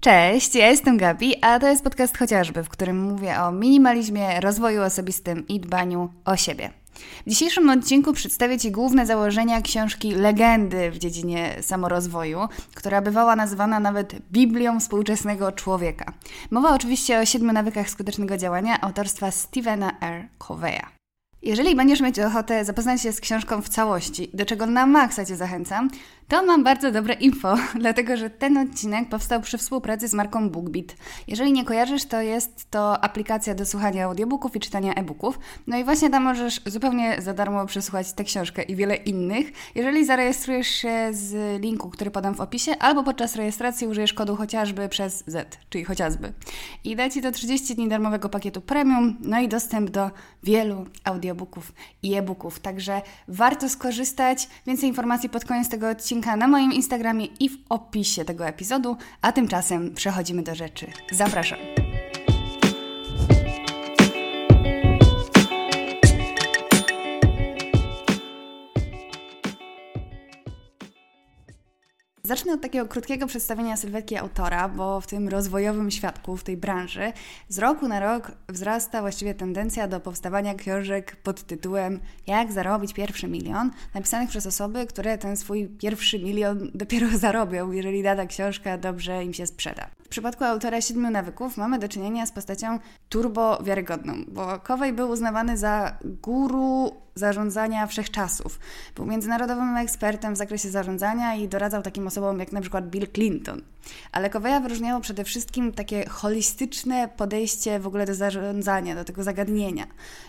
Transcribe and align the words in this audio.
Cześć, 0.00 0.54
ja 0.54 0.68
jestem 0.68 0.96
Gabi, 0.96 1.44
a 1.44 1.58
to 1.58 1.68
jest 1.68 1.84
podcast 1.84 2.18
chociażby, 2.18 2.64
w 2.64 2.68
którym 2.68 3.02
mówię 3.02 3.40
o 3.40 3.52
minimalizmie, 3.52 4.40
rozwoju 4.40 4.82
osobistym 4.82 5.48
i 5.48 5.60
dbaniu 5.60 6.12
o 6.24 6.36
siebie. 6.36 6.70
W 7.26 7.30
dzisiejszym 7.30 7.70
odcinku 7.70 8.12
przedstawię 8.12 8.58
Ci 8.58 8.70
główne 8.70 9.06
założenia 9.06 9.62
książki 9.62 10.12
Legendy 10.12 10.90
w 10.90 10.98
dziedzinie 10.98 11.54
samorozwoju, 11.60 12.38
która 12.74 13.02
bywała 13.02 13.36
nazywana 13.36 13.80
nawet 13.80 14.14
Biblią 14.32 14.80
współczesnego 14.80 15.52
człowieka. 15.52 16.12
Mowa 16.50 16.74
oczywiście 16.74 17.18
o 17.18 17.24
siedmiu 17.24 17.52
nawykach 17.52 17.90
skutecznego 17.90 18.36
działania 18.36 18.80
autorstwa 18.80 19.30
Stevena 19.30 19.92
R. 20.00 20.28
Coveya. 20.38 21.00
Jeżeli 21.42 21.76
będziesz 21.76 22.00
mieć 22.00 22.18
ochotę 22.18 22.64
zapoznać 22.64 23.02
się 23.02 23.12
z 23.12 23.20
książką 23.20 23.62
w 23.62 23.68
całości, 23.68 24.30
do 24.34 24.46
czego 24.46 24.66
na 24.66 24.86
maksa 24.86 25.24
Cię 25.24 25.36
zachęcam, 25.36 25.90
to 26.30 26.42
mam 26.42 26.64
bardzo 26.64 26.92
dobre 26.92 27.14
info, 27.14 27.54
dlatego 27.80 28.16
że 28.16 28.30
ten 28.30 28.58
odcinek 28.58 29.08
powstał 29.08 29.40
przy 29.40 29.58
współpracy 29.58 30.08
z 30.08 30.14
marką 30.14 30.50
BookBeat. 30.50 30.86
Jeżeli 31.28 31.52
nie 31.52 31.64
kojarzysz, 31.64 32.04
to 32.04 32.20
jest 32.20 32.70
to 32.70 33.04
aplikacja 33.04 33.54
do 33.54 33.66
słuchania 33.66 34.04
audiobooków 34.04 34.56
i 34.56 34.60
czytania 34.60 34.94
e-booków. 34.94 35.38
No 35.66 35.78
i 35.78 35.84
właśnie 35.84 36.10
tam 36.10 36.22
możesz 36.22 36.60
zupełnie 36.66 37.22
za 37.22 37.34
darmo 37.34 37.66
przesłuchać 37.66 38.12
tę 38.12 38.24
książkę 38.24 38.62
i 38.62 38.76
wiele 38.76 38.96
innych, 38.96 39.52
jeżeli 39.74 40.04
zarejestrujesz 40.04 40.66
się 40.66 41.08
z 41.12 41.60
linku, 41.62 41.90
który 41.90 42.10
podam 42.10 42.34
w 42.34 42.40
opisie, 42.40 42.78
albo 42.78 43.02
podczas 43.02 43.36
rejestracji 43.36 43.86
użyjesz 43.86 44.12
kodu 44.12 44.36
chociażby 44.36 44.88
przez 44.88 45.24
Z, 45.26 45.58
czyli 45.70 45.84
chociażby. 45.84 46.32
I 46.84 46.96
da 46.96 47.10
Ci 47.10 47.22
to 47.22 47.32
30 47.32 47.74
dni 47.74 47.88
darmowego 47.88 48.28
pakietu 48.28 48.60
premium, 48.60 49.16
no 49.20 49.40
i 49.40 49.48
dostęp 49.48 49.90
do 49.90 50.10
wielu 50.42 50.86
audiobooków 51.04 51.72
i 52.02 52.14
e-booków. 52.14 52.60
Także 52.60 53.02
warto 53.28 53.68
skorzystać. 53.68 54.48
Więcej 54.66 54.88
informacji 54.88 55.28
pod 55.28 55.44
koniec 55.44 55.68
tego 55.68 55.88
odcinka 55.88 56.19
linka 56.20 56.36
na 56.36 56.48
moim 56.48 56.72
Instagramie 56.72 57.26
i 57.40 57.48
w 57.48 57.58
opisie 57.68 58.24
tego 58.24 58.46
epizodu, 58.46 58.96
a 59.22 59.32
tymczasem 59.32 59.94
przechodzimy 59.94 60.42
do 60.42 60.54
rzeczy. 60.54 60.86
Zapraszam. 61.12 61.58
Zacznę 72.30 72.52
od 72.52 72.60
takiego 72.60 72.88
krótkiego 72.88 73.26
przedstawienia 73.26 73.76
sylwetki 73.76 74.16
autora, 74.16 74.68
bo 74.68 75.00
w 75.00 75.06
tym 75.06 75.28
rozwojowym 75.28 75.90
świadku, 75.90 76.36
w 76.36 76.44
tej 76.44 76.56
branży, 76.56 77.12
z 77.48 77.58
roku 77.58 77.88
na 77.88 78.00
rok 78.00 78.32
wzrasta 78.48 79.00
właściwie 79.00 79.34
tendencja 79.34 79.88
do 79.88 80.00
powstawania 80.00 80.54
książek 80.54 81.16
pod 81.16 81.42
tytułem 81.42 82.00
Jak 82.26 82.52
zarobić 82.52 82.94
pierwszy 82.94 83.28
milion, 83.28 83.70
napisanych 83.94 84.28
przez 84.28 84.46
osoby, 84.46 84.86
które 84.86 85.18
ten 85.18 85.36
swój 85.36 85.68
pierwszy 85.68 86.18
milion 86.18 86.70
dopiero 86.74 87.18
zarobią, 87.18 87.72
jeżeli 87.72 88.02
dana 88.02 88.26
książka 88.26 88.78
dobrze 88.78 89.24
im 89.24 89.34
się 89.34 89.46
sprzeda. 89.46 89.86
W 90.04 90.08
przypadku 90.08 90.44
autora 90.44 90.80
Siedmiu 90.80 91.10
Nawyków 91.10 91.56
mamy 91.56 91.78
do 91.78 91.88
czynienia 91.88 92.26
z 92.26 92.32
postacią 92.32 92.78
turbo 93.08 93.62
wiarygodną, 93.62 94.14
bo 94.28 94.58
Kowej 94.58 94.92
był 94.92 95.10
uznawany 95.10 95.56
za 95.56 95.98
guru 96.04 96.90
zarządzania 97.14 97.86
wszechczasów. 97.86 98.58
Był 98.96 99.06
międzynarodowym 99.06 99.76
ekspertem 99.76 100.34
w 100.34 100.38
zakresie 100.38 100.70
zarządzania 100.70 101.34
i 101.34 101.48
doradzał 101.48 101.82
takim 101.82 102.06
osobom 102.06 102.38
jak 102.38 102.52
na 102.52 102.60
przykład 102.60 102.90
Bill 102.90 103.08
Clinton. 103.12 103.62
Ale 104.12 104.30
Coveya 104.30 104.60
wyróżniało 104.62 105.00
przede 105.00 105.24
wszystkim 105.24 105.72
takie 105.72 106.08
holistyczne 106.08 107.08
podejście 107.16 107.80
w 107.80 107.86
ogóle 107.86 108.06
do 108.06 108.14
zarządzania, 108.14 108.94
do 108.94 109.04
tego 109.04 109.22
zagadnienia. 109.22 109.86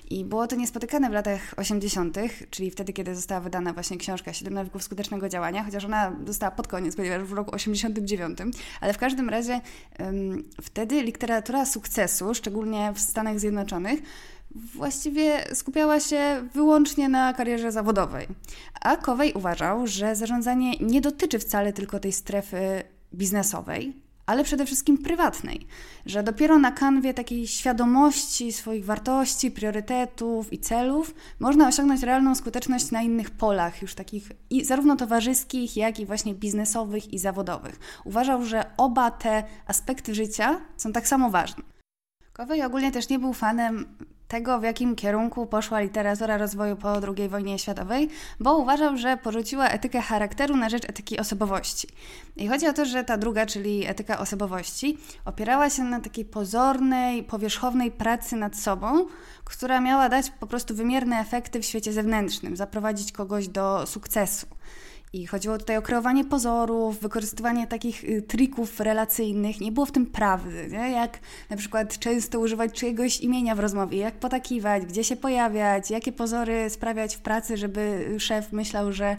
I 0.10 0.26
było 0.26 0.48
to 0.48 0.56
niespotykane 0.56 1.10
w 1.10 1.14
latach 1.14 1.54
80., 1.58 2.18
czyli 2.50 2.72
wtedy, 2.72 2.94
kiedy 2.94 3.16
została 3.16 3.42
wydana 3.42 3.74
właśnie 3.74 3.98
książka 3.98 4.34
Siedem 4.34 4.54
nawyków 4.54 4.84
skutecznego 4.84 5.30
działania, 5.30 5.64
chociaż 5.64 5.86
ona 5.86 6.16
została 6.28 6.52
pod 6.52 6.68
koniec, 6.68 6.96
ponieważ 6.96 7.24
w 7.24 7.34
roku 7.34 7.56
89. 7.56 8.38
Ale 8.82 8.94
w 8.94 8.98
każdym 8.98 9.30
razie 9.30 9.62
um, 10.00 10.44
wtedy 10.62 11.04
literatura 11.04 11.66
sukcesu, 11.66 12.34
szczególnie 12.34 12.94
w 12.96 13.00
Stanach 13.00 13.40
Zjednoczonych, 13.40 14.00
właściwie 14.56 15.56
skupiała 15.56 16.00
się 16.00 16.48
wyłącznie 16.54 17.10
na 17.10 17.34
karierze 17.34 17.72
zawodowej. 17.72 18.28
A 18.82 18.98
Kowej 18.98 19.34
uważał, 19.34 19.88
że 19.88 20.16
zarządzanie 20.16 20.78
nie 20.80 21.02
dotyczy 21.02 21.40
wcale 21.40 21.74
tylko 21.74 22.00
tej 22.00 22.12
strefy 22.12 22.84
biznesowej, 23.14 23.94
ale 24.26 24.44
przede 24.44 24.66
wszystkim 24.66 24.98
prywatnej, 24.98 25.68
że 26.06 26.24
dopiero 26.24 26.60
na 26.60 26.72
kanwie 26.72 27.14
takiej 27.14 27.48
świadomości 27.48 28.52
swoich 28.52 28.86
wartości, 28.86 29.52
priorytetów 29.52 30.54
i 30.54 30.60
celów 30.60 31.16
można 31.40 31.68
osiągnąć 31.68 32.04
realną 32.04 32.36
skuteczność 32.36 32.92
na 32.92 33.02
innych 33.02 33.32
polach, 33.32 33.82
już 33.82 33.96
takich 33.96 34.32
i 34.50 34.66
zarówno 34.66 34.96
towarzyskich, 34.96 35.78
jak 35.78 36.00
i 36.00 36.06
właśnie 36.06 36.36
biznesowych 36.36 37.14
i 37.14 37.20
zawodowych. 37.20 37.80
Uważał, 38.06 38.46
że 38.46 38.66
oba 38.78 39.12
te 39.12 39.44
aspekty 39.68 40.16
życia 40.16 40.62
są 40.78 40.92
tak 40.92 41.08
samo 41.08 41.30
ważne. 41.30 41.64
Kowej 42.34 42.64
ogólnie 42.64 42.92
też 42.92 43.10
nie 43.10 43.20
był 43.20 43.34
fanem 43.34 43.98
tego, 44.32 44.60
w 44.60 44.64
jakim 44.64 44.96
kierunku 44.96 45.46
poszła 45.46 45.80
literatura 45.80 46.38
rozwoju 46.38 46.76
po 46.76 46.94
II 46.94 47.30
wojnie 47.30 47.60
światowej, 47.60 48.10
bo 48.40 48.58
uważał, 48.58 48.98
że 48.98 49.18
porzuciła 49.18 49.68
etykę 49.68 50.02
charakteru 50.02 50.56
na 50.56 50.70
rzecz 50.70 50.90
etyki 50.90 51.20
osobowości. 51.20 51.88
I 52.36 52.48
chodzi 52.48 52.68
o 52.68 52.74
to, 52.74 52.86
że 52.86 53.04
ta 53.04 53.18
druga, 53.18 53.46
czyli 53.46 53.88
etyka 53.88 54.20
osobowości, 54.20 54.98
opierała 55.26 55.70
się 55.70 55.84
na 55.84 56.00
takiej 56.00 56.26
pozornej, 56.26 57.24
powierzchownej 57.24 57.92
pracy 57.92 58.36
nad 58.36 58.58
sobą, 58.58 59.06
która 59.44 59.82
miała 59.82 60.10
dać 60.10 60.30
po 60.30 60.48
prostu 60.48 60.76
wymierne 60.76 61.20
efekty 61.20 61.62
w 61.62 61.66
świecie 61.66 61.94
zewnętrznym, 61.94 62.56
zaprowadzić 62.56 63.12
kogoś 63.12 63.48
do 63.48 63.88
sukcesu. 63.88 64.48
I 65.14 65.28
chodziło 65.28 65.58
tutaj 65.58 65.78
o 65.78 65.82
kreowanie 65.82 66.26
pozorów, 66.26 67.00
wykorzystywanie 67.00 67.68
takich 67.68 68.04
y, 68.04 68.22
trików 68.22 68.80
relacyjnych. 68.80 69.62
Nie 69.62 69.72
było 69.72 69.86
w 69.86 69.92
tym 69.92 70.06
prawdy, 70.06 70.68
nie? 70.72 70.92
jak 70.92 71.20
na 71.50 71.58
przykład 71.58 72.00
często 72.00 72.40
używać 72.40 72.74
czyjegoś 72.74 73.20
imienia 73.20 73.56
w 73.56 73.60
rozmowie, 73.60 73.98
jak 73.98 74.14
potakiwać, 74.14 74.86
gdzie 74.86 75.04
się 75.04 75.16
pojawiać, 75.16 75.92
jakie 75.92 76.12
pozory 76.12 76.70
sprawiać 76.70 77.16
w 77.16 77.20
pracy, 77.20 77.58
żeby 77.58 78.16
szef 78.20 78.52
myślał, 78.52 78.92
że, 78.92 79.18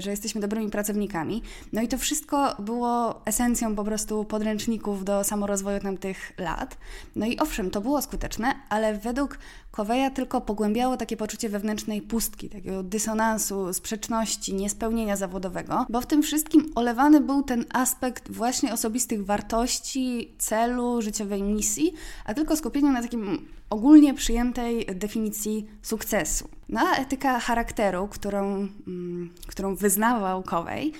że 0.00 0.10
jesteśmy 0.10 0.40
dobrymi 0.40 0.70
pracownikami. 0.70 1.42
No 1.72 1.82
i 1.82 1.88
to 1.88 1.98
wszystko 1.98 2.56
było 2.58 3.20
esencją 3.26 3.76
po 3.76 3.84
prostu 3.84 4.24
podręczników 4.24 5.04
do 5.04 5.24
samorozwoju 5.24 5.80
tamtych 5.80 6.32
lat. 6.38 6.76
No 7.16 7.26
i 7.26 7.38
owszem, 7.38 7.70
to 7.70 7.80
było 7.80 8.02
skuteczne, 8.02 8.54
ale 8.68 8.98
według 8.98 9.38
Koweja 9.72 10.10
tylko 10.10 10.40
pogłębiało 10.40 10.96
takie 10.96 11.16
poczucie 11.16 11.48
wewnętrznej 11.48 12.02
pustki, 12.02 12.48
takiego 12.48 12.82
dysonansu, 12.82 13.72
sprzeczności, 13.72 14.54
niespełnienia 14.54 15.16
zawodowego, 15.16 15.86
bo 15.88 16.00
w 16.00 16.06
tym 16.06 16.22
wszystkim 16.22 16.72
olewany 16.74 17.20
był 17.20 17.42
ten 17.42 17.64
aspekt 17.72 18.32
właśnie 18.32 18.72
osobistych 18.72 19.24
wartości, 19.24 20.34
celu, 20.38 21.02
życiowej 21.02 21.42
misji, 21.42 21.92
a 22.24 22.34
tylko 22.34 22.56
skupienie 22.56 22.90
na 22.90 23.02
takim 23.02 23.48
ogólnie 23.72 24.14
przyjętej 24.14 24.86
definicji 24.86 25.66
sukcesu. 25.82 26.48
No 26.68 26.80
a 26.80 26.96
etyka 26.96 27.40
charakteru, 27.40 28.08
którą, 28.08 28.68
mm, 28.86 29.30
którą 29.46 29.76
wyznawał 29.76 30.42
Kowej, 30.42 30.92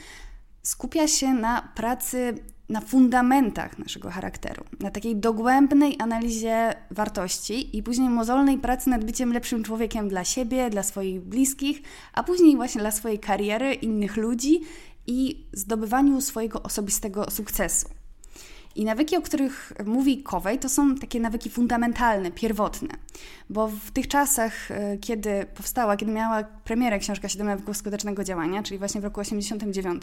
skupia 0.63 1.09
się 1.09 1.35
na 1.35 1.73
pracy 1.75 2.35
na 2.69 2.81
fundamentach 2.81 3.79
naszego 3.79 4.11
charakteru, 4.11 4.65
na 4.81 4.91
takiej 4.91 5.17
dogłębnej 5.17 5.97
analizie 5.99 6.75
wartości 6.91 7.77
i 7.77 7.83
później 7.83 8.09
mozolnej 8.09 8.59
pracy 8.59 8.91
nad 8.91 9.05
byciem 9.05 9.33
lepszym 9.33 9.63
człowiekiem 9.63 10.09
dla 10.09 10.25
siebie, 10.25 10.71
dla 10.71 10.83
swoich 10.83 11.21
bliskich, 11.21 11.83
a 12.13 12.23
później 12.23 12.57
właśnie 12.57 12.81
dla 12.81 12.91
swojej 12.91 13.19
kariery, 13.19 13.75
innych 13.75 14.17
ludzi 14.17 14.61
i 15.07 15.47
zdobywaniu 15.53 16.21
swojego 16.21 16.63
osobistego 16.63 17.31
sukcesu. 17.31 18.02
I 18.77 18.85
nawyki, 18.85 19.17
o 19.17 19.23
których 19.23 19.73
mówi 19.87 20.23
Kowej, 20.23 20.59
to 20.59 20.69
są 20.69 20.95
takie 20.95 21.21
nawyki 21.21 21.51
fundamentalne, 21.51 22.31
pierwotne. 22.31 22.89
Bo 23.51 23.69
w 23.69 23.91
tych 23.91 24.09
czasach, 24.09 24.71
e, 24.71 24.99
kiedy 24.99 25.47
powstała, 25.55 25.97
kiedy 25.97 26.13
miała 26.13 26.45
premierę 26.45 26.99
książka 26.99 27.29
7 27.29 27.47
nawyków 27.47 27.77
skutecznego 27.77 28.25
działania, 28.25 28.63
czyli 28.63 28.79
właśnie 28.79 29.01
w 29.01 29.05
roku 29.05 29.21
89, 29.21 30.03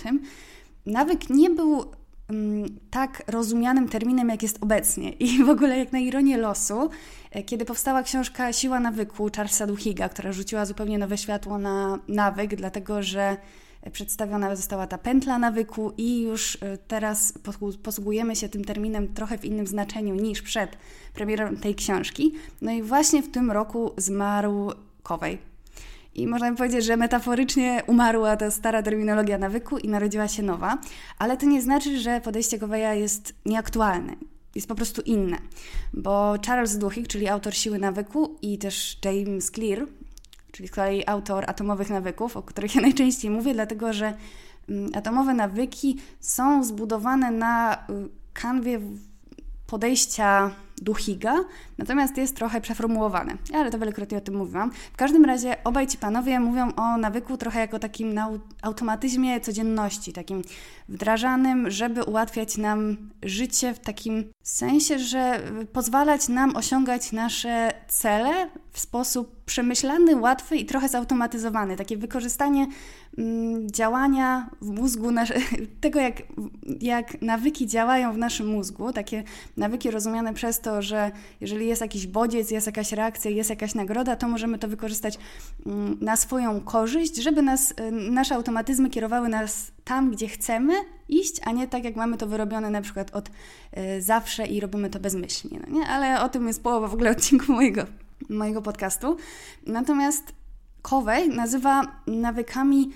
nawyk 0.86 1.30
nie 1.30 1.50
był 1.50 1.86
mm, 2.30 2.80
tak 2.90 3.24
rozumianym 3.28 3.90
terminem, 3.90 4.30
jak 4.30 4.44
jest 4.44 4.58
obecnie. 4.62 5.12
I 5.12 5.44
w 5.44 5.50
ogóle, 5.50 5.78
jak 5.78 5.92
na 5.92 6.00
ironię 6.00 6.38
losu, 6.38 6.90
e, 7.32 7.44
kiedy 7.44 7.66
powstała 7.66 8.04
książka 8.04 8.54
Siła 8.54 8.80
nawyku 8.80 9.30
Charlesa 9.36 9.68
Duhiga, 9.68 10.10
która 10.10 10.32
rzuciła 10.32 10.66
zupełnie 10.66 10.98
nowe 10.98 11.18
światło 11.18 11.58
na 11.58 12.00
nawyk, 12.08 12.56
dlatego 12.56 13.04
że 13.04 13.38
przedstawiona 13.92 14.56
została 14.56 14.88
ta 14.88 14.98
pętla 14.98 15.40
nawyku 15.40 15.94
i 15.98 16.22
już 16.22 16.58
e, 16.62 16.78
teraz 16.78 17.34
posługujemy 17.84 18.36
się 18.36 18.50
tym 18.50 18.66
terminem 18.66 19.14
trochę 19.14 19.38
w 19.38 19.46
innym 19.46 19.68
znaczeniu 19.68 20.16
niż 20.16 20.42
przed 20.42 20.78
premierą 21.14 21.56
tej 21.56 21.76
książki. 21.76 22.34
No 22.62 22.72
i 22.72 22.84
właśnie 22.84 23.24
w 23.24 23.32
tym 23.32 23.52
roku 23.52 23.92
zmarł 23.98 24.72
Kowej. 25.04 25.38
I 26.16 26.28
można 26.28 26.52
by 26.52 26.58
powiedzieć, 26.58 26.86
że 26.86 26.98
metaforycznie 26.98 27.84
umarła 27.88 28.38
ta 28.38 28.52
stara 28.52 28.84
terminologia 28.84 29.38
nawyku 29.38 29.78
i 29.78 29.88
narodziła 29.88 30.28
się 30.28 30.44
nowa, 30.44 30.78
ale 31.18 31.38
to 31.38 31.46
nie 31.46 31.62
znaczy, 31.62 32.00
że 32.00 32.22
podejście 32.22 32.60
Koweja 32.60 32.94
jest 32.94 33.34
nieaktualne. 33.46 34.16
Jest 34.56 34.68
po 34.68 34.76
prostu 34.76 35.02
inne, 35.02 35.38
bo 35.94 36.36
Charles 36.46 36.78
Duhigg, 36.78 37.08
czyli 37.08 37.28
autor 37.28 37.56
Siły 37.56 37.80
Nawyku 37.80 38.38
i 38.42 38.58
też 38.58 38.98
James 39.06 39.52
Clear, 39.52 39.88
czyli 40.52 40.68
z 40.68 40.72
kolei 40.72 41.04
autor 41.08 41.44
atomowych 41.48 41.90
nawyków, 41.90 42.38
o 42.38 42.44
których 42.44 42.76
ja 42.76 42.82
najczęściej 42.90 43.32
mówię, 43.32 43.54
dlatego 43.54 43.94
że 43.94 44.14
mm, 44.70 44.92
atomowe 44.96 45.34
nawyki 45.34 45.98
są 46.20 46.64
zbudowane 46.64 47.32
na 47.32 47.76
y, 47.76 48.10
kanwie 48.34 48.80
podejścia 49.68 50.52
Duhiga, 50.82 51.36
natomiast 51.78 52.18
jest 52.18 52.36
trochę 52.36 52.62
przeformułowane, 52.62 53.38
ale 53.54 53.72
to 53.72 53.80
wielokrotnie 53.80 54.18
o 54.18 54.22
tym 54.22 54.36
mówiłam. 54.36 54.72
W 54.94 54.98
każdym 54.98 55.26
razie 55.26 55.64
obaj 55.64 55.88
ci 55.88 55.98
panowie 55.98 56.40
mówią 56.40 56.76
o 56.76 56.98
nawyku 56.98 57.38
trochę 57.38 57.60
jako 57.60 57.80
takim 57.80 58.20
automatyzmie 58.62 59.42
codzienności, 59.42 60.14
takim 60.14 60.42
wdrażanym, 60.90 61.72
żeby 61.72 62.04
ułatwiać 62.04 62.58
nam 62.58 62.98
życie 63.24 63.74
w 63.74 63.80
takim 63.80 64.26
sensie, 64.44 65.00
że 65.00 65.42
pozwalać 65.74 66.30
nam 66.30 66.56
osiągać 66.56 67.12
nasze 67.12 67.72
cele 67.88 68.50
w 68.72 68.80
sposób 68.80 69.39
przemyślany, 69.50 70.16
łatwy 70.16 70.58
i 70.58 70.66
trochę 70.66 70.90
zautomatyzowany. 70.90 71.76
Takie 71.76 71.98
wykorzystanie 71.98 72.68
mm, 73.18 73.72
działania 73.72 74.50
w 74.62 74.70
mózgu, 74.70 75.12
nasze, 75.12 75.34
tego 75.82 76.00
jak, 76.00 76.16
jak 76.82 77.22
nawyki 77.22 77.68
działają 77.68 78.14
w 78.14 78.18
naszym 78.18 78.48
mózgu, 78.48 78.94
takie 78.94 79.24
nawyki 79.58 79.92
rozumiane 79.92 80.34
przez 80.34 80.60
to, 80.60 80.82
że 80.82 81.12
jeżeli 81.42 81.68
jest 81.68 81.82
jakiś 81.82 82.08
bodziec, 82.08 82.52
jest 82.52 82.68
jakaś 82.68 82.92
reakcja, 82.92 83.32
jest 83.32 83.50
jakaś 83.50 83.76
nagroda, 83.76 84.16
to 84.16 84.28
możemy 84.28 84.60
to 84.60 84.68
wykorzystać 84.68 85.18
mm, 85.66 85.98
na 86.02 86.16
swoją 86.16 86.62
korzyść, 86.62 87.16
żeby 87.16 87.42
nas, 87.42 87.72
y, 87.72 87.92
nasze 87.92 88.36
automatyzmy 88.36 88.90
kierowały 88.90 89.30
nas 89.30 89.72
tam, 89.84 90.12
gdzie 90.12 90.28
chcemy 90.28 90.74
iść, 91.08 91.36
a 91.46 91.52
nie 91.52 91.68
tak, 91.68 91.84
jak 91.84 91.96
mamy 91.96 92.18
to 92.18 92.28
wyrobione 92.28 92.70
na 92.70 92.82
przykład 92.82 93.16
od 93.16 93.30
y, 93.30 94.02
zawsze 94.02 94.46
i 94.46 94.60
robimy 94.60 94.90
to 94.90 95.00
bezmyślnie. 95.00 95.60
No 95.68 95.80
nie? 95.80 95.88
Ale 95.88 96.22
o 96.22 96.30
tym 96.30 96.48
jest 96.48 96.64
połowa 96.64 96.88
w 96.88 96.94
ogóle 96.94 97.12
odcinku 97.12 97.52
mojego 97.52 97.86
mojego 98.30 98.62
podcastu. 98.62 99.18
Natomiast 99.68 100.34
Kowej 100.82 101.30
nazywa 101.30 101.82
nawykami 102.08 102.90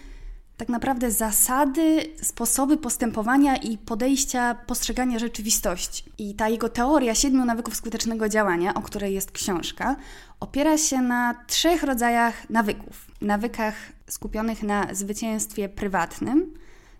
tak 0.57 0.69
naprawdę 0.69 1.11
zasady, 1.11 2.13
sposoby 2.21 2.77
postępowania 2.77 3.55
i 3.57 3.77
podejścia 3.77 4.55
postrzegania 4.55 5.19
rzeczywistości. 5.19 6.03
I 6.17 6.35
ta 6.35 6.49
jego 6.49 6.69
teoria 6.69 7.15
siedmiu 7.15 7.45
nawyków 7.45 7.75
skutecznego 7.75 8.29
działania, 8.29 8.73
o 8.73 8.81
której 8.81 9.13
jest 9.13 9.31
książka, 9.31 9.95
opiera 10.39 10.77
się 10.77 11.01
na 11.01 11.35
trzech 11.47 11.83
rodzajach 11.83 12.49
nawyków. 12.49 13.07
Nawykach 13.21 13.75
skupionych 14.09 14.63
na 14.63 14.87
zwycięstwie 14.93 15.69
prywatnym, 15.69 16.53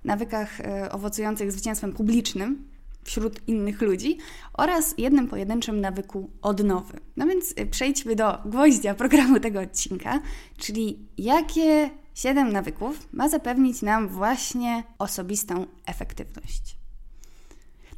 nawykach 0.04 0.62
e, 0.62 0.92
owocujących 0.92 1.52
zwycięstwem 1.52 1.94
publicznym, 1.94 2.73
wśród 3.04 3.48
innych 3.48 3.82
ludzi 3.82 4.18
oraz 4.54 4.96
jednym 4.98 5.28
pojedynczym 5.28 5.82
nawyku 5.82 6.30
odnowy. 6.42 7.00
No 7.18 7.28
więc 7.28 7.52
y, 7.52 7.66
przejdźmy 7.66 8.16
do 8.16 8.38
gwoździa 8.46 8.94
programu 8.96 9.40
tego 9.40 9.60
odcinka, 9.60 10.22
czyli 10.58 11.08
jakie 11.18 11.90
siedem 12.14 12.54
nawyków 12.54 13.08
ma 13.14 13.30
zapewnić 13.30 13.82
nam 13.82 14.08
właśnie 14.08 14.84
osobistą 15.00 15.66
efektywność. 15.86 16.78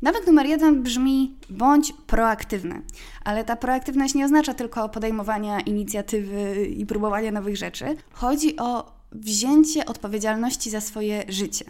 Nawyk 0.02 0.28
numer 0.28 0.46
jeden 0.46 0.84
brzmi 0.84 1.38
bądź 1.50 1.94
proaktywny, 2.08 2.82
ale 3.24 3.44
ta 3.44 3.56
proaktywność 3.56 4.16
nie 4.16 4.26
oznacza 4.26 4.54
tylko 4.54 4.90
podejmowania 4.90 5.60
inicjatywy 5.60 6.66
i 6.66 6.86
próbowania 6.86 7.32
nowych 7.32 7.58
rzeczy. 7.58 7.86
Chodzi 8.12 8.58
o 8.58 8.95
wzięcie 9.12 9.86
odpowiedzialności 9.86 10.70
za 10.70 10.82
swoje 10.82 11.24
życie. 11.28 11.66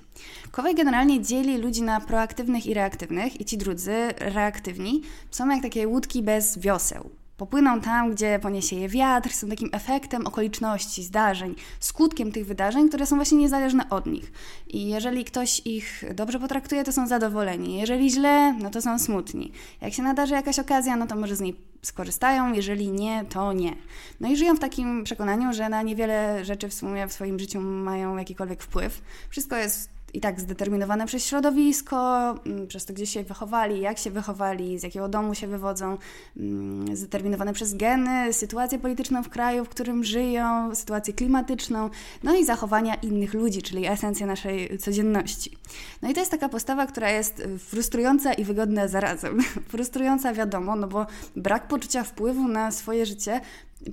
Kowej 0.51 0.75
generalnie 0.75 1.21
dzieli 1.21 1.57
ludzi 1.57 1.81
na 1.81 2.01
proaktywnych 2.01 2.65
i 2.65 2.73
reaktywnych 2.73 3.41
i 3.41 3.45
ci 3.45 3.57
drudzy, 3.57 3.95
reaktywni, 4.17 5.01
są 5.31 5.49
jak 5.49 5.61
takie 5.61 5.87
łódki 5.87 6.23
bez 6.23 6.57
wioseł. 6.57 7.09
Popłyną 7.37 7.81
tam, 7.81 8.11
gdzie 8.11 8.39
poniesie 8.39 8.75
je 8.75 8.89
wiatr, 8.89 9.33
są 9.33 9.49
takim 9.49 9.69
efektem 9.71 10.27
okoliczności, 10.27 11.03
zdarzeń, 11.03 11.55
skutkiem 11.79 12.31
tych 12.31 12.45
wydarzeń, 12.45 12.89
które 12.89 13.05
są 13.05 13.15
właśnie 13.15 13.37
niezależne 13.37 13.89
od 13.89 14.05
nich. 14.05 14.31
I 14.67 14.87
jeżeli 14.87 15.25
ktoś 15.25 15.61
ich 15.65 16.03
dobrze 16.13 16.39
potraktuje, 16.39 16.83
to 16.83 16.91
są 16.91 17.07
zadowoleni. 17.07 17.77
Jeżeli 17.77 18.11
źle, 18.11 18.53
no 18.53 18.69
to 18.69 18.81
są 18.81 18.99
smutni. 18.99 19.51
Jak 19.81 19.93
się 19.93 20.03
nadarzy 20.03 20.33
jakaś 20.33 20.59
okazja, 20.59 20.95
no 20.95 21.07
to 21.07 21.15
może 21.15 21.35
z 21.35 21.41
niej 21.41 21.55
skorzystają, 21.81 22.53
jeżeli 22.53 22.91
nie, 22.91 23.25
to 23.29 23.53
nie. 23.53 23.75
No 24.19 24.29
i 24.29 24.37
żyją 24.37 24.55
w 24.55 24.59
takim 24.59 25.03
przekonaniu, 25.03 25.53
że 25.53 25.69
na 25.69 25.81
niewiele 25.81 26.45
rzeczy 26.45 26.69
w 26.69 26.73
sumie 26.73 27.07
w 27.07 27.13
swoim 27.13 27.39
życiu 27.39 27.61
mają 27.61 28.17
jakikolwiek 28.17 28.63
wpływ. 28.63 29.01
Wszystko 29.29 29.55
jest 29.55 29.89
i 30.15 30.21
tak 30.21 30.41
zdeterminowane 30.41 31.05
przez 31.05 31.25
środowisko, 31.25 32.29
mm, 32.45 32.67
przez 32.67 32.85
to, 32.85 32.93
gdzie 32.93 33.05
się 33.05 33.23
wychowali, 33.23 33.81
jak 33.81 33.97
się 33.97 34.11
wychowali, 34.11 34.79
z 34.79 34.83
jakiego 34.83 35.09
domu 35.09 35.35
się 35.35 35.47
wywodzą, 35.47 35.97
mm, 36.37 36.95
zdeterminowane 36.95 37.53
przez 37.53 37.73
geny, 37.73 38.33
sytuację 38.33 38.79
polityczną 38.79 39.23
w 39.23 39.29
kraju, 39.29 39.65
w 39.65 39.69
którym 39.69 40.03
żyją, 40.03 40.75
sytuację 40.75 41.13
klimatyczną, 41.13 41.89
no 42.23 42.35
i 42.35 42.45
zachowania 42.45 42.95
innych 42.95 43.33
ludzi, 43.33 43.61
czyli 43.61 43.87
esencja 43.87 44.27
naszej 44.27 44.77
codzienności. 44.77 45.57
No 46.01 46.09
i 46.09 46.13
to 46.13 46.19
jest 46.19 46.31
taka 46.31 46.49
postawa, 46.49 46.87
która 46.87 47.09
jest 47.09 47.43
frustrująca 47.59 48.33
i 48.33 48.43
wygodna 48.43 48.87
zarazem. 48.87 49.39
frustrująca 49.71 50.33
wiadomo, 50.33 50.75
no 50.75 50.87
bo 50.87 51.05
brak 51.35 51.67
poczucia 51.67 52.03
wpływu 52.03 52.47
na 52.47 52.71
swoje 52.71 53.05
życie 53.05 53.41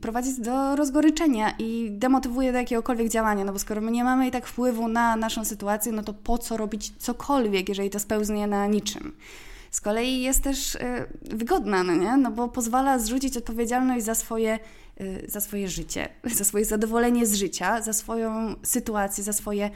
prowadzi 0.00 0.40
do 0.40 0.76
rozgoryczenia 0.76 1.54
i 1.58 1.88
demotywuje 1.90 2.52
do 2.52 2.58
jakiegokolwiek 2.58 3.08
działania, 3.08 3.44
no 3.44 3.52
bo 3.52 3.58
skoro 3.58 3.80
my 3.80 3.90
nie 3.90 4.04
mamy 4.04 4.28
i 4.28 4.30
tak 4.30 4.46
wpływu 4.46 4.88
na 4.88 5.16
naszą 5.16 5.44
sytuację, 5.44 5.92
no 5.92 6.02
to 6.02 6.14
po 6.14 6.38
co 6.38 6.56
robić 6.56 6.92
cokolwiek, 6.98 7.68
jeżeli 7.68 7.90
to 7.90 7.98
spełznie 7.98 8.46
na 8.46 8.66
niczym. 8.66 9.12
Z 9.70 9.80
kolei 9.80 10.20
jest 10.20 10.42
też 10.42 10.74
y, 10.74 10.78
wygodna, 11.22 11.82
no 11.82 11.96
nie? 11.96 12.16
No 12.16 12.30
bo 12.30 12.48
pozwala 12.48 12.98
zrzucić 12.98 13.36
odpowiedzialność 13.36 14.04
za 14.04 14.14
swoje, 14.14 14.58
y, 15.00 15.24
za 15.28 15.40
swoje 15.40 15.68
życie, 15.68 16.08
za 16.38 16.44
swoje 16.44 16.64
zadowolenie 16.64 17.26
z 17.26 17.34
życia, 17.34 17.82
za 17.82 17.92
swoją 17.92 18.54
sytuację, 18.62 19.24
za 19.24 19.32
swoje 19.32 19.70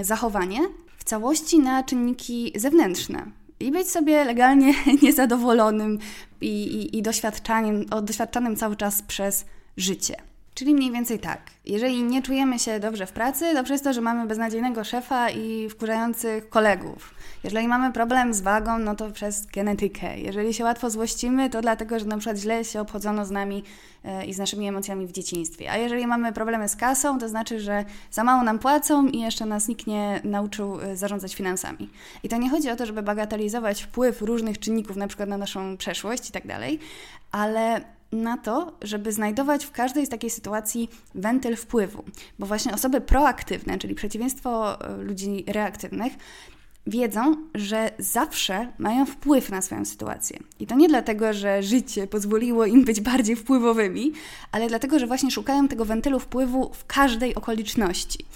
y, 0.00 0.04
zachowanie 0.04 0.60
w 0.98 1.04
całości 1.04 1.58
na 1.58 1.82
czynniki 1.82 2.52
zewnętrzne 2.56 3.30
i 3.64 3.70
być 3.70 3.90
sobie 3.90 4.24
legalnie 4.24 4.74
niezadowolonym 5.02 5.98
i, 6.40 6.46
i, 6.46 6.98
i 6.98 7.02
doświadczanym, 7.02 7.86
doświadczanym 8.02 8.56
cały 8.56 8.76
czas 8.76 9.02
przez 9.02 9.44
życie. 9.76 10.33
Czyli 10.54 10.74
mniej 10.74 10.92
więcej 10.92 11.18
tak. 11.18 11.40
Jeżeli 11.64 12.02
nie 12.02 12.22
czujemy 12.22 12.58
się 12.58 12.80
dobrze 12.80 13.06
w 13.06 13.12
pracy, 13.12 13.54
to 13.54 13.64
przez 13.64 13.82
to, 13.82 13.92
że 13.92 14.00
mamy 14.00 14.26
beznadziejnego 14.26 14.84
szefa 14.84 15.30
i 15.30 15.68
wkurzających 15.68 16.48
kolegów. 16.48 17.14
Jeżeli 17.44 17.68
mamy 17.68 17.92
problem 17.92 18.34
z 18.34 18.40
wagą, 18.40 18.78
no 18.78 18.94
to 18.94 19.10
przez 19.10 19.46
genetykę. 19.46 20.18
Jeżeli 20.18 20.54
się 20.54 20.64
łatwo 20.64 20.90
złościmy, 20.90 21.50
to 21.50 21.60
dlatego, 21.60 21.98
że 21.98 22.04
na 22.04 22.16
przykład 22.16 22.36
źle 22.36 22.64
się 22.64 22.80
obchodzono 22.80 23.26
z 23.26 23.30
nami 23.30 23.62
e, 24.04 24.26
i 24.26 24.34
z 24.34 24.38
naszymi 24.38 24.68
emocjami 24.68 25.06
w 25.06 25.12
dzieciństwie. 25.12 25.70
A 25.70 25.76
jeżeli 25.76 26.06
mamy 26.06 26.32
problemy 26.32 26.68
z 26.68 26.76
kasą, 26.76 27.18
to 27.18 27.28
znaczy, 27.28 27.60
że 27.60 27.84
za 28.10 28.24
mało 28.24 28.42
nam 28.42 28.58
płacą 28.58 29.06
i 29.06 29.20
jeszcze 29.20 29.46
nas 29.46 29.68
nikt 29.68 29.86
nie 29.86 30.20
nauczył 30.24 30.80
e, 30.80 30.96
zarządzać 30.96 31.34
finansami. 31.34 31.90
I 32.22 32.28
to 32.28 32.36
nie 32.36 32.50
chodzi 32.50 32.70
o 32.70 32.76
to, 32.76 32.86
żeby 32.86 33.02
bagatelizować 33.02 33.82
wpływ 33.82 34.22
różnych 34.22 34.58
czynników, 34.58 34.96
na 34.96 35.08
przykład 35.08 35.28
na 35.28 35.38
naszą 35.38 35.76
przeszłość 35.76 36.28
i 36.28 36.32
tak 36.32 36.46
dalej, 36.46 36.78
ale 37.32 37.80
na 38.12 38.36
to, 38.36 38.72
żeby 38.82 39.12
znajdować 39.12 39.64
w 39.64 39.70
każdej 39.70 40.06
z 40.06 40.08
takiej 40.08 40.30
sytuacji 40.30 40.90
wentyl 41.14 41.56
wpływu. 41.56 42.04
Bo 42.38 42.46
właśnie 42.46 42.74
osoby 42.74 43.00
proaktywne, 43.00 43.78
czyli 43.78 43.94
przeciwieństwo 43.94 44.80
e, 44.80 44.96
ludzi 44.96 45.44
reaktywnych, 45.46 46.12
wiedzą, 46.86 47.36
że 47.54 47.90
zawsze 47.98 48.72
mają 48.78 49.06
wpływ 49.06 49.50
na 49.50 49.62
swoją 49.62 49.84
sytuację. 49.84 50.38
I 50.60 50.66
to 50.66 50.74
nie 50.74 50.88
dlatego, 50.88 51.32
że 51.32 51.62
życie 51.62 52.06
pozwoliło 52.06 52.66
im 52.66 52.84
być 52.84 53.00
bardziej 53.00 53.36
wpływowymi, 53.36 54.12
ale 54.52 54.68
dlatego, 54.68 54.98
że 54.98 55.06
właśnie 55.06 55.30
szukają 55.30 55.68
tego 55.68 55.84
wentylu 55.84 56.20
wpływu 56.20 56.70
w 56.74 56.86
każdej 56.86 57.34
okoliczności. 57.34 58.26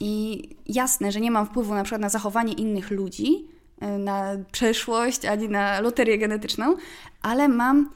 I 0.00 0.42
jasne, 0.66 1.12
że 1.12 1.20
nie 1.20 1.30
mam 1.30 1.46
wpływu 1.46 1.74
na 1.74 1.82
przykład 1.82 2.02
na 2.02 2.08
zachowanie 2.08 2.52
innych 2.52 2.90
ludzi, 2.90 3.46
e, 3.80 3.98
na 3.98 4.36
przeszłość 4.52 5.24
ani 5.24 5.48
na 5.48 5.80
loterię 5.80 6.18
genetyczną, 6.18 6.76
ale 7.22 7.48
mam 7.48 7.90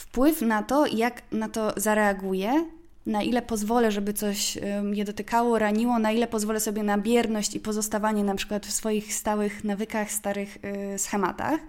wpływ 0.00 0.42
na 0.42 0.62
to, 0.62 0.86
jak 0.86 1.22
na 1.32 1.48
to 1.48 1.72
zareaguję, 1.76 2.66
na 3.06 3.22
ile 3.22 3.42
pozwolę, 3.42 3.92
żeby 3.92 4.12
coś 4.12 4.58
mnie 4.82 5.04
dotykało, 5.04 5.58
raniło, 5.58 5.98
na 5.98 6.12
ile 6.12 6.26
pozwolę 6.26 6.60
sobie 6.60 6.82
na 6.82 6.98
bierność 6.98 7.54
i 7.54 7.60
pozostawanie 7.60 8.24
na 8.24 8.34
przykład 8.34 8.66
w 8.66 8.72
swoich 8.72 9.14
stałych 9.14 9.64
nawykach, 9.64 10.10
starych 10.12 10.58
y, 10.94 10.98
schematach. 10.98 11.60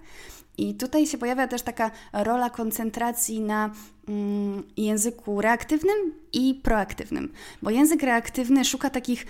I 0.57 0.75
tutaj 0.75 1.07
się 1.07 1.17
pojawia 1.17 1.47
też 1.47 1.61
taka 1.61 1.91
rola 2.13 2.50
koncentracji 2.50 3.41
na 3.41 3.69
mm, 4.07 4.63
języku 4.77 5.41
reaktywnym 5.41 6.13
i 6.33 6.55
proaktywnym, 6.63 7.33
bo 7.61 7.69
język 7.69 8.03
reaktywny 8.03 8.65
szuka 8.65 8.89
takich 8.89 9.25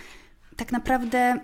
tak 0.55 0.71
naprawdę 0.71 1.39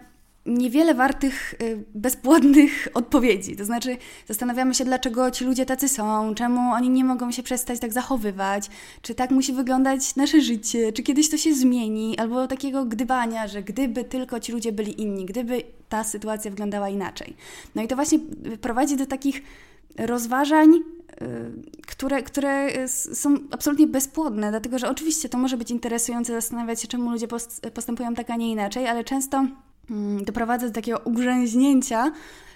niewiele 0.47 0.93
wartych, 0.93 1.53
y, 1.53 1.83
bezpłodnych 1.95 2.87
odpowiedzi. 2.93 3.55
To 3.55 3.65
znaczy, 3.65 3.97
zastanawiamy 4.27 4.73
się, 4.73 4.85
dlaczego 4.85 5.31
ci 5.31 5.45
ludzie 5.45 5.65
tacy 5.65 5.89
są, 5.89 6.35
czemu 6.35 6.71
oni 6.73 6.89
nie 6.89 7.03
mogą 7.03 7.31
się 7.31 7.43
przestać 7.43 7.79
tak 7.79 7.93
zachowywać, 7.93 8.69
czy 9.01 9.15
tak 9.15 9.31
musi 9.31 9.53
wyglądać 9.53 10.15
nasze 10.15 10.41
życie, 10.41 10.93
czy 10.93 11.03
kiedyś 11.03 11.29
to 11.29 11.37
się 11.37 11.53
zmieni, 11.53 12.17
albo 12.19 12.47
takiego 12.47 12.85
gdybania, 12.85 13.47
że 13.47 13.63
gdyby 13.63 14.03
tylko 14.03 14.39
ci 14.39 14.51
ludzie 14.51 14.71
byli 14.71 15.01
inni, 15.01 15.25
gdyby 15.25 15.63
ta 15.89 16.03
sytuacja 16.03 16.51
wyglądała 16.51 16.89
inaczej. 16.89 17.35
No 17.75 17.83
i 17.83 17.87
to 17.87 17.95
właśnie 17.95 18.19
prowadzi 18.61 18.97
do 18.97 19.05
takich 19.05 19.41
rozważań, 19.97 20.73
y, 20.75 20.81
które, 21.87 22.23
które 22.23 22.87
są 22.89 23.35
absolutnie 23.51 23.87
bezpłodne, 23.87 24.49
dlatego 24.49 24.79
że 24.79 24.89
oczywiście 24.89 25.29
to 25.29 25.37
może 25.37 25.57
być 25.57 25.71
interesujące 25.71 26.33
zastanawiać 26.33 26.81
się, 26.81 26.87
czemu 26.87 27.11
ludzie 27.11 27.27
postępują 27.73 28.13
tak, 28.13 28.29
a 28.29 28.35
nie 28.35 28.51
inaczej, 28.51 28.87
ale 28.87 29.03
często 29.03 29.47
doprowadza 30.22 30.67
do 30.67 30.74
takiego 30.74 31.01
ugrzęźnięcia 31.03 32.12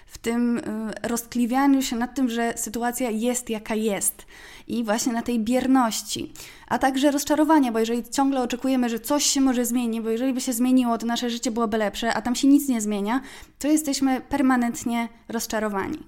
w 0.06 0.18
tym 0.18 0.58
y, 0.58 0.62
roztkliwianiu 1.02 1.82
się 1.82 1.96
nad 1.96 2.14
tym, 2.14 2.28
że 2.28 2.52
sytuacja 2.56 3.10
jest 3.10 3.50
jaka 3.50 3.74
jest 3.74 4.26
i 4.68 4.84
właśnie 4.84 5.12
na 5.12 5.22
tej 5.22 5.40
bierności, 5.40 6.32
a 6.68 6.78
także 6.78 7.10
rozczarowania, 7.10 7.72
bo 7.72 7.78
jeżeli 7.78 8.04
ciągle 8.10 8.42
oczekujemy, 8.42 8.88
że 8.88 9.00
coś 9.00 9.24
się 9.24 9.40
może 9.40 9.66
zmieni, 9.66 10.00
bo 10.00 10.10
jeżeli 10.10 10.32
by 10.32 10.40
się 10.40 10.52
zmieniło, 10.52 10.98
to 10.98 11.06
nasze 11.06 11.30
życie 11.30 11.50
byłoby 11.50 11.76
lepsze, 11.76 12.14
a 12.14 12.22
tam 12.22 12.34
się 12.34 12.48
nic 12.48 12.68
nie 12.68 12.80
zmienia, 12.80 13.20
to 13.58 13.68
jesteśmy 13.68 14.20
permanentnie 14.20 15.08
rozczarowani. 15.28 15.98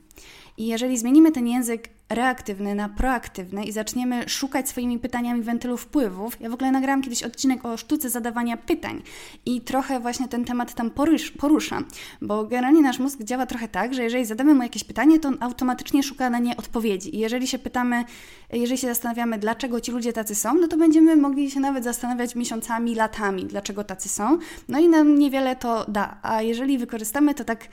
I 0.57 0.67
jeżeli 0.67 0.99
zmienimy 0.99 1.33
ten 1.33 1.47
język 1.47 1.89
reaktywny 2.09 2.75
na 2.75 2.89
proaktywny 2.89 3.65
i 3.65 3.73
zaczniemy 3.73 4.29
szukać 4.29 4.69
swoimi 4.69 4.99
pytaniami 4.99 5.43
wentylu 5.43 5.77
wpływów. 5.77 6.41
Ja 6.41 6.51
w 6.51 6.55
ogóle 6.55 6.71
nagrałam 6.73 7.03
kiedyś 7.03 7.23
odcinek 7.23 7.65
o 7.65 7.77
sztuce 7.77 8.11
zadawania 8.11 8.57
pytań 8.57 9.03
i 9.47 9.61
trochę 9.61 10.01
właśnie 10.01 10.29
ten 10.29 10.45
temat 10.45 10.75
tam 10.75 10.91
porusz, 10.91 11.31
poruszam, 11.31 11.85
bo 12.23 12.45
generalnie 12.45 12.81
nasz 12.81 12.99
mózg 12.99 13.23
działa 13.23 13.47
trochę 13.47 13.69
tak, 13.69 13.95
że 13.95 14.03
jeżeli 14.03 14.25
zadamy 14.25 14.55
mu 14.55 14.63
jakieś 14.63 14.85
pytanie, 14.85 15.21
to 15.21 15.29
on 15.29 15.37
automatycznie 15.41 16.03
szuka 16.03 16.31
na 16.31 16.39
nie 16.39 16.57
odpowiedzi. 16.57 17.17
I 17.17 17.19
jeżeli 17.19 17.47
się 17.47 17.59
pytamy, 17.59 18.05
jeżeli 18.53 18.79
się 18.79 18.87
zastanawiamy, 18.87 19.39
dlaczego 19.39 19.81
ci 19.81 19.93
ludzie 19.93 20.13
tacy 20.13 20.35
są, 20.35 20.55
no 20.55 20.69
to 20.69 20.77
będziemy 20.77 21.17
mogli 21.17 21.51
się 21.51 21.61
nawet 21.61 21.85
zastanawiać 21.85 22.35
miesiącami, 22.35 22.95
latami, 22.95 23.45
dlaczego 23.45 23.85
tacy 23.85 24.09
są. 24.09 24.39
No 24.69 24.81
i 24.81 24.89
nam 24.89 25.19
niewiele 25.19 25.57
to 25.57 25.85
da. 25.89 26.19
A 26.23 26.43
jeżeli 26.43 26.79
wykorzystamy 26.79 27.35
to 27.35 27.45
tak 27.45 27.69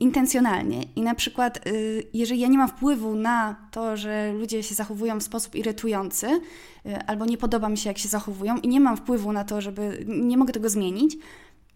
intencjonalnie. 0.00 0.82
I 0.96 1.02
na 1.02 1.14
przykład, 1.14 1.66
y, 1.66 2.02
jeżeli 2.14 2.40
ja 2.40 2.48
nie 2.48 2.58
mam 2.58 2.68
wpływu 2.68 3.14
na 3.14 3.56
to, 3.70 3.96
że 3.96 4.32
ludzie 4.32 4.62
się 4.62 4.74
zachowują 4.74 5.20
w 5.20 5.22
sposób 5.22 5.54
irytujący, 5.54 6.26
y, 6.26 6.96
albo 7.06 7.24
nie 7.24 7.38
podoba 7.38 7.68
mi 7.68 7.78
się, 7.78 7.90
jak 7.90 7.98
się 7.98 8.08
zachowują, 8.08 8.56
i 8.56 8.68
nie 8.68 8.80
mam 8.80 8.96
wpływu 8.96 9.32
na 9.32 9.44
to, 9.44 9.60
żeby 9.60 10.04
nie 10.08 10.36
mogę 10.36 10.52
tego 10.52 10.68
zmienić, 10.68 11.16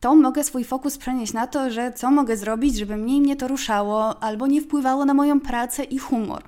to 0.01 0.15
mogę 0.15 0.45
swój 0.45 0.65
fokus 0.65 0.99
przenieść 0.99 1.33
na 1.33 1.47
to, 1.47 1.71
że 1.71 1.93
co 1.93 2.11
mogę 2.11 2.37
zrobić, 2.37 2.77
żeby 2.77 2.97
mniej 2.97 3.21
mnie 3.21 3.37
to 3.37 3.49
ruszało, 3.49 4.23
albo 4.23 4.47
nie 4.47 4.61
wpływało 4.61 5.05
na 5.05 5.15
moją 5.15 5.41
pracę 5.41 5.85
i 5.85 5.99
humor. 5.99 6.43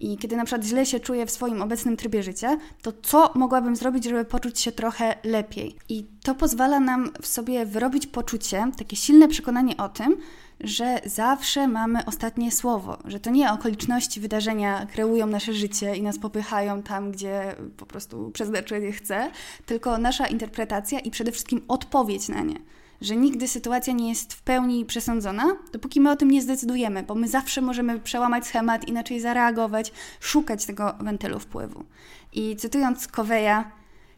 I 0.00 0.18
kiedy 0.18 0.36
na 0.36 0.44
przykład 0.44 0.66
źle 0.66 0.86
się 0.86 1.00
czuję 1.00 1.26
w 1.26 1.30
swoim 1.30 1.62
obecnym 1.62 1.96
trybie 1.96 2.22
życia, 2.22 2.58
to 2.82 2.92
co 3.02 3.32
mogłabym 3.34 3.76
zrobić, 3.76 4.04
żeby 4.04 4.24
poczuć 4.24 4.60
się 4.60 4.72
trochę 4.72 5.16
lepiej? 5.24 5.76
I 5.88 6.06
to 6.22 6.34
pozwala 6.34 6.80
nam 6.80 7.10
w 7.22 7.26
sobie 7.26 7.66
wyrobić 7.66 8.06
poczucie, 8.06 8.70
takie 8.78 8.96
silne 8.96 9.28
przekonanie 9.28 9.76
o 9.76 9.88
tym, 9.88 10.16
że 10.64 11.00
zawsze 11.04 11.68
mamy 11.68 12.04
ostatnie 12.04 12.52
słowo, 12.52 12.98
że 13.04 13.20
to 13.20 13.30
nie 13.30 13.52
okoliczności, 13.52 14.20
wydarzenia 14.20 14.86
kreują 14.86 15.26
nasze 15.26 15.54
życie 15.54 15.96
i 15.96 16.02
nas 16.02 16.18
popychają 16.18 16.82
tam, 16.82 17.12
gdzie 17.12 17.56
po 17.76 17.86
prostu 17.86 18.30
przeznaczenie 18.30 18.92
chce, 18.92 19.30
tylko 19.66 19.98
nasza 19.98 20.26
interpretacja 20.26 20.98
i 20.98 21.10
przede 21.10 21.32
wszystkim 21.32 21.60
odpowiedź 21.68 22.28
na 22.28 22.40
nie. 22.40 22.56
Że 23.00 23.16
nigdy 23.16 23.48
sytuacja 23.48 23.92
nie 23.92 24.08
jest 24.08 24.34
w 24.34 24.42
pełni 24.42 24.84
przesądzona, 24.84 25.56
dopóki 25.72 26.00
my 26.00 26.10
o 26.10 26.16
tym 26.16 26.30
nie 26.30 26.42
zdecydujemy, 26.42 27.02
bo 27.02 27.14
my 27.14 27.28
zawsze 27.28 27.60
możemy 27.60 28.00
przełamać 28.00 28.46
schemat, 28.46 28.88
inaczej 28.88 29.20
zareagować, 29.20 29.92
szukać 30.20 30.66
tego 30.66 30.94
wentylu 31.00 31.38
wpływu. 31.38 31.84
I 32.32 32.56
cytując 32.56 33.08
Coveya, 33.08 33.64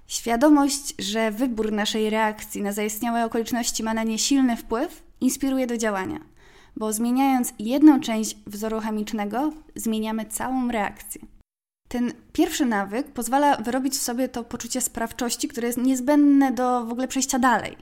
świadomość, 0.07 0.95
że 0.99 1.31
wybór 1.31 1.73
naszej 1.73 2.11
reakcji 2.11 2.63
na 2.63 2.73
zaistniałe 2.73 3.25
okoliczności 3.25 3.83
ma 3.83 3.95
na 3.95 4.03
nie 4.03 4.19
silny 4.19 4.57
wpływ, 4.57 5.03
inspiruje 5.21 5.67
do 5.67 5.77
działania 5.77 6.32
bo 6.76 6.93
zmieniając 6.93 7.55
jedną 7.59 8.00
część 8.00 8.37
wzoru 8.47 8.81
chemicznego, 8.81 9.52
zmieniamy 9.76 10.26
całą 10.26 10.71
reakcję. 10.71 11.21
Ten 11.88 12.12
pierwszy 12.33 12.67
nawyk 12.67 13.07
pozwala 13.07 13.57
wyrobić 13.57 13.95
w 13.95 14.02
sobie 14.02 14.29
to 14.29 14.45
poczucie 14.45 14.81
sprawczości, 14.81 15.49
które 15.49 15.67
jest 15.67 15.79
niezbędne 15.79 16.52
do 16.52 16.85
w 16.87 16.93
ogóle 16.93 17.09
przejścia 17.09 17.38
dalej, 17.38 17.76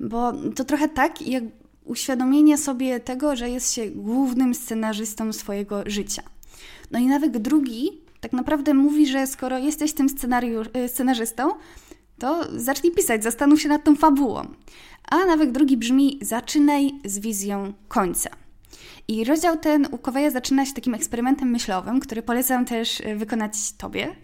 bo 0.00 0.32
to 0.56 0.64
trochę 0.64 0.88
tak 0.88 1.22
jak 1.22 1.44
uświadomienie 1.84 2.58
sobie 2.58 3.00
tego, 3.00 3.36
że 3.36 3.50
jest 3.50 3.72
się 3.72 3.86
głównym 3.86 4.54
scenarzystą 4.54 5.32
swojego 5.32 5.82
życia. 5.86 6.22
No 6.90 6.98
i 6.98 7.06
nawyk 7.06 7.38
drugi 7.38 8.02
tak 8.20 8.32
naprawdę 8.32 8.74
mówi, 8.74 9.06
że 9.06 9.26
skoro 9.26 9.58
jesteś 9.58 9.92
tym 9.92 10.06
y, 10.76 10.88
scenarzystą, 10.88 11.50
to 12.18 12.44
zacznij 12.56 12.92
pisać, 12.92 13.22
zastanów 13.22 13.62
się 13.62 13.68
nad 13.68 13.84
tą 13.84 13.96
fabułą. 13.96 14.46
A 15.12 15.26
nawyk 15.26 15.52
drugi 15.52 15.76
brzmi: 15.76 16.18
zaczynaj 16.22 16.92
z 17.04 17.18
wizją 17.18 17.72
końca. 17.88 18.30
I 19.08 19.24
rozdział 19.24 19.56
ten 19.56 19.88
u 19.90 19.98
Koweja 19.98 20.30
zaczyna 20.30 20.66
się 20.66 20.72
takim 20.72 20.94
eksperymentem 20.94 21.50
myślowym, 21.50 22.00
który 22.00 22.22
polecam 22.22 22.64
też 22.64 23.00
e, 23.00 23.16
wykonać 23.16 23.72
Tobie. 23.72 24.16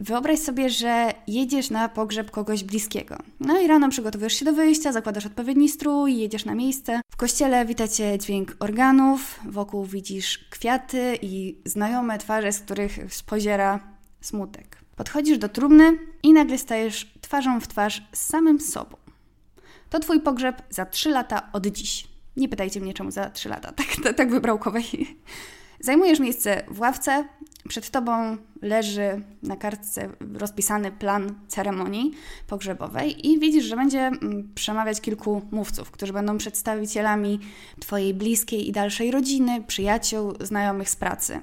Wyobraź 0.00 0.38
sobie, 0.38 0.70
że 0.70 1.14
jedziesz 1.26 1.70
na 1.70 1.88
pogrzeb 1.88 2.30
kogoś 2.30 2.64
bliskiego. 2.64 3.16
No 3.40 3.60
i 3.60 3.66
rano 3.66 3.88
przygotowujesz 3.88 4.32
się 4.32 4.44
do 4.44 4.52
wyjścia, 4.52 4.92
zakładasz 4.92 5.26
odpowiedni 5.26 5.68
strój, 5.68 6.16
jedziesz 6.18 6.44
na 6.44 6.54
miejsce. 6.54 7.00
W 7.12 7.16
kościele 7.16 7.66
wita 7.66 7.88
cię 7.88 8.18
dźwięk 8.18 8.56
organów, 8.60 9.40
wokół 9.48 9.84
widzisz 9.84 10.38
kwiaty 10.50 11.18
i 11.22 11.56
znajome 11.64 12.18
twarze, 12.18 12.52
z 12.52 12.60
których 12.60 13.14
spoziera 13.14 13.80
smutek. 14.20 14.76
Podchodzisz 14.96 15.38
do 15.38 15.48
trumny 15.48 15.98
i 16.22 16.32
nagle 16.32 16.58
stajesz 16.58 17.12
twarzą 17.20 17.60
w 17.60 17.68
twarz 17.68 18.02
z 18.12 18.26
samym 18.26 18.60
sobą. 18.60 19.01
To 19.92 20.00
twój 20.00 20.20
pogrzeb 20.20 20.62
za 20.70 20.86
trzy 20.86 21.10
lata 21.10 21.48
od 21.52 21.66
dziś. 21.66 22.08
Nie 22.36 22.48
pytajcie 22.48 22.80
mnie, 22.80 22.94
czemu 22.94 23.10
za 23.10 23.30
trzy 23.30 23.48
lata. 23.48 23.72
Tak, 23.78 23.86
tak, 24.04 24.16
tak 24.16 24.30
wybrał 24.30 24.58
Kowej. 24.58 25.18
Zajmujesz 25.80 26.20
miejsce 26.20 26.62
w 26.68 26.80
ławce, 26.80 27.28
przed 27.68 27.90
tobą 27.90 28.36
leży 28.62 29.22
na 29.42 29.56
kartce 29.56 30.08
rozpisany 30.34 30.92
plan 30.92 31.34
ceremonii 31.48 32.10
pogrzebowej 32.46 33.28
i 33.28 33.38
widzisz, 33.38 33.64
że 33.64 33.76
będzie 33.76 34.00
mm, 34.00 34.52
przemawiać 34.54 35.00
kilku 35.00 35.42
mówców, 35.50 35.90
którzy 35.90 36.12
będą 36.12 36.38
przedstawicielami 36.38 37.40
Twojej 37.80 38.14
bliskiej 38.14 38.68
i 38.68 38.72
dalszej 38.72 39.10
rodziny, 39.10 39.64
przyjaciół, 39.66 40.34
znajomych 40.40 40.90
z 40.90 40.96
pracy. 40.96 41.40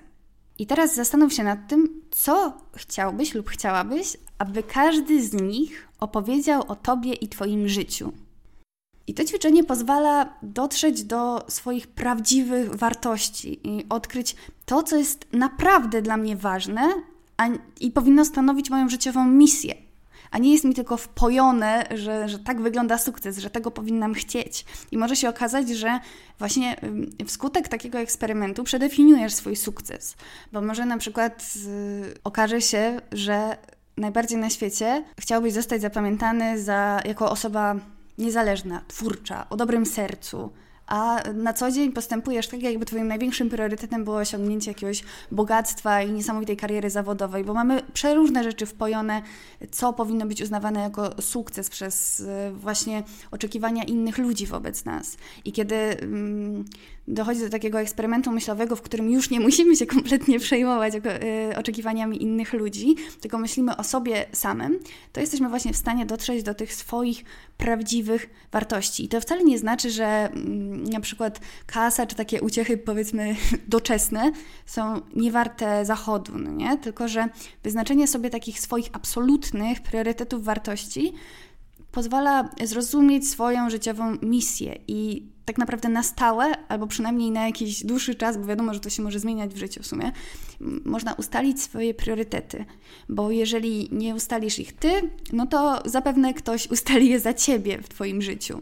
I 0.58 0.68
teraz 0.68 0.96
zastanów 0.96 1.34
się 1.34 1.44
nad 1.44 1.68
tym, 1.68 2.01
co 2.12 2.58
chciałbyś 2.75 3.34
lub 3.34 3.50
chciałabyś, 3.50 4.18
aby 4.38 4.63
każdy 4.63 5.27
z 5.27 5.34
nich 5.34 5.88
opowiedział 6.00 6.63
o 6.68 6.75
Tobie 6.75 7.13
i 7.13 7.27
Twoim 7.27 7.68
życiu. 7.68 8.13
I 9.10 9.13
to 9.13 9.24
ćwiczenie 9.24 9.63
pozwala 9.63 10.34
dotrzeć 10.44 11.04
do 11.04 11.46
swoich 11.48 11.88
prawdziwych 11.88 12.75
wartości 12.75 13.60
i 13.68 13.86
odkryć 13.89 14.36
to, 14.66 14.84
co 14.84 14.96
jest 14.96 15.25
naprawdę 15.34 16.01
dla 16.01 16.18
mnie 16.18 16.36
ważne 16.36 16.94
a, 17.38 17.48
i 17.80 17.92
powinno 17.92 18.25
stanowić 18.25 18.70
moją 18.70 18.89
życiową 18.89 19.25
misję. 19.25 19.75
A 20.32 20.38
nie 20.38 20.51
jest 20.51 20.63
mi 20.63 20.74
tylko 20.74 20.98
wpojone, 20.98 21.84
że, 21.96 22.30
że 22.30 22.39
tak 22.39 22.62
wygląda 22.62 22.98
sukces, 22.98 23.38
że 23.38 23.50
tego 23.50 23.72
powinnam 23.72 24.13
chcieć. 24.13 24.66
I 24.92 24.98
może 24.98 25.16
się 25.16 25.30
okazać, 25.30 25.70
że 25.70 26.00
właśnie 26.39 26.75
wskutek 27.28 27.68
takiego 27.68 28.00
eksperymentu 28.00 28.63
przedefiniujesz 28.63 29.34
swój 29.34 29.56
sukces. 29.56 30.16
Bo 30.51 30.62
może 30.62 30.86
na 30.86 30.98
przykład 30.98 31.54
yy, 31.56 32.13
okaże 32.24 32.62
się, 32.62 33.01
że 33.12 33.58
najbardziej 33.98 34.38
na 34.38 34.50
świecie 34.50 35.04
chciałbyś 35.20 35.54
zostać 35.54 35.82
zapamiętany 35.82 36.63
za, 36.63 37.01
jako 37.06 37.32
osoba 37.32 37.75
niezależna, 38.20 38.82
twórcza, 38.88 39.50
o 39.50 39.58
dobrym 39.58 39.86
sercu, 39.86 40.52
a 40.90 41.24
na 41.34 41.54
co 41.54 41.72
dzień 41.72 41.92
postępujesz 41.92 42.48
tak, 42.48 42.62
jakby 42.62 42.86
Twoim 42.86 43.08
największym 43.08 43.50
priorytetem 43.50 44.04
było 44.04 44.18
osiągnięcie 44.18 44.72
jakiegoś 44.72 45.04
bogactwa 45.32 46.02
i 46.02 46.12
niesamowitej 46.12 46.58
kariery 46.58 46.90
zawodowej, 46.90 47.44
bo 47.44 47.54
mamy 47.54 47.82
przeróżne 47.94 48.44
rzeczy 48.44 48.66
wpojone, 48.66 49.22
co 49.72 49.94
powinno 49.94 50.26
być 50.26 50.42
uznawane 50.42 50.80
jako 50.80 51.22
sukces 51.22 51.70
przez 51.70 52.20
y, 52.20 52.26
właśnie 52.54 53.04
oczekiwania 53.32 53.84
innych 53.84 54.18
ludzi 54.18 54.48
wobec 54.48 54.86
nas. 54.86 55.18
I 55.46 55.52
kiedy 55.52 55.76
mm, 55.76 56.66
dochodzi 57.10 57.42
do 57.42 57.50
takiego 57.50 57.80
eksperymentu 57.80 58.32
myślowego, 58.32 58.75
w 58.75 58.82
którym 58.82 59.10
już 59.10 59.30
nie 59.30 59.39
musimy 59.39 59.75
się 59.75 59.86
kompletnie 59.86 60.39
przejmować 60.39 60.94
y, 60.96 61.58
oczekiwaniami 61.58 62.24
innych 62.24 62.54
ludzi, 62.54 62.96
tylko 63.22 63.38
myślimy 63.38 63.78
o 63.78 63.84
sobie 63.84 64.25
samym, 64.32 64.80
to 65.13 65.22
jesteśmy 65.22 65.50
właśnie 65.50 65.74
w 65.74 65.78
stanie 65.78 66.06
dotrzeć 66.06 66.44
do 66.44 66.54
tych 66.54 66.74
swoich 66.74 67.24
prawdziwych 67.58 68.30
wartości. 68.51 69.06
I 69.06 69.08
to 69.08 69.22
wcale 69.22 69.44
nie 69.44 69.60
znaczy, 69.60 69.92
że 69.92 70.06
mm, 70.06 70.84
na 70.84 71.00
przykład 71.00 71.39
kasa 71.66 72.08
czy 72.08 72.16
takie 72.16 72.42
uciechy, 72.42 72.78
powiedzmy, 72.78 73.36
doczesne 73.68 74.32
są 74.66 75.01
niewarte 75.16 75.86
zachodu, 75.86 76.32
no 76.38 76.51
nie? 76.51 76.78
Tylko, 76.78 77.08
że 77.08 77.30
wyznaczenie 77.63 78.08
sobie 78.08 78.30
takich 78.30 78.60
swoich 78.60 78.89
absolutnych 78.94 79.82
priorytetów 79.82 80.44
wartości 80.44 81.13
pozwala 81.92 82.50
zrozumieć 82.63 83.30
swoją 83.30 83.70
życiową 83.70 84.18
misję 84.22 84.80
i 84.88 85.30
tak 85.50 85.58
naprawdę 85.58 85.89
na 85.89 86.03
stałe, 86.03 86.68
albo 86.68 86.88
przynajmniej 86.88 87.32
na 87.32 87.46
jakiś 87.46 87.86
dłuższy 87.86 88.15
czas, 88.15 88.38
bo 88.38 88.46
wiadomo, 88.46 88.74
że 88.74 88.79
to 88.79 88.89
się 88.89 89.03
może 89.03 89.20
zmieniać 89.20 89.53
w 89.53 89.58
życiu 89.58 89.84
w 89.84 89.88
sumie, 89.88 90.12
można 90.86 91.13
ustalić 91.13 91.62
swoje 91.62 91.94
priorytety. 91.94 92.65
Bo 93.10 93.32
jeżeli 93.32 93.89
nie 93.91 94.15
ustalisz 94.15 94.60
ich 94.60 94.74
ty, 94.74 94.89
no 95.34 95.48
to 95.48 95.82
zapewne 95.86 96.34
ktoś 96.34 96.68
ustali 96.72 97.10
je 97.10 97.20
za 97.20 97.34
ciebie 97.34 97.82
w 97.82 97.89
twoim 97.89 98.22
życiu. 98.22 98.62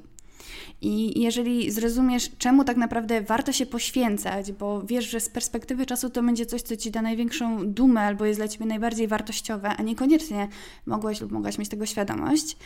I 0.82 1.22
jeżeli 1.22 1.72
zrozumiesz, 1.72 2.30
czemu 2.38 2.64
tak 2.64 2.78
naprawdę 2.78 3.22
warto 3.22 3.52
się 3.52 3.66
poświęcać, 3.66 4.52
bo 4.52 4.82
wiesz, 4.82 5.10
że 5.10 5.20
z 5.20 5.30
perspektywy 5.30 5.86
czasu 5.86 6.10
to 6.10 6.24
będzie 6.24 6.46
coś, 6.46 6.62
co 6.62 6.76
ci 6.76 6.92
da 6.92 7.02
największą 7.02 7.68
dumę 7.74 8.02
albo 8.02 8.26
jest 8.26 8.40
dla 8.40 8.48
ciebie 8.48 8.66
najbardziej 8.66 9.08
wartościowe, 9.08 9.70
a 9.70 9.82
niekoniecznie 9.82 10.48
mogłaś 10.86 11.22
lub 11.22 11.32
mogłaś 11.32 11.58
mieć 11.58 11.70
tego 11.70 11.86
świadomość, 11.86 12.58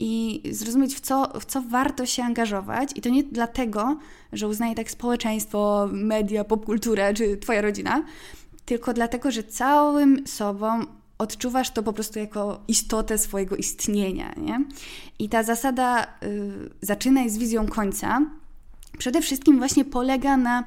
i 0.00 0.42
zrozumieć, 0.50 0.94
w 0.94 1.00
co, 1.00 1.40
w 1.40 1.44
co 1.44 1.62
warto 1.62 2.06
się 2.06 2.22
angażować. 2.22 2.90
I 2.94 3.00
to 3.00 3.08
nie 3.08 3.24
dlatego, 3.24 3.98
że 4.32 4.48
uznaje 4.48 4.74
tak 4.74 4.90
społeczeństwo, 4.90 5.88
media, 5.92 6.44
popkulturę 6.44 7.14
czy 7.14 7.36
Twoja 7.36 7.60
rodzina, 7.60 8.04
tylko 8.64 8.92
dlatego, 8.92 9.30
że 9.30 9.42
całym 9.42 10.26
sobą 10.26 10.86
odczuwasz 11.18 11.70
to 11.70 11.82
po 11.82 11.92
prostu 11.92 12.18
jako 12.18 12.60
istotę 12.68 13.18
swojego 13.18 13.56
istnienia. 13.56 14.34
Nie? 14.36 14.64
I 15.18 15.28
ta 15.28 15.42
zasada 15.42 16.04
y, 16.04 16.70
zaczynaj 16.80 17.30
z 17.30 17.38
wizją 17.38 17.66
końca 17.66 18.20
przede 18.98 19.22
wszystkim 19.22 19.58
właśnie 19.58 19.84
polega 19.84 20.36
na 20.36 20.64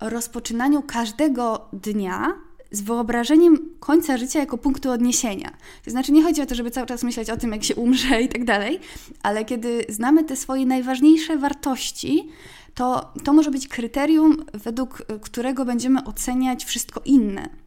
rozpoczynaniu 0.00 0.82
każdego 0.82 1.68
dnia 1.72 2.34
z 2.70 2.80
wyobrażeniem 2.80 3.58
końca 3.80 4.16
życia 4.16 4.38
jako 4.38 4.58
punktu 4.58 4.90
odniesienia. 4.90 5.50
To 5.84 5.90
znaczy, 5.90 6.12
nie 6.12 6.22
chodzi 6.22 6.42
o 6.42 6.46
to, 6.46 6.54
żeby 6.54 6.70
cały 6.70 6.86
czas 6.86 7.02
myśleć 7.02 7.30
o 7.30 7.36
tym, 7.36 7.52
jak 7.52 7.64
się 7.64 7.74
umrze 7.74 8.22
i 8.22 8.28
tak 8.28 8.44
dalej, 8.44 8.80
ale 9.22 9.44
kiedy 9.44 9.84
znamy 9.88 10.24
te 10.24 10.36
swoje 10.36 10.66
najważniejsze 10.66 11.36
wartości, 11.36 12.28
to 12.74 13.12
to 13.24 13.32
może 13.32 13.50
być 13.50 13.68
kryterium, 13.68 14.36
według 14.52 15.02
którego 15.22 15.64
będziemy 15.64 16.04
oceniać 16.04 16.64
wszystko 16.64 17.02
inne. 17.04 17.61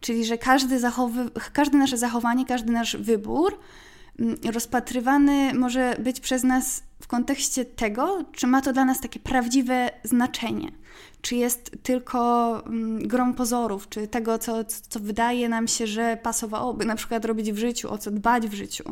Czyli, 0.00 0.24
że 0.24 0.38
każdy, 0.38 0.80
zachowy, 0.80 1.30
każde 1.52 1.78
nasze 1.78 1.98
zachowanie, 1.98 2.46
każdy 2.46 2.72
nasz 2.72 2.96
wybór 2.96 3.58
mm, 4.18 4.36
rozpatrywany 4.52 5.54
może 5.54 5.96
być 5.98 6.20
przez 6.20 6.42
nas 6.42 6.82
w 7.00 7.06
kontekście 7.06 7.64
tego, 7.64 8.24
czy 8.32 8.46
ma 8.46 8.60
to 8.60 8.72
dla 8.72 8.84
nas 8.84 9.00
takie 9.00 9.20
prawdziwe 9.20 9.90
znaczenie 10.04 10.72
czy 11.26 11.36
jest 11.36 11.76
tylko 11.82 12.62
mm, 12.66 13.08
grą 13.08 13.34
pozorów, 13.34 13.88
czy 13.88 14.08
tego, 14.08 14.38
co, 14.38 14.64
co 14.64 15.00
wydaje 15.00 15.48
nam 15.48 15.68
się, 15.68 15.86
że 15.86 16.18
pasowałoby 16.22 16.84
na 16.84 16.96
przykład 16.96 17.24
robić 17.24 17.52
w 17.52 17.58
życiu, 17.58 17.90
o 17.90 17.98
co 17.98 18.10
dbać 18.10 18.48
w 18.48 18.54
życiu. 18.54 18.84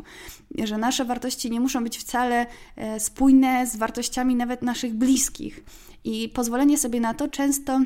Że 0.63 0.77
nasze 0.77 1.05
wartości 1.05 1.51
nie 1.51 1.59
muszą 1.59 1.83
być 1.83 1.97
wcale 1.97 2.45
e, 2.75 2.99
spójne 2.99 3.67
z 3.67 3.75
wartościami 3.75 4.35
nawet 4.35 4.61
naszych 4.61 4.93
bliskich. 4.93 5.63
I 6.03 6.29
pozwolenie 6.29 6.77
sobie 6.77 6.99
na 6.99 7.13
to 7.13 7.27
często 7.27 7.81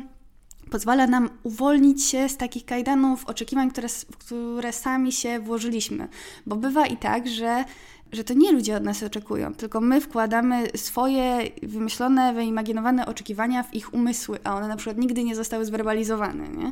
pozwala 0.69 1.07
nam 1.07 1.29
uwolnić 1.43 2.05
się 2.05 2.29
z 2.29 2.37
takich 2.37 2.65
kajdanów 2.65 3.25
oczekiwań, 3.25 3.71
które, 3.71 3.87
które 4.19 4.73
sami 4.73 5.11
się 5.11 5.39
włożyliśmy. 5.39 6.07
Bo 6.45 6.55
bywa 6.55 6.87
i 6.87 6.97
tak, 6.97 7.27
że 7.27 7.65
że 8.11 8.23
to 8.23 8.33
nie 8.33 8.51
ludzie 8.51 8.77
od 8.77 8.83
nas 8.83 9.03
oczekują, 9.03 9.53
tylko 9.53 9.81
my 9.81 10.01
wkładamy 10.01 10.67
swoje 10.75 11.39
wymyślone, 11.63 12.33
wyimaginowane 12.33 13.05
oczekiwania 13.05 13.63
w 13.63 13.73
ich 13.73 13.93
umysły, 13.93 14.39
a 14.43 14.55
one 14.55 14.67
na 14.67 14.75
przykład 14.75 14.97
nigdy 14.97 15.23
nie 15.23 15.35
zostały 15.35 15.65
zwerbalizowane. 15.65 16.47
Nie? 16.49 16.71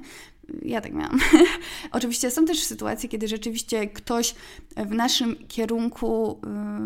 Ja 0.61 0.81
tak 0.81 0.93
miałam. 0.93 1.19
Oczywiście 1.91 2.31
są 2.31 2.45
też 2.45 2.63
sytuacje, 2.63 3.09
kiedy 3.09 3.27
rzeczywiście 3.27 3.87
ktoś 3.87 4.35
w 4.77 4.91
naszym 4.91 5.35
kierunku 5.47 6.39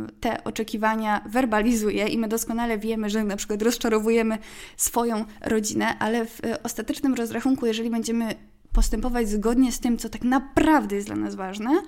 y, 0.10 0.12
te 0.20 0.44
oczekiwania 0.44 1.22
werbalizuje 1.30 2.08
i 2.08 2.18
my 2.18 2.28
doskonale 2.28 2.78
wiemy, 2.78 3.10
że 3.10 3.24
na 3.24 3.36
przykład 3.36 3.62
rozczarowujemy 3.62 4.38
swoją 4.78 5.26
rodzinę, 5.42 6.00
ale 6.00 6.26
w 6.26 6.42
ostatecznym 6.64 7.14
rozrachunku, 7.14 7.66
jeżeli 7.66 7.90
będziemy 7.90 8.36
postępować 8.72 9.30
zgodnie 9.30 9.72
z 9.72 9.80
tym, 9.80 9.98
co 9.98 10.10
tak 10.10 10.24
naprawdę 10.24 10.96
jest 10.96 11.08
dla 11.08 11.16
nas 11.16 11.36
ważne, 11.36 11.82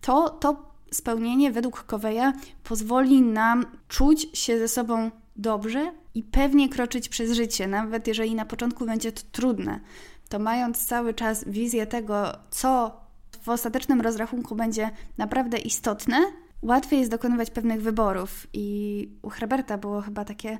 to 0.00 0.30
to 0.30 0.73
spełnienie 0.94 1.52
według 1.52 1.84
Coveya 1.84 2.32
pozwoli 2.64 3.22
nam 3.22 3.66
czuć 3.88 4.38
się 4.38 4.58
ze 4.58 4.68
sobą 4.68 5.10
dobrze 5.36 5.92
i 6.14 6.22
pewnie 6.22 6.68
kroczyć 6.68 7.08
przez 7.08 7.32
życie, 7.32 7.66
nawet 7.66 8.06
jeżeli 8.06 8.34
na 8.34 8.44
początku 8.44 8.86
będzie 8.86 9.12
to 9.12 9.22
trudne. 9.32 9.80
To 10.28 10.38
mając 10.38 10.86
cały 10.86 11.14
czas 11.14 11.44
wizję 11.46 11.86
tego, 11.86 12.32
co 12.50 13.00
w 13.42 13.48
ostatecznym 13.48 14.00
rozrachunku 14.00 14.56
będzie 14.56 14.90
naprawdę 15.18 15.58
istotne, 15.58 16.16
łatwiej 16.62 16.98
jest 16.98 17.10
dokonywać 17.10 17.50
pewnych 17.50 17.82
wyborów. 17.82 18.46
I 18.52 19.08
u 19.22 19.28
Herberta 19.28 19.78
było 19.78 20.00
chyba 20.00 20.24
takie, 20.24 20.58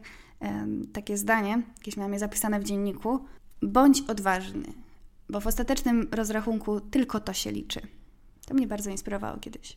takie 0.93 1.17
zdanie, 1.17 1.63
jakieś 1.79 1.97
miałam 1.97 2.13
je 2.13 2.19
zapisane 2.19 2.61
w 2.61 2.65
dzienniku: 2.65 3.25
bądź 3.63 4.01
odważny, 4.01 4.67
bo 5.31 5.41
w 5.41 5.47
ostatecznym 5.47 6.09
rozrachunku 6.13 6.81
tylko 6.81 7.21
to 7.21 7.33
się 7.33 7.53
liczy. 7.53 7.81
To 8.47 8.55
mnie 8.55 8.67
bardzo 8.67 8.91
inspirowało 8.91 9.39
kiedyś. 9.39 9.77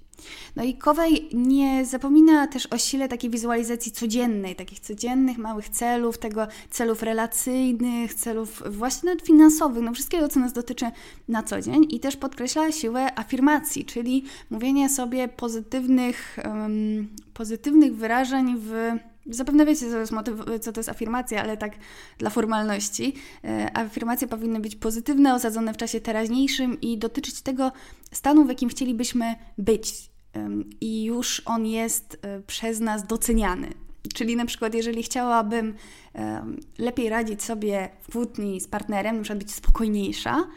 No 0.56 0.64
i 0.64 0.74
Kowej 0.74 1.30
nie 1.34 1.86
zapomina 1.86 2.48
też 2.48 2.66
o 2.66 2.78
sile 2.78 3.08
takiej 3.08 3.30
wizualizacji 3.30 3.92
codziennej, 3.92 4.56
takich 4.56 4.80
codziennych, 4.80 5.38
małych 5.38 5.70
celów, 5.70 6.18
tego 6.18 6.48
celów 6.70 7.04
relacyjnych, 7.04 8.14
celów 8.14 8.64
właśnie 8.70 9.10
nawet 9.10 9.26
finansowych, 9.26 9.84
no 9.84 9.94
wszystkiego, 9.94 10.28
co 10.28 10.40
nas 10.40 10.54
dotyczy 10.54 10.86
na 11.28 11.44
co 11.44 11.62
dzień 11.62 11.86
i 11.90 12.00
też 12.00 12.18
podkreśla 12.18 12.72
siłę 12.72 13.20
afirmacji, 13.20 13.86
czyli 13.86 14.24
mówienie 14.50 14.90
sobie 14.90 15.28
pozytywnych, 15.28 16.38
um, 16.46 17.08
pozytywnych 17.34 17.96
wyrażeń 17.96 18.56
w 18.58 18.74
Zapewne 19.30 19.66
wiecie, 19.66 19.86
co 19.86 19.92
to, 19.92 19.98
jest 19.98 20.12
motyw, 20.12 20.36
co 20.62 20.72
to 20.72 20.80
jest 20.80 20.90
afirmacja, 20.90 21.44
ale 21.44 21.58
tak 21.58 21.74
dla 22.18 22.30
formalności. 22.30 23.14
E, 23.44 23.78
afirmacje 23.78 24.28
powinny 24.28 24.60
być 24.60 24.76
pozytywne, 24.76 25.36
osadzone 25.36 25.74
w 25.74 25.78
czasie 25.78 26.02
teraźniejszym 26.02 26.82
i 26.82 26.98
dotyczyć 26.98 27.42
tego 27.42 27.72
stanu, 28.12 28.46
w 28.46 28.50
jakim 28.50 28.70
chcielibyśmy 28.70 29.36
być. 29.58 30.10
I 30.82 31.04
już 31.04 31.42
on 31.46 31.66
jest 31.66 32.18
e, 32.22 32.42
przez 32.42 32.80
nas 32.80 33.08
doceniany. 33.08 33.74
Czyli 34.14 34.36
na 34.36 34.46
przykład, 34.46 34.74
jeżeli 34.74 35.04
chciałabym 35.04 35.74
lepiej 36.78 37.10
radzić 37.10 37.44
sobie 37.44 37.90
w 38.02 38.12
kłótni 38.12 38.62
z 38.62 38.68
partnerem, 38.68 39.22
przykład 39.22 39.40
być 39.40 39.52
spokojniejsza, 39.52 40.48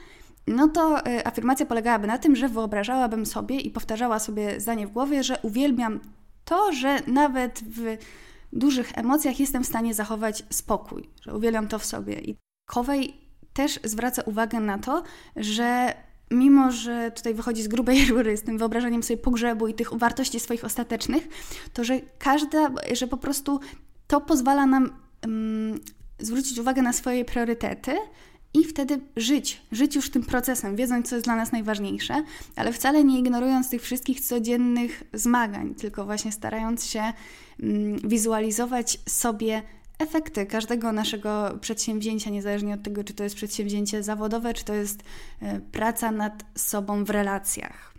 no 0.47 0.69
to 0.69 1.07
e, 1.07 1.27
afirmacja 1.27 1.67
polegałaby 1.67 2.07
na 2.07 2.19
tym, 2.19 2.37
że 2.37 2.49
wyobrażałabym 2.49 3.27
sobie 3.27 3.61
i 3.61 3.71
powtarzała 3.71 4.19
sobie 4.19 4.61
zdanie 4.61 4.87
w 4.87 4.91
głowie, 4.91 5.23
że 5.23 5.39
uwielbiam 5.43 6.01
to, 6.45 6.73
że 6.73 7.01
nawet 7.07 7.61
w 7.67 7.97
dużych 8.53 8.99
emocjach 8.99 9.41
jestem 9.41 9.65
w 9.65 9.67
stanie 9.67 9.95
zachować 9.95 10.45
spokój, 10.51 11.11
że 11.23 11.37
uwielbiam 11.37 11.69
to 11.69 11.79
w 11.79 11.85
sobie. 11.85 12.21
I 12.21 12.37
Kowej 12.67 13.15
też 13.53 13.81
zwraca 13.85 14.23
uwagę 14.23 14.61
na 14.61 14.79
to, 14.79 15.03
że 15.37 15.95
mimo, 16.31 16.71
że 16.71 17.11
tutaj 17.11 17.35
wychodzi 17.35 17.63
z 17.63 17.69
grubej 17.69 18.05
rury 18.11 18.37
z 18.37 18.43
tym 18.43 18.59
wyobrażeniem 18.59 19.03
sobie 19.03 19.17
pogrzebu 19.17 19.69
i 19.69 19.75
tych 19.75 19.95
wartości 19.95 20.41
swoich 20.41 20.65
ostatecznych, 20.65 21.29
to 21.73 21.85
że 21.85 22.01
każda, 22.19 22.71
że 22.93 23.07
po 23.07 23.17
prostu 23.17 23.61
to 24.07 24.21
pozwala 24.21 24.67
nam 24.67 24.91
um, 25.23 25.81
zwrócić 26.19 26.59
uwagę 26.59 26.83
na 26.83 26.93
swoje 26.93 27.25
priorytety, 27.25 27.97
i 28.55 28.65
wtedy 28.65 29.01
żyć, 29.17 29.63
żyć 29.73 29.97
już 29.97 30.11
tym 30.11 30.23
procesem, 30.23 30.77
wiedząc, 30.77 31.09
co 31.09 31.17
jest 31.17 31.27
dla 31.27 31.37
nas 31.37 31.53
najważniejsze, 31.53 32.23
ale 32.57 32.73
wcale 32.73 33.05
nie 33.05 33.19
ignorując 33.19 33.71
tych 33.71 33.83
wszystkich 33.83 34.21
codziennych 34.21 35.03
zmagań, 35.13 35.75
tylko 35.75 36.05
właśnie 36.05 36.33
starając 36.33 36.87
się 36.87 37.03
mm, 37.63 37.99
wizualizować 38.09 38.99
sobie 39.09 39.63
efekty 39.99 40.47
każdego 40.47 40.93
naszego 40.93 41.59
przedsięwzięcia, 41.61 42.31
niezależnie 42.31 42.75
od 42.75 42.83
tego, 42.83 43.05
czy 43.05 43.15
to 43.15 43.25
jest 43.25 43.37
przedsięwzięcie 43.37 44.03
zawodowe, 44.03 44.55
czy 44.55 44.65
to 44.65 44.75
jest 44.75 45.03
e, 45.43 45.61
praca 45.61 46.11
nad 46.11 46.45
sobą 46.55 47.05
w 47.05 47.11
relacjach. 47.11 47.95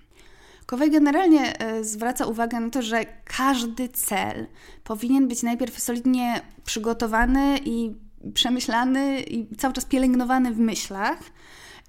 Kowej 0.66 0.92
generalnie 0.92 1.60
e, 1.60 1.84
zwraca 1.84 2.26
uwagę 2.26 2.60
na 2.60 2.70
to, 2.70 2.82
że 2.82 3.06
każdy 3.26 3.90
cel 3.90 4.48
powinien 4.84 5.28
być 5.28 5.44
najpierw 5.44 5.80
solidnie 5.80 6.42
przygotowany 6.66 7.60
i 7.66 7.96
przemyślany 8.34 9.22
i 9.22 9.56
cały 9.56 9.74
czas 9.74 9.86
pielęgnowany 9.86 10.54
w 10.54 10.60
myślach, 10.60 11.20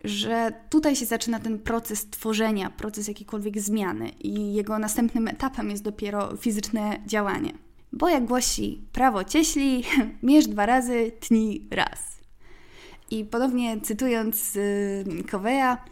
że 0.05 0.53
tutaj 0.71 0.97
się 0.97 1.07
zaczyna 1.07 1.39
ten 1.39 1.59
proces 1.59 2.11
tworzenia, 2.11 2.71
proces 2.71 3.09
jakiejkolwiek 3.09 3.61
zmiany 3.61 4.09
i 4.09 4.55
jego 4.55 4.79
następnym 4.79 5.29
etapem 5.29 5.71
jest 5.71 5.83
dopiero 5.83 6.37
fizyczne 6.37 7.01
działanie. 7.07 7.53
Bo 7.93 8.09
jak 8.09 8.25
głosi 8.25 8.85
prawo 8.93 9.25
cieśli, 9.25 9.85
mierz 10.23 10.47
dwa 10.47 10.67
razy, 10.67 11.13
tnij 11.21 11.69
raz. 11.71 12.13
I 13.11 13.25
podobnie 13.25 13.81
cytując 13.81 14.59
Koweja, 15.31 15.85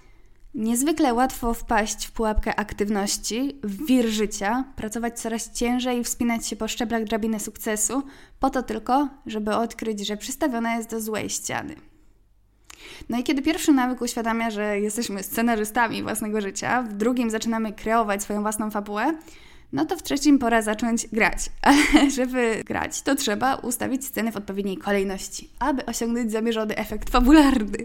Niezwykle 0.54 1.14
łatwo 1.14 1.54
wpaść 1.54 2.06
w 2.06 2.12
pułapkę 2.12 2.60
aktywności, 2.60 3.56
w 3.62 3.86
wir 3.86 4.06
życia, 4.08 4.64
pracować 4.76 5.20
coraz 5.20 5.52
ciężej 5.52 5.98
i 5.98 6.04
wspinać 6.04 6.46
się 6.46 6.56
po 6.56 6.68
szczeblach 6.68 7.04
drabiny 7.04 7.40
sukcesu, 7.40 8.02
po 8.40 8.50
to 8.50 8.62
tylko, 8.62 9.08
żeby 9.26 9.54
odkryć, 9.54 10.06
że 10.06 10.16
przystawiona 10.16 10.76
jest 10.76 10.90
do 10.90 11.00
złej 11.00 11.30
ściany. 11.30 11.76
No 13.08 13.18
i 13.18 13.22
kiedy 13.22 13.42
pierwszy 13.42 13.72
nawyk 13.72 14.00
uświadamia, 14.00 14.50
że 14.50 14.80
jesteśmy 14.80 15.22
scenarzystami 15.22 16.02
własnego 16.02 16.40
życia, 16.40 16.82
w 16.82 16.92
drugim 16.92 17.30
zaczynamy 17.30 17.72
kreować 17.72 18.22
swoją 18.22 18.42
własną 18.42 18.70
fabułę, 18.70 19.18
no 19.72 19.84
to 19.84 19.96
w 19.96 20.02
trzecim 20.02 20.38
pora 20.38 20.62
zacząć 20.62 21.06
grać. 21.06 21.38
Ale 21.62 22.10
żeby 22.10 22.62
grać, 22.66 23.02
to 23.02 23.14
trzeba 23.14 23.54
ustawić 23.54 24.06
sceny 24.06 24.32
w 24.32 24.36
odpowiedniej 24.36 24.76
kolejności, 24.76 25.50
aby 25.58 25.86
osiągnąć 25.86 26.32
zamierzony 26.32 26.76
efekt 26.76 27.10
fabularny. 27.10 27.78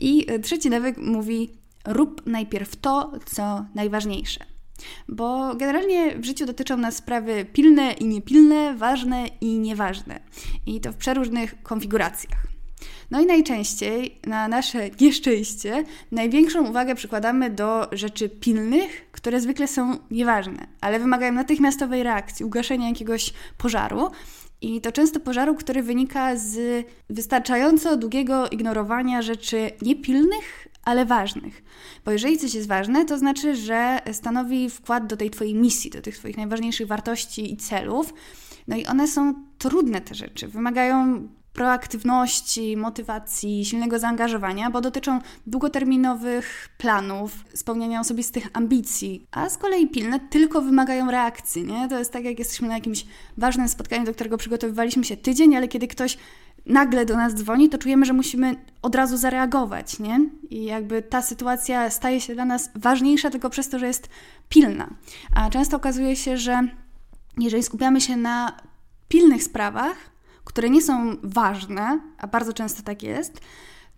I 0.00 0.26
trzeci 0.42 0.70
nawyk 0.70 0.96
mówi 0.98 1.63
rób 1.84 2.26
najpierw 2.26 2.76
to, 2.76 3.12
co 3.24 3.64
najważniejsze. 3.74 4.44
bo 5.08 5.54
generalnie 5.54 6.18
w 6.18 6.24
życiu 6.24 6.46
dotyczą 6.46 6.76
nas 6.76 6.96
sprawy 6.96 7.44
pilne 7.44 7.92
i 7.92 8.04
niepilne, 8.04 8.74
ważne 8.74 9.26
i 9.40 9.58
nieważne. 9.58 10.20
I 10.66 10.80
to 10.80 10.92
w 10.92 10.96
przeróżnych 10.96 11.62
konfiguracjach. 11.62 12.46
No 13.10 13.20
i 13.20 13.26
najczęściej, 13.26 14.18
na 14.26 14.48
nasze 14.48 14.90
nieszczęście, 15.00 15.84
największą 16.12 16.68
uwagę 16.68 16.94
przykładamy 16.94 17.50
do 17.50 17.88
rzeczy 17.92 18.28
pilnych, 18.28 19.10
które 19.12 19.40
zwykle 19.40 19.68
są 19.68 19.98
nieważne, 20.10 20.66
ale 20.80 20.98
wymagają 20.98 21.32
natychmiastowej 21.32 22.02
reakcji, 22.02 22.44
ugaszenia 22.44 22.88
jakiegoś 22.88 23.32
pożaru. 23.58 24.10
I 24.60 24.80
to 24.80 24.92
często 24.92 25.20
pożaru, 25.20 25.54
który 25.54 25.82
wynika 25.82 26.36
z 26.36 26.86
wystarczająco 27.10 27.96
długiego 27.96 28.48
ignorowania 28.48 29.22
rzeczy 29.22 29.70
niepilnych, 29.82 30.68
ale 30.84 31.06
ważnych. 31.06 31.62
Bo 32.04 32.10
jeżeli 32.10 32.38
coś 32.38 32.54
jest 32.54 32.68
ważne, 32.68 33.04
to 33.04 33.18
znaczy, 33.18 33.56
że 33.56 33.98
stanowi 34.12 34.70
wkład 34.70 35.06
do 35.06 35.16
tej 35.16 35.30
Twojej 35.30 35.54
misji, 35.54 35.90
do 35.90 36.02
tych 36.02 36.18
Twoich 36.18 36.36
najważniejszych 36.36 36.86
wartości 36.86 37.52
i 37.52 37.56
celów. 37.56 38.14
No 38.68 38.76
i 38.76 38.86
one 38.86 39.08
są 39.08 39.34
trudne, 39.58 40.00
te 40.00 40.14
rzeczy, 40.14 40.48
wymagają 40.48 41.28
proaktywności, 41.54 42.76
motywacji, 42.76 43.64
silnego 43.64 43.98
zaangażowania, 43.98 44.70
bo 44.70 44.80
dotyczą 44.80 45.20
długoterminowych 45.46 46.68
planów, 46.78 47.44
spełniania 47.54 48.00
osobistych 48.00 48.48
ambicji, 48.52 49.26
a 49.30 49.50
z 49.50 49.58
kolei 49.58 49.88
pilne 49.88 50.20
tylko 50.20 50.62
wymagają 50.62 51.10
reakcji, 51.10 51.64
nie? 51.64 51.88
To 51.88 51.98
jest 51.98 52.12
tak, 52.12 52.24
jak 52.24 52.38
jesteśmy 52.38 52.68
na 52.68 52.74
jakimś 52.74 53.06
ważnym 53.36 53.68
spotkaniu, 53.68 54.04
do 54.04 54.14
którego 54.14 54.38
przygotowywaliśmy 54.38 55.04
się 55.04 55.16
tydzień, 55.16 55.56
ale 55.56 55.68
kiedy 55.68 55.88
ktoś 55.88 56.18
nagle 56.66 57.06
do 57.06 57.16
nas 57.16 57.34
dzwoni, 57.34 57.68
to 57.68 57.78
czujemy, 57.78 58.06
że 58.06 58.12
musimy 58.12 58.56
od 58.82 58.94
razu 58.94 59.16
zareagować, 59.16 59.98
nie? 59.98 60.20
I 60.50 60.64
jakby 60.64 61.02
ta 61.02 61.22
sytuacja 61.22 61.90
staje 61.90 62.20
się 62.20 62.34
dla 62.34 62.44
nas 62.44 62.70
ważniejsza 62.74 63.30
tylko 63.30 63.50
przez 63.50 63.68
to, 63.68 63.78
że 63.78 63.86
jest 63.86 64.08
pilna. 64.48 64.88
A 65.34 65.50
często 65.50 65.76
okazuje 65.76 66.16
się, 66.16 66.36
że 66.36 66.68
jeżeli 67.38 67.62
skupiamy 67.62 68.00
się 68.00 68.16
na 68.16 68.56
pilnych 69.08 69.42
sprawach, 69.42 69.96
które 70.44 70.70
nie 70.70 70.82
są 70.82 71.16
ważne, 71.22 72.00
a 72.18 72.26
bardzo 72.26 72.52
często 72.52 72.82
tak 72.82 73.02
jest, 73.02 73.40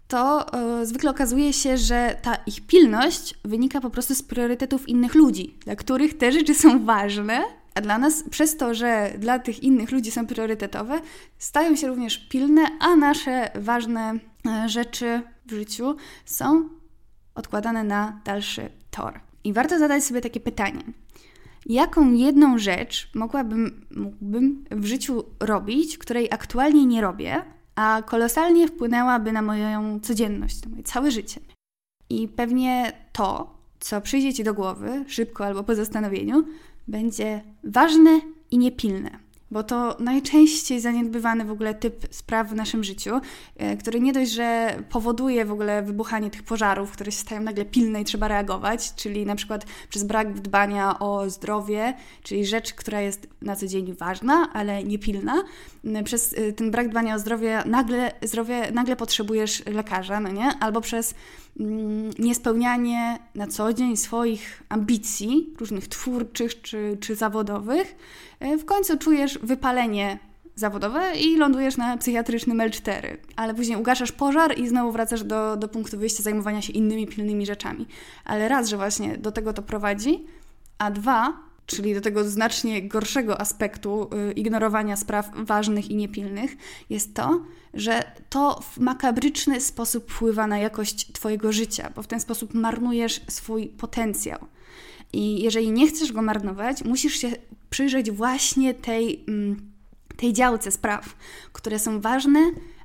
to 0.08 0.46
yy, 0.78 0.86
zwykle 0.86 1.10
okazuje 1.10 1.52
się, 1.52 1.76
że 1.76 2.16
ta 2.22 2.34
ich 2.34 2.66
pilność 2.66 3.34
wynika 3.44 3.80
po 3.80 3.90
prostu 3.90 4.14
z 4.14 4.22
priorytetów 4.22 4.88
innych 4.88 5.14
ludzi, 5.14 5.58
dla 5.64 5.76
których 5.76 6.18
te 6.18 6.32
rzeczy 6.32 6.54
są 6.54 6.84
ważne, 6.84 7.44
a 7.76 7.80
dla 7.80 7.98
nas 7.98 8.24
przez 8.30 8.56
to, 8.56 8.74
że 8.74 9.12
dla 9.18 9.38
tych 9.38 9.62
innych 9.62 9.90
ludzi 9.90 10.10
są 10.10 10.26
priorytetowe, 10.26 11.00
stają 11.38 11.76
się 11.76 11.86
również 11.88 12.18
pilne, 12.18 12.62
a 12.80 12.96
nasze 12.96 13.50
ważne 13.54 14.18
yy, 14.44 14.68
rzeczy 14.68 15.22
w 15.46 15.50
życiu 15.50 15.96
są 16.24 16.68
odkładane 17.34 17.84
na 17.84 18.20
dalszy 18.24 18.70
tor. 18.90 19.20
I 19.44 19.52
warto 19.52 19.78
zadać 19.78 20.04
sobie 20.04 20.20
takie 20.20 20.40
pytanie 20.40 20.82
jaką 21.66 22.12
jedną 22.12 22.58
rzecz 22.58 23.10
mogłabym, 23.14 23.86
mógłbym 23.90 24.64
w 24.70 24.84
życiu 24.84 25.24
robić, 25.40 25.98
której 25.98 26.28
aktualnie 26.30 26.86
nie 26.86 27.00
robię, 27.00 27.42
a 27.74 28.02
kolosalnie 28.06 28.68
wpłynęłaby 28.68 29.32
na 29.32 29.42
moją 29.42 30.00
codzienność, 30.00 30.64
na 30.64 30.70
moje 30.70 30.82
całe 30.82 31.10
życie. 31.10 31.40
I 32.10 32.28
pewnie 32.28 32.92
to, 33.12 33.56
co 33.80 34.00
przyjdzie 34.00 34.34
Ci 34.34 34.44
do 34.44 34.54
głowy, 34.54 35.04
szybko 35.08 35.44
albo 35.44 35.64
po 35.64 35.74
zastanowieniu, 35.74 36.44
będzie 36.88 37.40
ważne 37.64 38.20
i 38.50 38.58
niepilne 38.58 39.25
bo 39.50 39.62
to 39.62 39.96
najczęściej 39.98 40.80
zaniedbywany 40.80 41.44
w 41.44 41.50
ogóle 41.50 41.74
typ 41.74 42.06
spraw 42.10 42.48
w 42.48 42.54
naszym 42.54 42.84
życiu, 42.84 43.20
e, 43.56 43.76
który 43.76 44.00
nie 44.00 44.12
dość, 44.12 44.30
że 44.30 44.76
powoduje 44.90 45.44
w 45.44 45.52
ogóle 45.52 45.82
wybuchanie 45.82 46.30
tych 46.30 46.42
pożarów, 46.42 46.92
które 46.92 47.12
się 47.12 47.18
stają 47.18 47.42
nagle 47.42 47.64
pilne 47.64 48.00
i 48.00 48.04
trzeba 48.04 48.28
reagować, 48.28 48.94
czyli 48.94 49.26
na 49.26 49.34
przykład 49.34 49.66
przez 49.88 50.04
brak 50.04 50.40
dbania 50.40 50.98
o 50.98 51.30
zdrowie, 51.30 51.94
czyli 52.22 52.46
rzecz, 52.46 52.74
która 52.74 53.00
jest 53.00 53.28
na 53.42 53.56
co 53.56 53.66
dzień 53.66 53.94
ważna, 53.94 54.52
ale 54.52 54.84
niepilna. 54.84 55.42
Przez 56.04 56.34
e, 56.38 56.52
ten 56.52 56.70
brak 56.70 56.88
dbania 56.88 57.14
o 57.14 57.18
zdrowie 57.18 57.62
nagle, 57.66 58.12
zdrowie, 58.22 58.72
nagle 58.72 58.96
potrzebujesz 58.96 59.66
lekarza, 59.66 60.20
no 60.20 60.32
nie? 60.32 60.50
Albo 60.60 60.80
przez 60.80 61.14
niespełnianie 62.18 63.18
na 63.34 63.46
co 63.46 63.72
dzień 63.72 63.96
swoich 63.96 64.62
ambicji, 64.68 65.54
różnych 65.60 65.88
twórczych 65.88 66.62
czy, 66.62 66.98
czy 67.00 67.14
zawodowych, 67.14 67.96
E, 68.40 68.58
w 68.58 68.64
końcu 68.64 68.98
czujesz 68.98 69.35
wypalenie 69.42 70.18
zawodowe 70.54 71.16
i 71.16 71.36
lądujesz 71.36 71.76
na 71.76 71.96
psychiatrycznym 71.96 72.58
L4, 72.58 73.16
ale 73.36 73.54
później 73.54 73.78
ugaszasz 73.78 74.12
pożar 74.12 74.58
i 74.58 74.68
znowu 74.68 74.92
wracasz 74.92 75.24
do, 75.24 75.56
do 75.56 75.68
punktu 75.68 75.98
wyjścia 75.98 76.22
zajmowania 76.22 76.62
się 76.62 76.72
innymi 76.72 77.06
pilnymi 77.06 77.46
rzeczami. 77.46 77.86
Ale 78.24 78.48
raz, 78.48 78.68
że 78.68 78.76
właśnie 78.76 79.18
do 79.18 79.32
tego 79.32 79.52
to 79.52 79.62
prowadzi, 79.62 80.26
a 80.78 80.90
dwa, 80.90 81.36
czyli 81.66 81.94
do 81.94 82.00
tego 82.00 82.24
znacznie 82.24 82.88
gorszego 82.88 83.40
aspektu 83.40 84.10
y, 84.30 84.32
ignorowania 84.32 84.96
spraw 84.96 85.30
ważnych 85.34 85.90
i 85.90 85.96
niepilnych, 85.96 86.56
jest 86.90 87.14
to, 87.14 87.40
że 87.74 88.02
to 88.28 88.60
w 88.60 88.78
makabryczny 88.78 89.60
sposób 89.60 90.12
wpływa 90.12 90.46
na 90.46 90.58
jakość 90.58 91.12
Twojego 91.12 91.52
życia, 91.52 91.92
bo 91.96 92.02
w 92.02 92.06
ten 92.06 92.20
sposób 92.20 92.54
marnujesz 92.54 93.20
swój 93.28 93.66
potencjał. 93.66 94.38
I 95.12 95.42
jeżeli 95.42 95.70
nie 95.72 95.88
chcesz 95.88 96.12
go 96.12 96.22
marnować, 96.22 96.84
musisz 96.84 97.14
się 97.14 97.32
przyjrzeć 97.70 98.10
właśnie 98.10 98.74
tej, 98.74 99.24
mm, 99.28 99.72
tej 100.16 100.32
działce 100.32 100.70
spraw, 100.70 101.16
które 101.52 101.78
są 101.78 102.00
ważne, 102.00 102.40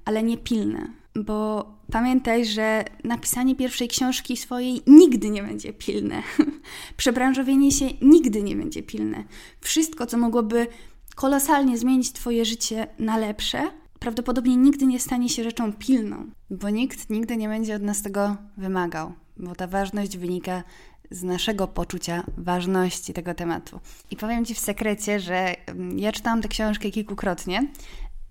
ale 0.05 0.23
nie 0.23 0.37
pilne. 0.37 0.87
Bo 1.15 1.65
pamiętaj, 1.91 2.45
że 2.45 2.85
napisanie 3.03 3.55
pierwszej 3.55 3.87
książki 3.87 4.37
swojej 4.37 4.81
nigdy 4.87 5.29
nie 5.29 5.43
będzie 5.43 5.73
pilne. 5.73 6.23
Przebranżowienie 6.97 7.71
się 7.71 7.85
nigdy 8.01 8.43
nie 8.43 8.55
będzie 8.55 8.83
pilne. 8.83 9.23
Wszystko, 9.61 10.05
co 10.05 10.17
mogłoby 10.17 10.67
kolosalnie 11.15 11.77
zmienić 11.77 12.11
Twoje 12.11 12.45
życie 12.45 12.87
na 12.99 13.17
lepsze, 13.17 13.71
prawdopodobnie 13.99 14.55
nigdy 14.55 14.85
nie 14.85 14.99
stanie 14.99 15.29
się 15.29 15.43
rzeczą 15.43 15.73
pilną. 15.73 16.29
Bo 16.49 16.69
nikt 16.69 17.09
nigdy 17.09 17.37
nie 17.37 17.47
będzie 17.47 17.75
od 17.75 17.81
nas 17.81 18.01
tego 18.01 18.37
wymagał, 18.57 19.13
bo 19.37 19.55
ta 19.55 19.67
ważność 19.67 20.17
wynika 20.17 20.63
z 21.11 21.23
naszego 21.23 21.67
poczucia 21.67 22.23
ważności 22.37 23.13
tego 23.13 23.33
tematu. 23.33 23.79
I 24.11 24.15
powiem 24.15 24.45
Ci 24.45 24.55
w 24.55 24.59
sekrecie, 24.59 25.19
że 25.19 25.67
mm, 25.67 25.99
ja 25.99 26.11
czytałam 26.11 26.41
tę 26.41 26.47
książkę 26.47 26.91
kilkukrotnie 26.91 27.67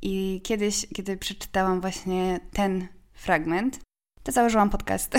i 0.03 0.41
kiedyś, 0.45 0.87
kiedy 0.95 1.17
przeczytałam 1.17 1.81
właśnie 1.81 2.41
ten 2.53 2.89
fragment, 3.13 3.81
to 4.23 4.33
założyłam 4.33 4.71
podcast. 4.71 5.13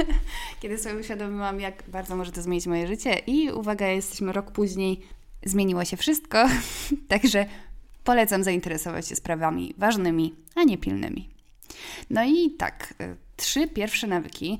kiedy 0.60 0.78
sobie 0.78 1.00
uświadomiłam, 1.00 1.60
jak 1.60 1.82
bardzo 1.88 2.16
może 2.16 2.32
to 2.32 2.42
zmienić 2.42 2.66
moje 2.66 2.86
życie 2.86 3.18
i 3.26 3.50
uwaga, 3.50 3.86
jesteśmy 3.86 4.32
rok 4.32 4.50
później, 4.50 5.00
zmieniło 5.44 5.84
się 5.84 5.96
wszystko, 5.96 6.48
także 7.08 7.46
polecam 8.04 8.44
zainteresować 8.44 9.08
się 9.08 9.16
sprawami 9.16 9.74
ważnymi, 9.78 10.34
a 10.54 10.64
nie 10.64 10.78
pilnymi. 10.78 11.28
No 12.10 12.24
i 12.24 12.50
tak, 12.50 12.94
y, 13.00 13.16
trzy 13.36 13.68
pierwsze 13.68 14.06
nawyki 14.06 14.58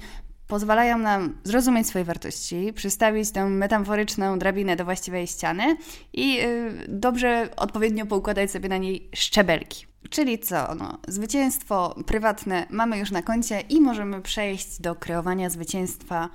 pozwalają 0.49 0.99
nam 0.99 1.39
zrozumieć 1.45 1.87
swoje 1.87 2.05
wartości, 2.05 2.73
przystawić 2.73 3.31
tę 3.31 3.47
metaforyczną 3.47 4.39
drabinę 4.39 4.77
do 4.77 4.85
właściwej 4.85 5.27
ściany 5.27 5.77
i 6.13 6.35
yy, 6.35 6.85
dobrze, 6.89 7.49
odpowiednio 7.57 8.07
poukładać 8.07 8.51
sobie 8.51 8.69
na 8.69 8.77
niej 8.77 9.09
szczebelki. 9.15 9.87
Czyli 10.11 10.39
co? 10.39 10.75
No, 10.75 10.99
zwycięstwo 11.09 11.95
prywatne 12.07 12.67
mamy 12.71 12.99
już 12.99 13.11
na 13.11 13.23
koncie 13.23 13.61
i 13.61 13.81
możemy 13.81 14.23
przejść 14.23 14.81
do 14.81 14.95
kreowania 14.95 15.51
zwycięstwa 15.51 16.29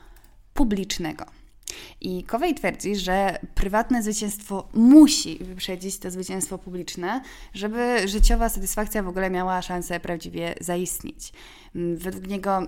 publicznego. 0.54 1.26
I 2.02 2.24
Kowej 2.24 2.56
twierdzi, 2.56 2.96
że 2.96 3.40
prywatne 3.56 4.04
zwycięstwo 4.04 4.68
musi 4.74 5.38
wyprzedzić 5.42 5.98
to 5.98 6.12
zwycięstwo 6.12 6.58
publiczne, 6.58 7.22
żeby 7.54 8.08
życiowa 8.08 8.50
satysfakcja 8.50 9.04
w 9.04 9.08
ogóle 9.08 9.30
miała 9.30 9.62
szansę 9.62 10.00
prawdziwie 10.00 10.56
zaistnieć. 10.62 11.34
Według 11.76 12.28
niego 12.28 12.68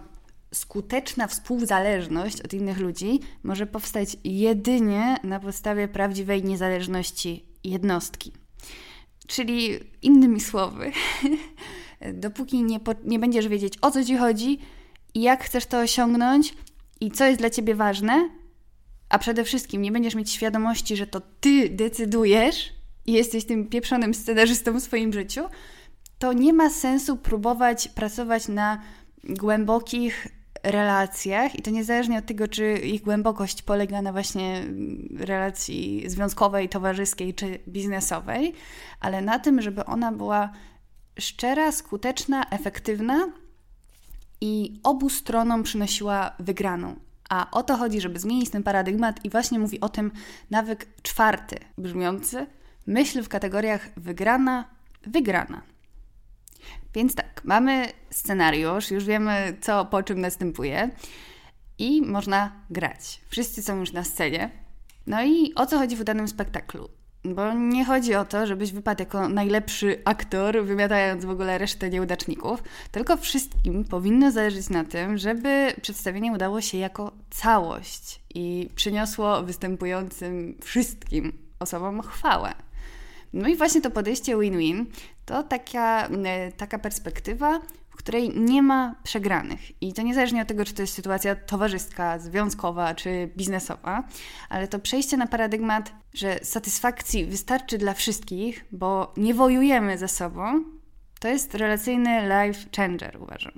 skuteczna 0.53 1.27
współzależność 1.27 2.41
od 2.41 2.53
innych 2.53 2.79
ludzi 2.79 3.19
może 3.43 3.67
powstać 3.67 4.17
jedynie 4.23 5.17
na 5.23 5.39
podstawie 5.39 5.87
prawdziwej 5.87 6.43
niezależności 6.43 7.45
jednostki. 7.63 8.31
Czyli 9.27 9.79
innymi 10.01 10.41
słowy, 10.41 10.91
dopóki 12.13 12.63
nie, 12.63 12.79
po, 12.79 12.93
nie 13.03 13.19
będziesz 13.19 13.47
wiedzieć 13.47 13.73
o 13.81 13.91
co 13.91 14.03
ci 14.03 14.17
chodzi 14.17 14.59
jak 15.15 15.43
chcesz 15.43 15.65
to 15.65 15.79
osiągnąć 15.79 16.53
i 17.01 17.11
co 17.11 17.25
jest 17.25 17.39
dla 17.39 17.49
ciebie 17.49 17.75
ważne, 17.75 18.29
a 19.09 19.19
przede 19.19 19.43
wszystkim 19.43 19.81
nie 19.81 19.91
będziesz 19.91 20.15
mieć 20.15 20.31
świadomości, 20.31 20.97
że 20.97 21.07
to 21.07 21.21
ty 21.39 21.69
decydujesz 21.69 22.73
i 23.05 23.11
jesteś 23.13 23.45
tym 23.45 23.67
pieprzonym 23.67 24.13
scenarzystą 24.13 24.79
w 24.79 24.83
swoim 24.83 25.13
życiu, 25.13 25.41
to 26.19 26.33
nie 26.33 26.53
ma 26.53 26.69
sensu 26.69 27.17
próbować 27.17 27.87
pracować 27.87 28.47
na 28.47 28.81
głębokich 29.23 30.27
relacjach 30.63 31.55
i 31.55 31.61
to 31.61 31.71
niezależnie 31.71 32.17
od 32.17 32.25
tego, 32.25 32.47
czy 32.47 32.73
ich 32.73 33.01
głębokość 33.01 33.61
polega 33.61 34.01
na 34.01 34.11
właśnie 34.11 34.63
relacji 35.17 36.03
związkowej, 36.07 36.69
towarzyskiej 36.69 37.33
czy 37.33 37.59
biznesowej, 37.67 38.53
ale 38.99 39.21
na 39.21 39.39
tym, 39.39 39.61
żeby 39.61 39.85
ona 39.85 40.11
była 40.11 40.49
szczera, 41.19 41.71
skuteczna, 41.71 42.49
efektywna 42.49 43.27
i 44.41 44.79
obu 44.83 45.09
stronom 45.09 45.63
przynosiła 45.63 46.31
wygraną, 46.39 46.95
A 47.29 47.51
o 47.51 47.63
to 47.63 47.77
chodzi, 47.77 48.01
żeby 48.01 48.19
zmienić 48.19 48.49
ten 48.49 48.63
paradygmat 48.63 49.25
i 49.25 49.29
właśnie 49.29 49.59
mówi 49.59 49.81
o 49.81 49.89
tym 49.89 50.11
nawyk 50.51 50.87
czwarty, 51.01 51.55
brzmiący 51.77 52.47
myśl 52.87 53.23
w 53.23 53.29
kategoriach 53.29 53.89
wygrana, 53.97 54.65
wygrana. 55.05 55.72
Więc 56.93 57.15
tak, 57.15 57.41
mamy 57.43 57.87
scenariusz, 58.09 58.91
już 58.91 59.05
wiemy 59.05 59.57
co 59.61 59.85
po 59.85 60.03
czym 60.03 60.21
następuje 60.21 60.89
i 61.77 62.01
można 62.01 62.51
grać. 62.69 63.21
Wszyscy 63.29 63.63
są 63.63 63.79
już 63.79 63.91
na 63.91 64.03
scenie. 64.03 64.49
No 65.07 65.23
i 65.23 65.53
o 65.55 65.65
co 65.65 65.77
chodzi 65.77 65.95
w 65.95 66.03
danym 66.03 66.27
spektaklu? 66.27 66.89
Bo 67.25 67.53
nie 67.53 67.85
chodzi 67.85 68.15
o 68.15 68.25
to, 68.25 68.47
żebyś 68.47 68.71
wypadł 68.71 69.01
jako 69.01 69.29
najlepszy 69.29 70.01
aktor, 70.05 70.65
wymiatając 70.65 71.25
w 71.25 71.29
ogóle 71.29 71.57
resztę 71.57 71.89
nieudaczników, 71.89 72.63
tylko 72.91 73.17
wszystkim 73.17 73.83
powinno 73.83 74.31
zależeć 74.31 74.69
na 74.69 74.83
tym, 74.83 75.17
żeby 75.17 75.73
przedstawienie 75.81 76.31
udało 76.31 76.61
się 76.61 76.77
jako 76.77 77.11
całość 77.29 78.21
i 78.35 78.69
przyniosło 78.75 79.43
występującym 79.43 80.57
wszystkim 80.61 81.33
osobom 81.59 82.01
chwałę. 82.01 82.53
No 83.33 83.47
i 83.47 83.55
właśnie 83.55 83.81
to 83.81 83.91
podejście 83.91 84.37
win-win 84.37 84.85
to 85.25 85.43
taka, 85.43 86.07
e, 86.07 86.51
taka 86.51 86.79
perspektywa, 86.79 87.59
w 87.89 87.95
której 87.95 88.39
nie 88.39 88.61
ma 88.61 88.95
przegranych. 89.03 89.81
I 89.81 89.93
to 89.93 90.01
niezależnie 90.01 90.41
od 90.41 90.47
tego, 90.47 90.65
czy 90.65 90.73
to 90.73 90.81
jest 90.81 90.93
sytuacja 90.93 91.35
towarzyska, 91.35 92.19
związkowa 92.19 92.95
czy 92.95 93.29
biznesowa, 93.37 94.03
ale 94.49 94.67
to 94.67 94.79
przejście 94.79 95.17
na 95.17 95.27
paradygmat, 95.27 95.91
że 96.13 96.39
satysfakcji 96.43 97.25
wystarczy 97.25 97.77
dla 97.77 97.93
wszystkich, 97.93 98.65
bo 98.71 99.13
nie 99.17 99.33
wojujemy 99.33 99.97
ze 99.97 100.07
sobą, 100.07 100.63
to 101.19 101.27
jest 101.27 101.55
relacyjny 101.55 102.21
life 102.21 102.69
changer, 102.75 103.17
uważam. 103.21 103.53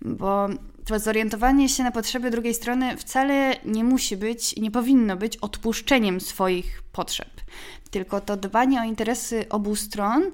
Bo 0.00 0.48
to 0.84 0.98
zorientowanie 0.98 1.68
się 1.68 1.82
na 1.82 1.90
potrzeby 1.90 2.30
drugiej 2.30 2.54
strony 2.54 2.96
wcale 2.96 3.56
nie 3.64 3.84
musi 3.84 4.16
być 4.16 4.52
i 4.52 4.60
nie 4.60 4.70
powinno 4.70 5.16
być 5.16 5.36
odpuszczeniem 5.36 6.20
swoich 6.20 6.82
potrzeb, 6.82 7.30
tylko 7.90 8.20
to 8.20 8.36
dbanie 8.36 8.80
o 8.80 8.84
interesy 8.84 9.48
obu 9.48 9.76
stron 9.76 10.30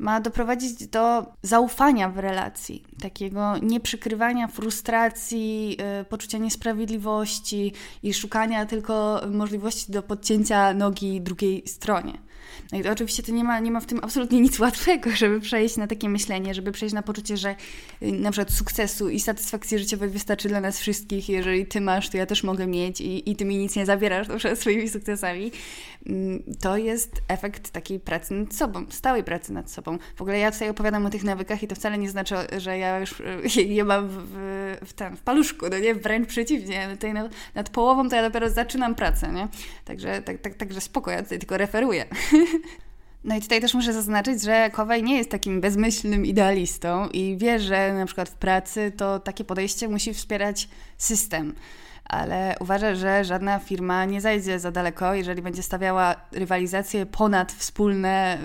ma 0.00 0.20
doprowadzić 0.20 0.86
do 0.86 1.26
zaufania 1.42 2.08
w 2.08 2.18
relacji, 2.18 2.84
takiego 3.02 3.58
nieprzykrywania 3.58 4.48
frustracji, 4.48 5.68
yy, 5.98 6.04
poczucia 6.04 6.38
niesprawiedliwości 6.38 7.72
i 8.02 8.14
szukania 8.14 8.66
tylko 8.66 9.20
możliwości 9.30 9.92
do 9.92 10.02
podcięcia 10.02 10.74
nogi 10.74 11.20
drugiej 11.20 11.62
stronie. 11.66 12.29
No 12.72 12.78
i 12.78 12.82
to 12.82 12.90
oczywiście 12.90 13.22
to 13.22 13.32
nie 13.32 13.44
ma, 13.44 13.60
nie 13.60 13.70
ma 13.70 13.80
w 13.80 13.86
tym 13.86 14.00
absolutnie 14.02 14.40
nic 14.40 14.58
łatwego, 14.58 15.10
żeby 15.16 15.40
przejść 15.40 15.76
na 15.76 15.86
takie 15.86 16.08
myślenie, 16.08 16.54
żeby 16.54 16.72
przejść 16.72 16.94
na 16.94 17.02
poczucie, 17.02 17.36
że 17.36 17.56
y, 18.02 18.12
na 18.12 18.30
przykład 18.30 18.52
sukcesu 18.52 19.08
i 19.08 19.20
satysfakcji 19.20 19.78
życiowej 19.78 20.08
wystarczy 20.08 20.48
dla 20.48 20.60
nas 20.60 20.80
wszystkich. 20.80 21.28
Jeżeli 21.28 21.66
ty 21.66 21.80
masz, 21.80 22.08
to 22.08 22.16
ja 22.16 22.26
też 22.26 22.42
mogę 22.42 22.66
mieć 22.66 23.00
i, 23.00 23.30
i 23.30 23.36
ty 23.36 23.44
mi 23.44 23.56
nic 23.56 23.76
nie 23.76 23.86
zabierasz 23.86 24.26
to 24.42 24.56
swoimi 24.56 24.88
sukcesami. 24.88 25.52
Mm, 26.06 26.42
to 26.60 26.76
jest 26.76 27.22
efekt 27.28 27.70
takiej 27.70 28.00
pracy 28.00 28.34
nad 28.34 28.54
sobą, 28.54 28.86
stałej 28.90 29.24
pracy 29.24 29.52
nad 29.52 29.70
sobą. 29.70 29.98
W 30.16 30.22
ogóle 30.22 30.38
ja 30.38 30.50
tutaj 30.50 30.68
opowiadam 30.68 31.06
o 31.06 31.10
tych 31.10 31.24
nawykach 31.24 31.62
i 31.62 31.68
to 31.68 31.74
wcale 31.74 31.98
nie 31.98 32.10
znaczy, 32.10 32.34
że 32.58 32.78
ja 32.78 32.98
już 32.98 33.20
y, 33.56 33.62
je 33.78 33.84
mam 33.84 34.08
w, 34.08 34.16
w, 34.86 34.92
ten, 34.92 35.16
w 35.16 35.20
paluszku, 35.20 35.66
no 35.70 35.78
nie? 35.78 35.94
Wręcz 35.94 36.28
przeciwnie. 36.28 36.88
Tutaj 36.92 37.12
nad, 37.12 37.32
nad 37.54 37.70
połową 37.70 38.08
to 38.08 38.16
ja 38.16 38.22
dopiero 38.22 38.50
zaczynam 38.50 38.94
pracę, 38.94 39.32
nie? 39.32 39.48
Także, 39.84 40.22
tak, 40.22 40.38
tak, 40.38 40.54
także 40.54 40.80
spoko, 40.80 41.10
ja 41.10 41.22
tutaj 41.22 41.38
tylko 41.38 41.56
referuję. 41.56 42.04
No 43.24 43.36
i 43.36 43.40
tutaj 43.40 43.60
też 43.60 43.74
muszę 43.74 43.92
zaznaczyć, 43.92 44.42
że 44.42 44.70
Kowej 44.72 45.02
nie 45.02 45.16
jest 45.16 45.30
takim 45.30 45.60
bezmyślnym 45.60 46.26
idealistą 46.26 47.08
i 47.08 47.36
wie, 47.36 47.58
że 47.58 47.92
na 47.92 48.06
przykład 48.06 48.28
w 48.28 48.34
pracy 48.34 48.92
to 48.96 49.20
takie 49.20 49.44
podejście 49.44 49.88
musi 49.88 50.14
wspierać 50.14 50.68
system 50.98 51.54
ale 52.10 52.56
uważa, 52.60 52.94
że 52.94 53.24
żadna 53.24 53.58
firma 53.58 54.04
nie 54.04 54.20
zajdzie 54.20 54.58
za 54.58 54.70
daleko, 54.70 55.14
jeżeli 55.14 55.42
będzie 55.42 55.62
stawiała 55.62 56.16
rywalizację 56.32 57.06
ponad 57.06 57.52
wspólne, 57.52 58.38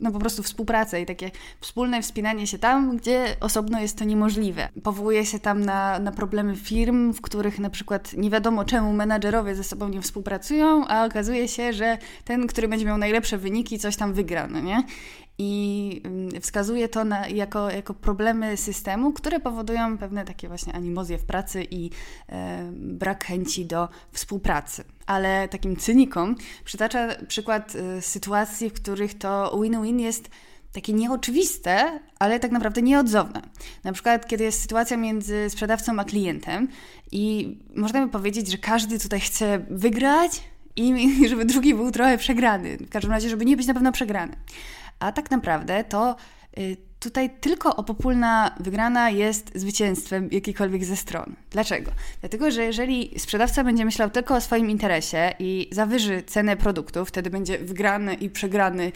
no 0.00 0.12
po 0.12 0.18
prostu 0.18 0.42
współpracę 0.42 1.00
i 1.00 1.06
takie 1.06 1.30
wspólne 1.60 2.02
wspinanie 2.02 2.46
się 2.46 2.58
tam, 2.58 2.96
gdzie 2.96 3.36
osobno 3.40 3.80
jest 3.80 3.98
to 3.98 4.04
niemożliwe. 4.04 4.68
Powołuje 4.82 5.26
się 5.26 5.38
tam 5.38 5.64
na, 5.64 5.98
na 5.98 6.12
problemy 6.12 6.56
firm, 6.56 7.12
w 7.12 7.20
których 7.20 7.58
na 7.58 7.70
przykład 7.70 8.12
nie 8.12 8.30
wiadomo 8.30 8.64
czemu 8.64 8.92
menadżerowie 8.92 9.54
ze 9.54 9.64
sobą 9.64 9.88
nie 9.88 10.02
współpracują, 10.02 10.86
a 10.86 11.04
okazuje 11.04 11.48
się, 11.48 11.72
że 11.72 11.98
ten, 12.24 12.46
który 12.46 12.68
będzie 12.68 12.86
miał 12.86 12.98
najlepsze 12.98 13.38
wyniki, 13.38 13.78
coś 13.78 13.96
tam 13.96 14.12
wygra, 14.12 14.46
no 14.46 14.60
nie? 14.60 14.82
I 15.38 16.02
mm, 16.04 16.40
wskazuje 16.40 16.88
to 16.88 17.04
na, 17.04 17.28
jako, 17.28 17.70
jako 17.70 17.94
problemy 17.94 18.56
systemu, 18.56 19.12
które 19.12 19.40
powodują 19.40 19.98
pewne 19.98 20.24
takie 20.24 20.48
właśnie 20.48 20.72
animozje 20.72 21.18
w 21.18 21.24
pracy 21.24 21.66
i 21.70 21.90
e, 22.28 22.70
brak 22.72 23.24
chęci 23.24 23.66
do 23.66 23.88
współpracy. 24.12 24.84
Ale 25.06 25.48
takim 25.48 25.76
cynikom 25.76 26.36
przytacza 26.64 27.08
przykład 27.28 27.76
e, 27.76 28.02
sytuacji, 28.02 28.70
w 28.70 28.72
których 28.72 29.18
to 29.18 29.58
win-win 29.62 30.00
jest 30.00 30.30
takie 30.72 30.92
nieoczywiste, 30.92 32.00
ale 32.18 32.40
tak 32.40 32.50
naprawdę 32.50 32.82
nieodzowne. 32.82 33.42
Na 33.84 33.92
przykład, 33.92 34.26
kiedy 34.26 34.44
jest 34.44 34.62
sytuacja 34.62 34.96
między 34.96 35.50
sprzedawcą 35.50 36.00
a 36.00 36.04
klientem 36.04 36.68
i 37.12 37.56
można 37.74 38.06
by 38.06 38.12
powiedzieć, 38.12 38.50
że 38.50 38.58
każdy 38.58 38.98
tutaj 38.98 39.20
chce 39.20 39.58
wygrać 39.70 40.42
i 40.76 41.28
żeby 41.28 41.44
drugi 41.44 41.74
był 41.74 41.90
trochę 41.90 42.18
przegrany. 42.18 42.76
W 42.76 42.90
każdym 42.90 43.12
razie, 43.12 43.28
żeby 43.28 43.44
nie 43.44 43.56
być 43.56 43.66
na 43.66 43.74
pewno 43.74 43.92
przegrany 43.92 44.36
a 44.98 45.12
tak 45.12 45.30
naprawdę 45.30 45.84
to 45.84 46.16
y, 46.58 46.76
tutaj 47.00 47.30
tylko 47.40 47.76
opopólna 47.76 48.54
wygrana 48.60 49.10
jest 49.10 49.52
zwycięstwem 49.54 50.28
jakiejkolwiek 50.32 50.84
ze 50.84 50.96
stron. 50.96 51.36
Dlaczego? 51.50 51.90
Dlatego, 52.20 52.50
że 52.50 52.64
jeżeli 52.64 53.18
sprzedawca 53.18 53.64
będzie 53.64 53.84
myślał 53.84 54.10
tylko 54.10 54.34
o 54.34 54.40
swoim 54.40 54.70
interesie 54.70 55.32
i 55.38 55.68
zawyży 55.72 56.22
cenę 56.22 56.56
produktu, 56.56 57.04
wtedy 57.04 57.30
będzie 57.30 57.58
wygrany 57.58 58.14
i 58.14 58.30
przegrany 58.30 58.92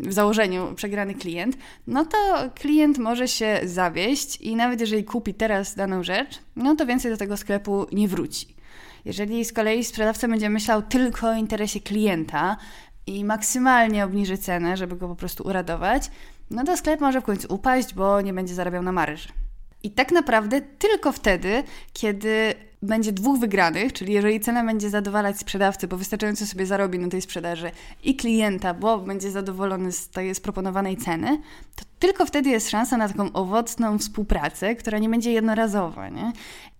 w 0.00 0.12
założeniu 0.12 0.74
przegrany 0.74 1.14
klient, 1.14 1.56
no 1.86 2.04
to 2.04 2.18
klient 2.54 2.98
może 2.98 3.28
się 3.28 3.60
zawieść 3.64 4.36
i 4.36 4.56
nawet 4.56 4.80
jeżeli 4.80 5.04
kupi 5.04 5.34
teraz 5.34 5.74
daną 5.74 6.02
rzecz, 6.02 6.38
no 6.56 6.76
to 6.76 6.86
więcej 6.86 7.10
do 7.10 7.16
tego 7.16 7.36
sklepu 7.36 7.86
nie 7.92 8.08
wróci. 8.08 8.60
Jeżeli 9.04 9.44
z 9.44 9.52
kolei 9.52 9.84
sprzedawca 9.84 10.28
będzie 10.28 10.50
myślał 10.50 10.82
tylko 10.82 11.28
o 11.28 11.34
interesie 11.34 11.80
klienta, 11.80 12.56
i 13.06 13.24
maksymalnie 13.24 14.04
obniży 14.04 14.38
cenę, 14.38 14.76
żeby 14.76 14.96
go 14.96 15.08
po 15.08 15.16
prostu 15.16 15.46
uradować, 15.46 16.10
no 16.50 16.64
to 16.64 16.76
sklep 16.76 17.00
może 17.00 17.20
w 17.20 17.24
końcu 17.24 17.54
upaść, 17.54 17.94
bo 17.94 18.20
nie 18.20 18.32
będzie 18.32 18.54
zarabiał 18.54 18.82
na 18.82 18.92
maryż. 18.92 19.28
I 19.82 19.90
tak 19.90 20.12
naprawdę 20.12 20.60
tylko 20.60 21.12
wtedy, 21.12 21.62
kiedy 21.92 22.54
będzie 22.82 23.12
dwóch 23.12 23.38
wygranych, 23.38 23.92
czyli 23.92 24.12
jeżeli 24.12 24.40
cena 24.40 24.64
będzie 24.64 24.90
zadowalać 24.90 25.38
sprzedawcy, 25.38 25.88
bo 25.88 25.96
wystarczająco 25.96 26.46
sobie 26.46 26.66
zarobi 26.66 26.98
na 26.98 27.08
tej 27.08 27.22
sprzedaży 27.22 27.70
i 28.04 28.16
klienta, 28.16 28.74
bo 28.74 28.98
będzie 28.98 29.30
zadowolony 29.30 29.92
z 29.92 30.08
tej 30.08 30.34
proponowanej 30.34 30.96
ceny, 30.96 31.40
to 31.76 31.84
tylko 31.98 32.26
wtedy 32.26 32.50
jest 32.50 32.70
szansa 32.70 32.96
na 32.96 33.08
taką 33.08 33.32
owocną 33.32 33.98
współpracę, 33.98 34.76
która 34.76 34.98
nie 34.98 35.08
będzie 35.08 35.32
jednorazowa. 35.32 36.08
Nie? 36.08 36.32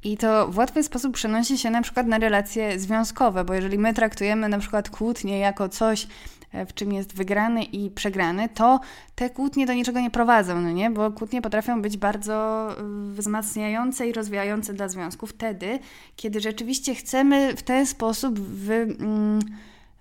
I 0.05 0.17
to 0.17 0.49
w 0.49 0.59
łatwy 0.59 0.83
sposób 0.83 1.15
przenosi 1.15 1.59
się 1.59 1.71
na 1.71 1.83
przykład 1.83 2.07
na 2.07 2.19
relacje 2.19 2.81
związkowe, 2.81 3.45
bo 3.45 3.55
jeżeli 3.55 3.79
my 3.79 3.95
traktujemy 3.95 4.49
na 4.49 4.59
przykład 4.59 4.91
kłótnie 4.91 5.39
jako 5.39 5.69
coś, 5.69 6.07
w 6.53 6.75
czym 6.75 6.93
jest 6.93 7.15
wygrany 7.15 7.65
i 7.65 7.91
przegrany, 7.91 8.49
to 8.49 8.81
te 9.15 9.31
kłótnie 9.31 9.67
do 9.67 9.73
niczego 9.73 10.01
nie 10.01 10.11
prowadzą, 10.11 10.61
no 10.61 10.71
nie? 10.71 10.91
Bo 10.91 11.11
kłótnie 11.11 11.43
potrafią 11.43 11.83
być 11.83 11.97
bardzo 11.97 12.69
y, 13.11 13.13
wzmacniające 13.13 14.09
i 14.09 14.13
rozwijające 14.13 14.73
dla 14.73 14.89
związku 14.89 15.27
wtedy, 15.27 15.79
kiedy 16.17 16.41
rzeczywiście 16.41 16.95
chcemy 16.95 17.57
w 17.57 17.63
ten 17.63 17.87
sposób 17.87 18.39
wy, 18.41 18.75
mm, 18.75 19.41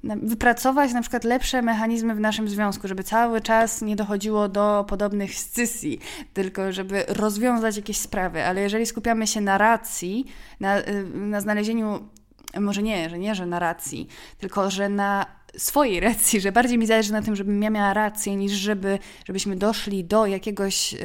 wypracować 0.03 0.93
na 0.93 1.01
przykład 1.01 1.23
lepsze 1.23 1.61
mechanizmy 1.61 2.15
w 2.15 2.19
naszym 2.19 2.49
związku, 2.49 2.87
żeby 2.87 3.03
cały 3.03 3.41
czas 3.41 3.81
nie 3.81 3.95
dochodziło 3.95 4.49
do 4.49 4.85
podobnych 4.87 5.35
scysji, 5.35 5.99
tylko 6.33 6.71
żeby 6.71 7.03
rozwiązać 7.07 7.75
jakieś 7.77 7.97
sprawy. 7.97 8.45
Ale 8.45 8.61
jeżeli 8.61 8.85
skupiamy 8.85 9.27
się 9.27 9.41
na 9.41 9.57
racji, 9.57 10.25
na, 10.59 10.79
y, 10.79 11.03
na 11.15 11.41
znalezieniu, 11.41 11.99
może 12.59 12.83
nie, 12.83 13.09
że 13.09 13.19
nie, 13.19 13.35
że 13.35 13.45
na 13.45 13.59
racji, 13.59 14.07
tylko 14.37 14.71
że 14.71 14.89
na 14.89 15.25
swojej 15.57 15.99
racji, 15.99 16.41
że 16.41 16.51
bardziej 16.51 16.77
mi 16.77 16.85
zależy 16.85 17.11
na 17.11 17.21
tym, 17.21 17.35
żebym 17.35 17.63
ja 17.63 17.69
miała 17.69 17.93
rację, 17.93 18.35
niż 18.35 18.51
żeby, 18.51 18.99
żebyśmy 19.25 19.55
doszli 19.55 20.03
do 20.03 20.25
jakiegoś 20.25 20.95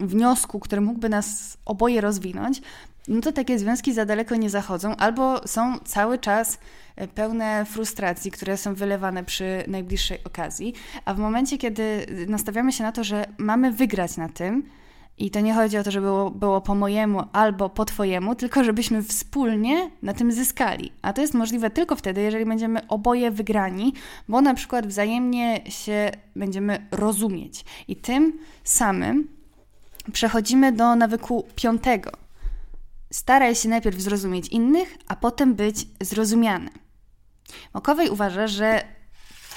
wniosku, 0.00 0.60
który 0.60 0.80
mógłby 0.80 1.08
nas 1.08 1.58
oboje 1.64 2.00
rozwinąć, 2.00 2.62
no 3.08 3.20
to 3.20 3.32
takie 3.32 3.58
związki 3.58 3.92
za 3.92 4.04
daleko 4.04 4.36
nie 4.36 4.50
zachodzą, 4.50 4.96
albo 4.96 5.48
są 5.48 5.78
cały 5.78 6.18
czas 6.18 6.58
e, 6.96 7.08
pełne 7.08 7.64
frustracji, 7.64 8.30
które 8.30 8.56
są 8.56 8.74
wylewane 8.74 9.24
przy 9.24 9.64
najbliższej 9.66 10.18
okazji, 10.24 10.74
a 11.04 11.14
w 11.14 11.18
momencie, 11.18 11.58
kiedy 11.58 12.06
nastawiamy 12.28 12.72
się 12.72 12.84
na 12.84 12.92
to, 12.92 13.04
że 13.04 13.26
mamy 13.38 13.72
wygrać 13.72 14.16
na 14.16 14.28
tym, 14.28 14.62
i 15.18 15.30
to 15.30 15.40
nie 15.40 15.54
chodzi 15.54 15.78
o 15.78 15.82
to, 15.82 15.90
żeby 15.90 16.06
było, 16.06 16.30
było 16.30 16.60
po 16.60 16.74
mojemu 16.74 17.24
albo 17.32 17.70
po 17.70 17.84
twojemu, 17.84 18.34
tylko 18.34 18.64
żebyśmy 18.64 19.02
wspólnie 19.02 19.90
na 20.02 20.14
tym 20.14 20.32
zyskali. 20.32 20.92
A 21.02 21.12
to 21.12 21.20
jest 21.20 21.34
możliwe 21.34 21.70
tylko 21.70 21.96
wtedy, 21.96 22.20
jeżeli 22.20 22.46
będziemy 22.46 22.88
oboje 22.88 23.30
wygrani, 23.30 23.92
bo 24.28 24.40
na 24.40 24.54
przykład 24.54 24.86
wzajemnie 24.86 25.60
się 25.68 26.10
będziemy 26.36 26.86
rozumieć. 26.90 27.64
I 27.88 27.96
tym 27.96 28.38
samym 28.64 29.28
przechodzimy 30.12 30.72
do 30.72 30.96
nawyku 30.96 31.44
piątego. 31.54 32.10
staraj 33.10 33.54
się 33.54 33.68
najpierw 33.68 34.00
zrozumieć 34.00 34.48
innych, 34.48 34.98
a 35.08 35.16
potem 35.16 35.54
być 35.54 35.86
zrozumiany. 36.00 36.70
Makowej 37.74 38.10
uważa, 38.10 38.46
że 38.46 38.97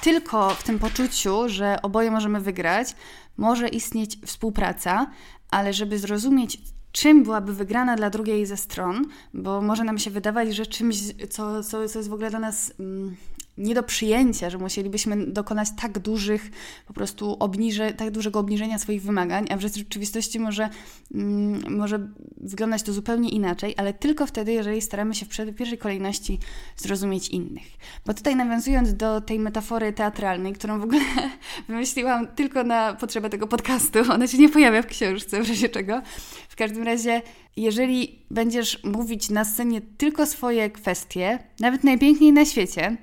tylko 0.01 0.49
w 0.49 0.63
tym 0.63 0.79
poczuciu, 0.79 1.49
że 1.49 1.81
oboje 1.81 2.11
możemy 2.11 2.41
wygrać, 2.41 2.95
może 3.37 3.67
istnieć 3.67 4.17
współpraca, 4.25 5.07
ale 5.51 5.73
żeby 5.73 5.99
zrozumieć, 5.99 6.57
czym 6.91 7.23
byłaby 7.23 7.53
wygrana 7.53 7.95
dla 7.95 8.09
drugiej 8.09 8.45
ze 8.45 8.57
stron, 8.57 9.05
bo 9.33 9.61
może 9.61 9.83
nam 9.83 9.99
się 9.99 10.11
wydawać, 10.11 10.55
że 10.55 10.65
czymś, 10.65 10.97
co, 11.29 11.63
co, 11.63 11.89
co 11.89 11.97
jest 11.97 12.09
w 12.09 12.13
ogóle 12.13 12.29
dla 12.29 12.39
nas 12.39 12.73
mm, 12.79 13.15
nie 13.57 13.75
do 13.75 13.83
przyjęcia, 13.83 14.49
że 14.49 14.57
musielibyśmy 14.57 15.27
dokonać 15.27 15.67
tak 15.81 15.99
dużych, 15.99 16.51
po 16.87 16.93
prostu 16.93 17.37
obniże, 17.39 17.93
tak 17.93 18.11
dużego 18.11 18.39
obniżenia 18.39 18.77
swoich 18.77 19.01
wymagań, 19.01 19.47
a 19.49 19.57
w 19.57 19.61
rzeczywistości 19.61 20.39
może, 20.39 20.69
mm, 21.13 21.77
może 21.77 22.07
wyglądać 22.37 22.83
to 22.83 22.93
zupełnie 22.93 23.29
inaczej, 23.29 23.73
ale 23.77 23.93
tylko 23.93 24.25
wtedy, 24.25 24.51
jeżeli 24.51 24.81
staramy 24.81 25.15
się 25.15 25.25
w 25.25 25.55
pierwszej 25.55 25.77
kolejności 25.77 26.39
zrozumieć 26.77 27.29
innych. 27.29 27.67
Bo 28.05 28.13
tutaj 28.13 28.35
nawiązując 28.35 28.95
do 28.95 29.21
tej 29.21 29.39
metafory 29.39 29.93
teatralnej, 29.93 30.53
którą 30.53 30.79
w 30.79 30.83
ogóle 30.83 31.01
wymyśliłam 31.67 32.27
tylko 32.27 32.63
na 32.63 32.93
potrzebę 32.93 33.29
tego 33.29 33.47
podcastu, 33.47 33.99
ona 34.11 34.27
się 34.27 34.37
nie 34.37 34.49
pojawia 34.49 34.81
w 34.81 34.87
książce, 34.87 35.43
w 35.43 35.49
razie 35.49 35.69
czego. 35.69 36.01
W 36.49 36.55
każdym 36.55 36.83
razie, 36.83 37.21
jeżeli 37.57 38.19
będziesz 38.31 38.83
mówić 38.83 39.29
na 39.29 39.45
scenie 39.45 39.81
tylko 39.81 40.25
swoje 40.25 40.69
kwestie, 40.69 41.39
nawet 41.59 41.83
najpiękniej 41.83 42.33
na 42.33 42.45
świecie, 42.45 42.97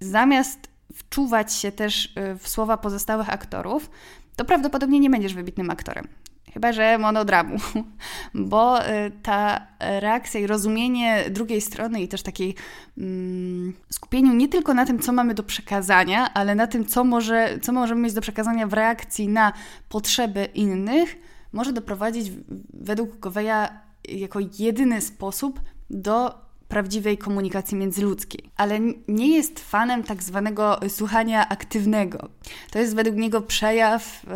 zamiast 0.00 0.68
wczuwać 0.94 1.54
się 1.54 1.72
też 1.72 2.04
y, 2.04 2.38
w 2.38 2.48
słowa 2.48 2.76
pozostałych 2.76 3.30
aktorów, 3.30 3.90
to 4.36 4.44
prawdopodobnie 4.44 5.00
nie 5.00 5.10
będziesz 5.10 5.34
wybitnym 5.34 5.70
aktorem. 5.70 6.08
Chyba, 6.52 6.72
że 6.72 6.98
monodramu, 6.98 7.56
bo 8.34 8.88
y, 8.88 9.12
ta 9.22 9.66
reakcja 9.80 10.40
i 10.40 10.46
rozumienie 10.46 11.24
drugiej 11.30 11.60
strony 11.60 12.02
i 12.02 12.08
też 12.08 12.22
takiej 12.22 12.54
mm, 12.98 13.74
skupieniu 13.90 14.34
nie 14.34 14.48
tylko 14.48 14.74
na 14.74 14.86
tym, 14.86 14.98
co 14.98 15.12
mamy 15.12 15.34
do 15.34 15.42
przekazania, 15.42 16.34
ale 16.34 16.54
na 16.54 16.66
tym, 16.66 16.86
co, 16.86 17.04
może, 17.04 17.58
co 17.62 17.72
możemy 17.72 18.00
mieć 18.00 18.12
do 18.12 18.20
przekazania 18.20 18.66
w 18.66 18.72
reakcji 18.72 19.28
na 19.28 19.52
potrzeby 19.88 20.44
innych, 20.44 21.16
może 21.52 21.72
doprowadzić 21.72 22.32
według 22.74 23.18
Goweja 23.18 23.80
jako 24.08 24.38
jedyny 24.58 25.00
sposób 25.00 25.60
do 25.90 26.45
prawdziwej 26.68 27.18
komunikacji 27.18 27.76
międzyludzkiej, 27.76 28.50
ale 28.56 28.80
nie 29.08 29.36
jest 29.36 29.60
fanem 29.60 30.02
tak 30.02 30.22
zwanego 30.22 30.80
słuchania 30.88 31.48
aktywnego. 31.48 32.28
To 32.70 32.78
jest 32.78 32.96
według 32.96 33.16
niego 33.16 33.40
przejaw 33.40 34.26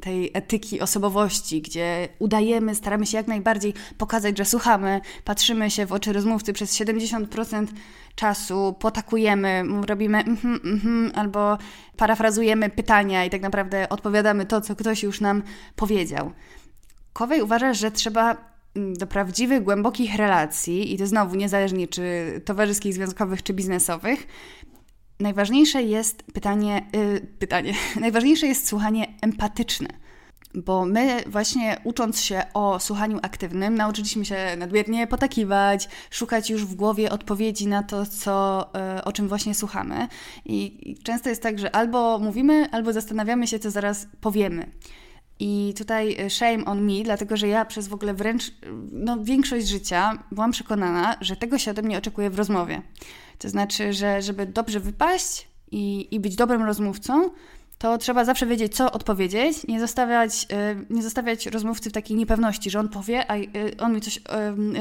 tej 0.00 0.30
etyki 0.34 0.80
osobowości, 0.80 1.62
gdzie 1.62 2.08
udajemy, 2.18 2.74
staramy 2.74 3.06
się 3.06 3.16
jak 3.16 3.26
najbardziej 3.26 3.74
pokazać, 3.98 4.38
że 4.38 4.44
słuchamy, 4.44 5.00
patrzymy 5.24 5.70
się 5.70 5.86
w 5.86 5.92
oczy 5.92 6.12
rozmówcy 6.12 6.52
przez 6.52 6.78
70% 6.78 7.66
czasu, 8.14 8.76
potakujemy, 8.80 9.64
robimy 9.86 10.18
mhm, 10.18 10.60
mhm, 10.64 11.12
albo 11.14 11.58
parafrazujemy 11.96 12.70
pytania 12.70 13.24
i 13.24 13.30
tak 13.30 13.42
naprawdę 13.42 13.88
odpowiadamy 13.88 14.46
to, 14.46 14.60
co 14.60 14.76
ktoś 14.76 15.02
już 15.02 15.20
nam 15.20 15.42
powiedział. 15.76 16.32
Kowej 17.12 17.42
uważa, 17.42 17.74
że 17.74 17.90
trzeba 17.90 18.47
do 18.74 19.06
prawdziwych, 19.06 19.62
głębokich 19.62 20.16
relacji, 20.16 20.94
i 20.94 20.98
to 20.98 21.06
znowu 21.06 21.34
niezależnie 21.36 21.88
czy 21.88 22.02
towarzyskich, 22.44 22.94
związkowych, 22.94 23.42
czy 23.42 23.54
biznesowych, 23.54 24.26
najważniejsze 25.20 25.82
jest 25.82 26.22
pytanie, 26.22 26.86
yy, 26.92 27.20
pytanie, 27.38 27.74
najważniejsze 28.00 28.46
jest 28.46 28.68
słuchanie 28.68 29.14
empatyczne. 29.22 29.88
Bo 30.54 30.84
my 30.84 31.22
właśnie 31.26 31.80
ucząc 31.84 32.20
się 32.20 32.42
o 32.54 32.80
słuchaniu 32.80 33.18
aktywnym, 33.22 33.74
nauczyliśmy 33.74 34.24
się 34.24 34.36
nadmiernie 34.58 35.06
potakiwać, 35.06 35.88
szukać 36.10 36.50
już 36.50 36.64
w 36.64 36.74
głowie 36.74 37.10
odpowiedzi 37.10 37.66
na 37.66 37.82
to, 37.82 38.06
co, 38.06 38.66
y, 38.98 39.04
o 39.04 39.12
czym 39.12 39.28
właśnie 39.28 39.54
słuchamy. 39.54 40.08
I 40.44 40.96
często 41.02 41.28
jest 41.28 41.42
tak, 41.42 41.58
że 41.58 41.76
albo 41.76 42.18
mówimy, 42.18 42.68
albo 42.72 42.92
zastanawiamy 42.92 43.46
się, 43.46 43.58
co 43.58 43.70
zaraz 43.70 44.06
powiemy. 44.20 44.70
I 45.40 45.74
tutaj 45.76 46.16
e, 46.18 46.30
shame 46.30 46.64
on 46.64 46.82
me, 46.82 47.02
dlatego 47.04 47.36
że 47.36 47.48
ja 47.48 47.64
przez 47.64 47.88
w 47.88 47.94
ogóle 47.94 48.14
wręcz 48.14 48.52
no, 48.92 49.24
większość 49.24 49.66
życia 49.66 50.24
byłam 50.32 50.50
przekonana, 50.50 51.16
że 51.20 51.36
tego 51.36 51.58
się 51.58 51.70
ode 51.70 51.82
mnie 51.82 51.98
oczekuje 51.98 52.30
w 52.30 52.38
rozmowie. 52.38 52.82
To 53.38 53.48
znaczy, 53.48 53.92
że 53.92 54.22
żeby 54.22 54.46
dobrze 54.46 54.80
wypaść 54.80 55.48
i, 55.70 56.08
i 56.10 56.20
być 56.20 56.36
dobrym 56.36 56.62
rozmówcą, 56.62 57.30
to 57.78 57.98
trzeba 57.98 58.24
zawsze 58.24 58.46
wiedzieć, 58.46 58.76
co 58.76 58.92
odpowiedzieć, 58.92 59.66
nie 59.66 59.80
zostawiać, 59.80 60.46
e, 60.52 60.76
nie 60.90 61.02
zostawiać 61.02 61.46
rozmówcy 61.46 61.90
w 61.90 61.92
takiej 61.92 62.16
niepewności, 62.16 62.70
że 62.70 62.80
on 62.80 62.88
powie, 62.88 63.30
a 63.30 63.36
e, 63.36 63.46
on 63.78 63.94
mi 63.94 64.00
coś, 64.00 64.20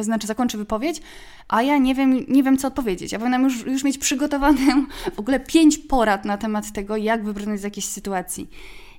znaczy 0.01 0.27
zakończy 0.27 0.57
wypowiedź, 0.57 1.01
a 1.47 1.61
ja 1.61 1.77
nie 1.77 1.95
wiem, 1.95 2.25
nie 2.27 2.43
wiem 2.43 2.57
co 2.57 2.67
odpowiedzieć. 2.67 3.11
Ja 3.11 3.19
powinnam 3.19 3.43
już, 3.43 3.65
już 3.65 3.83
mieć 3.83 3.97
przygotowaną 3.97 4.85
w 5.15 5.19
ogóle 5.19 5.39
pięć 5.39 5.77
porad 5.77 6.25
na 6.25 6.37
temat 6.37 6.71
tego, 6.71 6.97
jak 6.97 7.23
wybrnąć 7.23 7.61
z 7.61 7.63
jakiejś 7.63 7.85
sytuacji. 7.85 8.49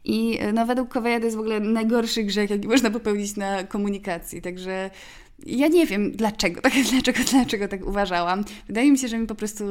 I 0.05 0.39
no, 0.53 0.67
według 0.67 0.89
Koweja 0.89 1.19
to 1.19 1.25
jest 1.25 1.37
w 1.37 1.41
ogóle 1.41 1.61
najgorszy 1.61 2.25
grzech, 2.25 2.51
jaki 2.51 2.69
można 2.69 2.91
popełnić 2.91 3.37
na 3.37 3.65
komunikacji. 3.65 4.43
Także 4.43 4.91
ja 5.47 5.69
nie 5.69 5.87
wiem 5.87 6.13
dlaczego, 6.13 6.61
tak, 6.61 6.73
dlaczego, 6.91 7.19
dlaczego 7.31 7.69
tak 7.69 7.87
uważałam. 7.87 8.45
Wydaje 8.67 8.93
mi 8.93 8.99
się, 8.99 9.09
że 9.09 9.19
mi 9.19 9.27
po 9.27 9.35
prostu 9.35 9.65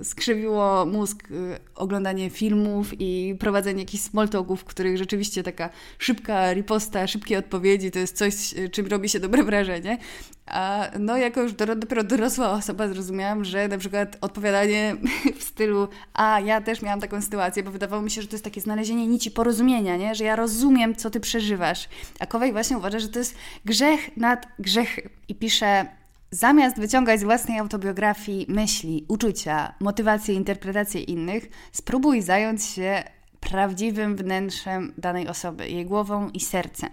y, 0.00 0.04
skrzywiło 0.04 0.86
mózg 0.86 1.30
y, 1.30 1.58
oglądanie 1.74 2.30
filmów 2.30 2.92
i 2.98 3.36
prowadzenie 3.38 3.80
jakichś 3.80 4.02
small 4.02 4.28
talków, 4.28 4.60
w 4.60 4.64
których 4.64 4.98
rzeczywiście 4.98 5.42
taka 5.42 5.70
szybka 5.98 6.52
riposta, 6.52 7.06
szybkie 7.06 7.38
odpowiedzi 7.38 7.90
to 7.90 7.98
jest 7.98 8.16
coś, 8.16 8.52
y, 8.52 8.68
czym 8.68 8.86
robi 8.86 9.08
się 9.08 9.20
dobre 9.20 9.44
wrażenie. 9.44 9.98
A 10.46 10.90
no, 10.98 11.16
jako 11.16 11.42
już 11.42 11.52
dopiero 11.52 12.04
dorosła 12.04 12.50
osoba 12.50 12.88
zrozumiałam, 12.88 13.44
że 13.44 13.68
na 13.68 13.78
przykład 13.78 14.18
odpowiadanie 14.20 14.96
w 15.38 15.42
stylu 15.42 15.88
a 16.14 16.40
ja 16.40 16.60
też 16.60 16.82
miałam 16.82 17.00
taką 17.00 17.22
sytuację, 17.22 17.62
bo 17.62 17.70
wydawało 17.70 18.02
mi 18.02 18.10
się, 18.10 18.22
że 18.22 18.28
to 18.28 18.34
jest 18.34 18.44
takie 18.44 18.60
znalezienie 18.60 19.06
nici 19.06 19.30
porozumienia, 19.30 19.96
nie? 19.96 20.14
że 20.14 20.24
ja 20.24 20.36
rozumiem, 20.36 20.96
co 20.96 21.10
ty 21.10 21.20
przeżywasz. 21.20 21.88
A 22.20 22.26
Kowej 22.26 22.52
właśnie 22.52 22.78
uważa, 22.78 22.98
że 22.98 23.08
to 23.08 23.18
jest 23.18 23.34
grzech 23.64 24.16
nad 24.16 24.46
grzechy. 24.84 25.10
I 25.28 25.34
pisze, 25.34 25.86
zamiast 26.30 26.78
wyciągać 26.78 27.20
z 27.20 27.24
własnej 27.24 27.58
autobiografii 27.58 28.46
myśli, 28.48 29.04
uczucia, 29.08 29.74
motywacje, 29.80 30.34
interpretacje 30.34 31.00
innych, 31.00 31.48
spróbuj 31.72 32.22
zająć 32.22 32.64
się 32.64 33.02
prawdziwym 33.40 34.16
wnętrzem 34.16 34.92
danej 34.98 35.28
osoby, 35.28 35.68
jej 35.68 35.86
głową 35.86 36.30
i 36.30 36.40
sercem. 36.40 36.90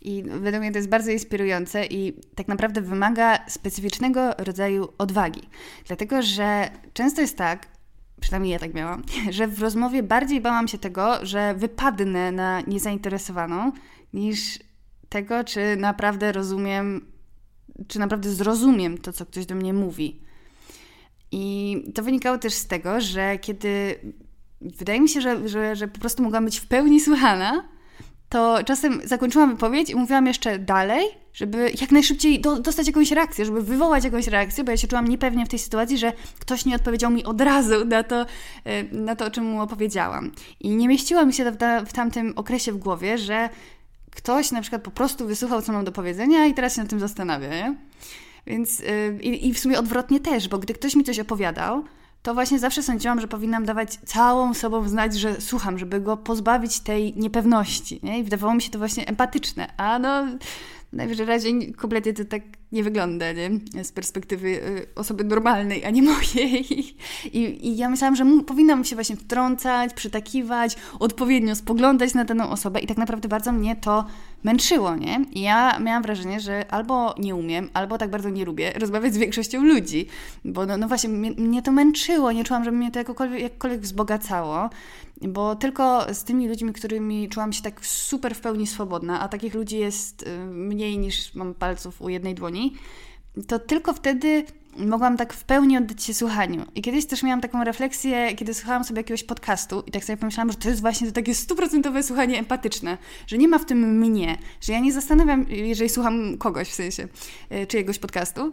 I 0.00 0.22
według 0.22 0.60
mnie 0.60 0.72
to 0.72 0.78
jest 0.78 0.88
bardzo 0.88 1.10
inspirujące 1.10 1.86
i 1.86 2.12
tak 2.34 2.48
naprawdę 2.48 2.80
wymaga 2.80 3.38
specyficznego 3.48 4.30
rodzaju 4.38 4.88
odwagi. 4.98 5.42
Dlatego, 5.86 6.22
że 6.22 6.70
często 6.92 7.20
jest 7.20 7.36
tak, 7.36 7.66
przynajmniej 8.20 8.52
ja 8.52 8.58
tak 8.58 8.74
miałam, 8.74 9.02
że 9.30 9.46
w 9.46 9.60
rozmowie 9.60 10.02
bardziej 10.02 10.40
bałam 10.40 10.68
się 10.68 10.78
tego, 10.78 11.26
że 11.26 11.54
wypadnę 11.54 12.32
na 12.32 12.60
niezainteresowaną, 12.60 13.72
niż 14.14 14.58
tego, 15.12 15.44
czy 15.44 15.76
naprawdę 15.76 16.32
rozumiem, 16.32 17.06
czy 17.88 17.98
naprawdę 17.98 18.30
zrozumiem 18.30 18.98
to, 18.98 19.12
co 19.12 19.26
ktoś 19.26 19.46
do 19.46 19.54
mnie 19.54 19.72
mówi. 19.72 20.20
I 21.32 21.76
to 21.94 22.02
wynikało 22.02 22.38
też 22.38 22.54
z 22.54 22.66
tego, 22.66 23.00
że 23.00 23.38
kiedy 23.38 23.98
wydaje 24.60 25.00
mi 25.00 25.08
się, 25.08 25.20
że, 25.20 25.48
że, 25.48 25.76
że 25.76 25.88
po 25.88 25.98
prostu 25.98 26.22
mogłam 26.22 26.44
być 26.44 26.58
w 26.60 26.66
pełni 26.66 27.00
słuchana, 27.00 27.68
to 28.28 28.64
czasem 28.64 29.00
zakończyłam 29.04 29.50
wypowiedź 29.50 29.90
i 29.90 29.94
mówiłam 29.94 30.26
jeszcze 30.26 30.58
dalej, 30.58 31.06
żeby 31.32 31.72
jak 31.80 31.90
najszybciej 31.90 32.40
do, 32.40 32.60
dostać 32.60 32.86
jakąś 32.86 33.10
reakcję, 33.10 33.44
żeby 33.44 33.62
wywołać 33.62 34.04
jakąś 34.04 34.26
reakcję, 34.26 34.64
bo 34.64 34.70
ja 34.70 34.76
się 34.76 34.88
czułam 34.88 35.08
niepewnie 35.08 35.46
w 35.46 35.48
tej 35.48 35.58
sytuacji, 35.58 35.98
że 35.98 36.12
ktoś 36.38 36.64
nie 36.64 36.74
odpowiedział 36.74 37.10
mi 37.10 37.24
od 37.24 37.40
razu 37.40 37.84
na 37.84 38.02
to, 38.02 38.26
e, 38.64 38.82
na 38.82 39.16
to 39.16 39.26
o 39.26 39.30
czym 39.30 39.44
mu 39.44 39.62
opowiedziałam. 39.62 40.32
I 40.60 40.70
nie 40.70 40.88
mieściła 40.88 41.24
mi 41.24 41.32
się 41.32 41.50
w, 41.50 41.56
w 41.86 41.92
tamtym 41.92 42.32
okresie 42.36 42.72
w 42.72 42.76
głowie, 42.76 43.18
że 43.18 43.48
ktoś 44.16 44.50
na 44.50 44.60
przykład 44.60 44.82
po 44.82 44.90
prostu 44.90 45.26
wysłuchał, 45.26 45.62
co 45.62 45.72
mam 45.72 45.84
do 45.84 45.92
powiedzenia 45.92 46.46
i 46.46 46.54
teraz 46.54 46.74
się 46.74 46.80
nad 46.80 46.90
tym 46.90 47.00
zastanawia, 47.00 47.48
nie? 47.48 47.74
Więc 48.46 48.80
yy, 48.80 49.18
i 49.22 49.54
w 49.54 49.58
sumie 49.58 49.78
odwrotnie 49.78 50.20
też, 50.20 50.48
bo 50.48 50.58
gdy 50.58 50.74
ktoś 50.74 50.96
mi 50.96 51.04
coś 51.04 51.18
opowiadał, 51.18 51.84
to 52.22 52.34
właśnie 52.34 52.58
zawsze 52.58 52.82
sądziłam, 52.82 53.20
że 53.20 53.28
powinnam 53.28 53.64
dawać 53.64 53.94
całą 53.94 54.54
sobą 54.54 54.88
znać, 54.88 55.14
że 55.14 55.40
słucham, 55.40 55.78
żeby 55.78 56.00
go 56.00 56.16
pozbawić 56.16 56.80
tej 56.80 57.14
niepewności. 57.16 58.00
Nie? 58.02 58.18
I 58.18 58.24
wydawało 58.24 58.54
mi 58.54 58.62
się 58.62 58.70
to 58.70 58.78
właśnie 58.78 59.06
empatyczne. 59.08 59.72
A 59.76 59.98
no, 59.98 60.26
najwyżej 60.92 61.26
razie 61.26 61.72
kompletnie 61.72 62.12
to 62.12 62.24
tak 62.24 62.42
nie 62.72 62.84
wygląda, 62.84 63.32
nie? 63.32 63.50
Z 63.84 63.92
perspektywy 63.92 64.48
y, 64.48 64.86
osoby 64.94 65.24
normalnej, 65.24 65.84
a 65.84 65.90
nie 65.90 66.02
mojej. 66.02 66.66
I, 67.32 67.68
i 67.68 67.76
ja 67.76 67.88
myślałam, 67.88 68.16
że 68.16 68.24
powinnam 68.46 68.84
się 68.84 68.96
właśnie 68.96 69.16
wtrącać, 69.16 69.94
przytakiwać, 69.94 70.76
odpowiednio 70.98 71.54
spoglądać 71.54 72.14
na 72.14 72.24
daną 72.24 72.50
osobę 72.50 72.80
i 72.80 72.86
tak 72.86 72.96
naprawdę 72.96 73.28
bardzo 73.28 73.52
mnie 73.52 73.76
to 73.76 74.06
męczyło, 74.42 74.96
nie? 74.96 75.24
I 75.32 75.40
ja 75.40 75.78
miałam 75.78 76.02
wrażenie, 76.02 76.40
że 76.40 76.72
albo 76.72 77.14
nie 77.18 77.34
umiem, 77.34 77.70
albo 77.74 77.98
tak 77.98 78.10
bardzo 78.10 78.30
nie 78.30 78.44
lubię 78.44 78.72
rozmawiać 78.72 79.14
z 79.14 79.18
większością 79.18 79.64
ludzi, 79.64 80.06
bo 80.44 80.66
no, 80.66 80.76
no 80.76 80.88
właśnie 80.88 81.10
mnie, 81.10 81.30
mnie, 81.30 81.62
to 81.62 81.72
męczyło, 81.72 82.32
nie 82.32 82.44
czułam, 82.44 82.64
że 82.64 82.72
mnie 82.72 82.90
to 82.90 82.98
jakkolwiek, 82.98 83.42
jakkolwiek 83.42 83.80
wzbogacało, 83.80 84.70
bo 85.22 85.56
tylko 85.56 86.14
z 86.14 86.24
tymi 86.24 86.48
ludźmi, 86.48 86.72
którymi 86.72 87.28
czułam 87.28 87.52
się 87.52 87.62
tak 87.62 87.86
super 87.86 88.34
w 88.34 88.40
pełni 88.40 88.66
swobodna, 88.66 89.20
a 89.20 89.28
takich 89.28 89.54
ludzi 89.54 89.78
jest 89.78 90.22
y, 90.22 90.38
mniej 90.46 90.98
niż 90.98 91.34
mam 91.34 91.54
palców 91.54 92.02
u 92.02 92.08
jednej 92.08 92.34
dłoni, 92.34 92.76
to 93.48 93.58
tylko 93.58 93.92
wtedy 93.92 94.44
mogłam 94.76 95.16
tak 95.16 95.32
w 95.32 95.44
pełni 95.44 95.78
oddać 95.78 96.04
się 96.04 96.14
słuchaniu. 96.14 96.64
I 96.74 96.82
kiedyś 96.82 97.06
też 97.06 97.22
miałam 97.22 97.40
taką 97.40 97.64
refleksję, 97.64 98.34
kiedy 98.36 98.54
słuchałam 98.54 98.84
sobie 98.84 99.00
jakiegoś 99.00 99.24
podcastu 99.24 99.82
i 99.86 99.90
tak 99.90 100.04
sobie 100.04 100.16
pomyślałam, 100.16 100.52
że 100.52 100.58
to 100.58 100.68
jest 100.68 100.80
właśnie 100.80 101.06
to 101.06 101.12
takie 101.12 101.34
stuprocentowe 101.34 102.02
słuchanie 102.02 102.38
empatyczne, 102.38 102.98
że 103.26 103.38
nie 103.38 103.48
ma 103.48 103.58
w 103.58 103.64
tym 103.64 103.98
mnie, 103.98 104.38
że 104.60 104.72
ja 104.72 104.80
nie 104.80 104.92
zastanawiam, 104.92 105.46
jeżeli 105.48 105.90
słucham 105.90 106.38
kogoś 106.38 106.68
w 106.68 106.74
sensie 106.74 107.08
e, 107.50 107.66
czyjegoś 107.66 107.98
podcastu, 107.98 108.52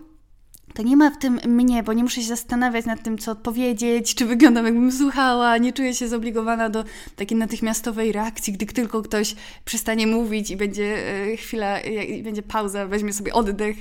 to 0.74 0.84
nie 0.84 0.98
ma 0.98 1.12
w 1.12 1.18
tym 1.18 1.40
mnie, 1.48 1.84
bo 1.84 1.94
nie 1.94 2.04
muszę 2.04 2.22
się 2.22 2.28
zastanawiać 2.28 2.86
nad 2.86 3.04
tym, 3.04 3.18
co 3.18 3.32
odpowiedzieć, 3.32 4.16
czy 4.16 4.26
wyglądam 4.26 4.66
jakbym 4.66 4.92
słuchała, 4.92 5.58
nie 5.58 5.74
czuję 5.74 5.94
się 5.94 6.08
zobligowana 6.08 6.70
do 6.70 6.84
takiej 7.16 7.38
natychmiastowej 7.38 8.12
reakcji, 8.12 8.54
gdy 8.54 8.66
tylko 8.66 9.02
ktoś 9.02 9.36
przestanie 9.66 10.08
mówić 10.08 10.52
i 10.52 10.56
będzie 10.56 10.98
e, 11.32 11.38
chwila, 11.38 11.80
i 11.82 12.24
będzie 12.24 12.42
pauza, 12.42 12.88
weźmie 12.88 13.14
sobie 13.14 13.34
oddech, 13.34 13.78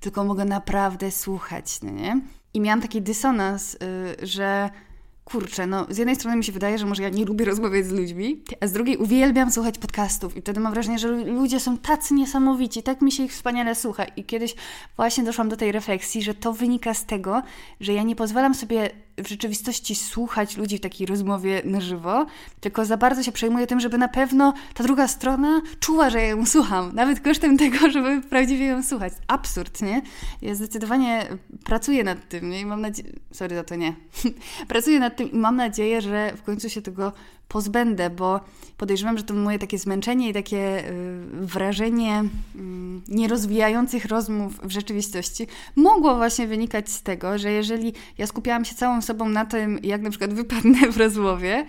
tylko 0.00 0.24
mogę 0.24 0.44
naprawdę 0.44 1.10
słuchać, 1.10 1.82
no 1.82 1.90
nie? 1.90 2.20
I 2.54 2.60
miałam 2.60 2.80
taki 2.80 3.02
dysonans, 3.02 3.74
y, 3.74 3.78
że 4.26 4.70
kurczę, 5.24 5.66
no 5.66 5.86
z 5.90 5.98
jednej 5.98 6.16
strony 6.16 6.36
mi 6.36 6.44
się 6.44 6.52
wydaje, 6.52 6.78
że 6.78 6.86
może 6.86 7.02
ja 7.02 7.08
nie 7.08 7.24
lubię 7.24 7.44
rozmawiać 7.44 7.86
z 7.86 7.90
ludźmi, 7.90 8.42
a 8.60 8.66
z 8.66 8.72
drugiej 8.72 8.96
uwielbiam 8.96 9.52
słuchać 9.52 9.78
podcastów 9.78 10.36
i 10.36 10.40
wtedy 10.40 10.60
mam 10.60 10.72
wrażenie, 10.72 10.98
że 10.98 11.08
ludzie 11.08 11.60
są 11.60 11.78
tacy 11.78 12.14
niesamowici, 12.14 12.82
tak 12.82 13.02
mi 13.02 13.12
się 13.12 13.22
ich 13.22 13.32
wspaniale 13.32 13.74
słucha 13.74 14.04
i 14.04 14.24
kiedyś 14.24 14.54
właśnie 14.96 15.24
doszłam 15.24 15.48
do 15.48 15.56
tej 15.56 15.72
refleksji, 15.72 16.22
że 16.22 16.34
to 16.34 16.52
wynika 16.52 16.94
z 16.94 17.04
tego, 17.04 17.42
że 17.80 17.92
ja 17.92 18.02
nie 18.02 18.16
pozwalam 18.16 18.54
sobie 18.54 18.90
w 19.24 19.28
rzeczywistości 19.28 19.94
słuchać 19.94 20.56
ludzi 20.56 20.78
w 20.78 20.80
takiej 20.80 21.06
rozmowie 21.06 21.62
na 21.64 21.80
żywo, 21.80 22.26
tylko 22.60 22.84
za 22.84 22.96
bardzo 22.96 23.22
się 23.22 23.32
przejmuję 23.32 23.66
tym, 23.66 23.80
żeby 23.80 23.98
na 23.98 24.08
pewno 24.08 24.54
ta 24.74 24.84
druga 24.84 25.08
strona 25.08 25.62
czuła, 25.80 26.10
że 26.10 26.18
ja 26.18 26.26
ją 26.26 26.46
słucham, 26.46 26.94
nawet 26.94 27.20
kosztem 27.20 27.58
tego, 27.58 27.90
żeby 27.90 28.22
prawdziwie 28.22 28.66
ją 28.66 28.82
słuchać. 28.82 29.12
Absurd, 29.26 29.82
nie? 29.82 30.02
Ja 30.42 30.54
zdecydowanie 30.54 31.26
pracuję 31.64 32.04
nad 32.04 32.28
tym 32.28 32.50
nie? 32.50 32.60
i 32.60 32.66
mam 32.66 32.80
nadzieję... 32.80 33.12
Sorry 33.32 33.56
za 33.56 33.64
to, 33.64 33.76
nie. 33.76 33.94
pracuję 34.68 35.00
nad 35.00 35.16
tym 35.16 35.32
i 35.32 35.36
mam 35.36 35.56
nadzieję, 35.56 36.00
że 36.00 36.32
w 36.36 36.42
końcu 36.42 36.70
się 36.70 36.82
tego 36.82 37.12
pozbędę, 37.48 38.10
bo 38.10 38.40
podejrzewam, 38.76 39.18
że 39.18 39.24
to 39.24 39.34
moje 39.34 39.58
takie 39.58 39.78
zmęczenie 39.78 40.28
i 40.28 40.32
takie 40.32 40.88
y, 40.88 40.92
wrażenie 41.32 42.24
mm, 42.54 43.02
nierozwijających 43.08 44.04
rozmów 44.04 44.60
w 44.62 44.70
rzeczywistości 44.70 45.46
mogło 45.76 46.16
właśnie 46.16 46.46
wynikać 46.46 46.90
z 46.90 47.02
tego, 47.02 47.38
że 47.38 47.50
jeżeli 47.50 47.92
ja 48.18 48.26
skupiałam 48.26 48.64
się 48.64 48.74
całą 48.74 49.02
sobą 49.02 49.28
na 49.28 49.44
tym, 49.44 49.78
jak 49.82 50.02
na 50.02 50.10
przykład 50.10 50.34
wypadnę 50.34 50.92
w 50.92 50.96
rozmowie, 50.96 51.66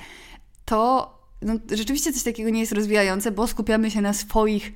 to 0.65 1.19
no, 1.41 1.53
rzeczywiście 1.71 2.13
coś 2.13 2.23
takiego 2.23 2.49
nie 2.49 2.59
jest 2.59 2.71
rozwijające, 2.71 3.32
bo 3.32 3.47
skupiamy 3.47 3.91
się 3.91 4.01
na, 4.01 4.13
swoich, 4.13 4.71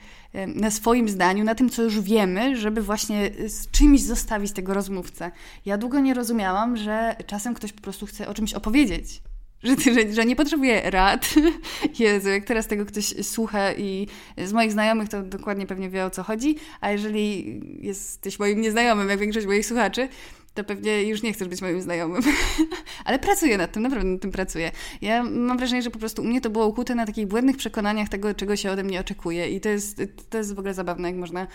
na 0.48 0.72
swoim 0.72 1.10
zdaniu, 1.10 1.44
na 1.44 1.56
tym, 1.56 1.70
co 1.70 1.84
już 1.84 2.02
wiemy, 2.02 2.58
żeby 2.58 2.82
właśnie 2.82 3.32
z 3.48 3.72
czymś 3.72 4.02
zostawić 4.02 4.52
tego 4.52 4.74
rozmówcę. 4.74 5.32
Ja 5.66 5.78
długo 5.78 6.00
nie 6.00 6.14
rozumiałam, 6.14 6.78
że 6.78 7.16
czasem 7.26 7.54
ktoś 7.54 7.74
po 7.74 7.82
prostu 7.82 8.06
chce 8.06 8.28
o 8.28 8.34
czymś 8.34 8.54
opowiedzieć 8.54 9.22
że, 9.64 9.94
że, 9.94 10.14
że 10.14 10.26
nie 10.26 10.36
potrzebuję 10.36 10.82
rad. 10.86 11.34
Jezu, 12.00 12.30
jak 12.30 12.46
teraz 12.46 12.68
tego 12.68 12.86
ktoś 12.86 13.06
słucha 13.22 13.74
i 13.74 14.08
z 14.38 14.54
moich 14.54 14.72
znajomych, 14.72 15.10
to 15.10 15.24
dokładnie 15.24 15.68
pewnie 15.68 15.90
wie 15.90 16.06
o 16.06 16.10
co 16.10 16.24
chodzi, 16.24 16.56
a 16.82 16.92
jeżeli 16.92 17.60
jesteś 17.82 18.40
moim 18.40 18.62
nieznajomym, 18.62 19.10
jak 19.10 19.20
większość 19.20 19.48
moich 19.48 19.66
słuchaczy, 19.66 20.08
to 20.54 20.64
pewnie 20.64 21.04
już 21.04 21.22
nie 21.24 21.34
chcesz 21.34 21.48
być 21.48 21.62
moim 21.62 21.82
znajomym. 21.82 22.22
Ale 23.06 23.20
pracuję 23.20 23.58
nad 23.58 23.72
tym, 23.72 23.84
naprawdę 23.84 24.10
nad 24.10 24.22
tym 24.22 24.32
pracuję. 24.32 24.72
Ja 25.02 25.24
mam 25.24 25.58
wrażenie, 25.58 25.82
że 25.82 25.92
po 25.92 26.00
prostu 26.00 26.22
u 26.22 26.26
mnie 26.26 26.42
to 26.42 26.50
było 26.50 26.68
ukute 26.68 26.96
na 26.96 27.06
takich 27.06 27.28
błędnych 27.28 27.58
przekonaniach 27.58 28.10
tego, 28.10 28.34
czego 28.34 28.56
się 28.56 28.72
ode 28.72 28.84
mnie 28.84 29.00
oczekuje. 29.00 29.50
I 29.50 29.62
to 29.62 29.70
jest, 29.70 30.02
to 30.30 30.38
jest 30.38 30.56
w 30.56 30.60
ogóle 30.60 30.74
zabawne, 30.74 31.08
jak 31.08 31.18
można 31.18 31.48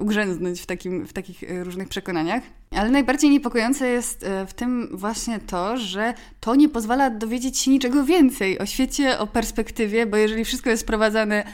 ugrzęznąć 0.00 0.60
w, 0.60 0.66
takim, 0.66 1.06
w 1.06 1.12
takich 1.12 1.42
e, 1.42 1.64
różnych 1.64 1.88
przekonaniach. 1.88 2.42
Ale 2.70 2.90
najbardziej 2.90 3.30
niepokojące 3.30 3.88
jest 3.88 4.24
e, 4.24 4.46
w 4.46 4.54
tym 4.54 4.88
właśnie 4.92 5.38
to, 5.38 5.76
że 5.76 6.14
to 6.40 6.54
nie 6.54 6.68
pozwala 6.68 7.10
dowiedzieć 7.10 7.58
się 7.58 7.70
niczego 7.70 8.04
więcej 8.04 8.58
o 8.58 8.66
świecie, 8.66 9.18
o 9.18 9.26
perspektywie, 9.26 10.06
bo 10.06 10.16
jeżeli 10.16 10.44
wszystko 10.44 10.70
jest 10.70 10.82
sprowadzane 10.82 11.44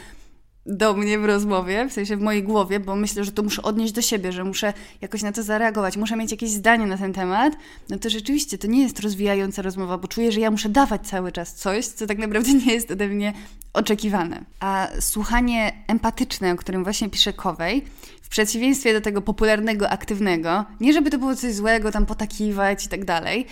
do 0.67 0.95
mnie 0.95 1.19
w 1.19 1.25
rozmowie, 1.25 1.89
w 1.89 1.93
sensie 1.93 2.17
w 2.17 2.21
mojej 2.21 2.43
głowie, 2.43 2.81
bo 2.81 2.97
myślę, 2.97 3.25
że 3.25 3.33
to 3.33 3.43
muszę 3.43 3.63
odnieść 3.63 3.93
do 3.93 4.03
siebie, 4.03 4.33
że 4.33 4.45
muszę 4.45 4.73
jakoś 5.01 5.23
na 5.23 5.33
to 5.33 5.43
zareagować, 5.43 5.97
muszę 5.97 6.17
mieć 6.17 6.31
jakieś 6.31 6.51
zdanie 6.51 6.87
na 6.87 6.99
ten 6.99 7.13
temat, 7.13 7.53
no 7.89 7.99
to 7.99 8.11
rzeczywiście 8.11 8.59
to 8.59 8.67
nie 8.67 8.83
jest 8.83 9.01
rozwijająca 9.01 9.63
rozmowa, 9.63 9.99
bo 9.99 10.09
czuję, 10.09 10.33
że 10.33 10.41
ja 10.41 10.51
muszę 10.51 10.69
dawać 10.69 11.07
cały 11.07 11.33
czas 11.33 11.55
coś, 11.55 11.87
co 11.87 12.07
tak 12.07 12.19
naprawdę 12.19 12.53
nie 12.53 12.73
jest 12.75 12.91
ode 12.91 13.09
mnie 13.09 13.33
oczekiwane. 13.73 14.45
A 14.61 14.89
słuchanie 15.01 15.85
empatyczne, 15.87 16.53
o 16.53 16.57
którym 16.57 16.85
właśnie 16.85 17.11
pisze 17.11 17.33
Kowej, 17.33 17.85
w 18.23 18.29
przeciwieństwie 18.29 18.93
do 18.93 19.01
tego 19.01 19.23
popularnego, 19.23 19.91
aktywnego, 19.91 20.65
nie 20.81 20.93
żeby 20.93 21.11
to 21.11 21.19
było 21.19 21.37
coś 21.37 21.55
złego, 21.55 21.91
tam 21.91 22.07
potakiwać 22.07 22.87
i 22.87 22.89
tak 22.89 23.05
dalej, 23.05 23.47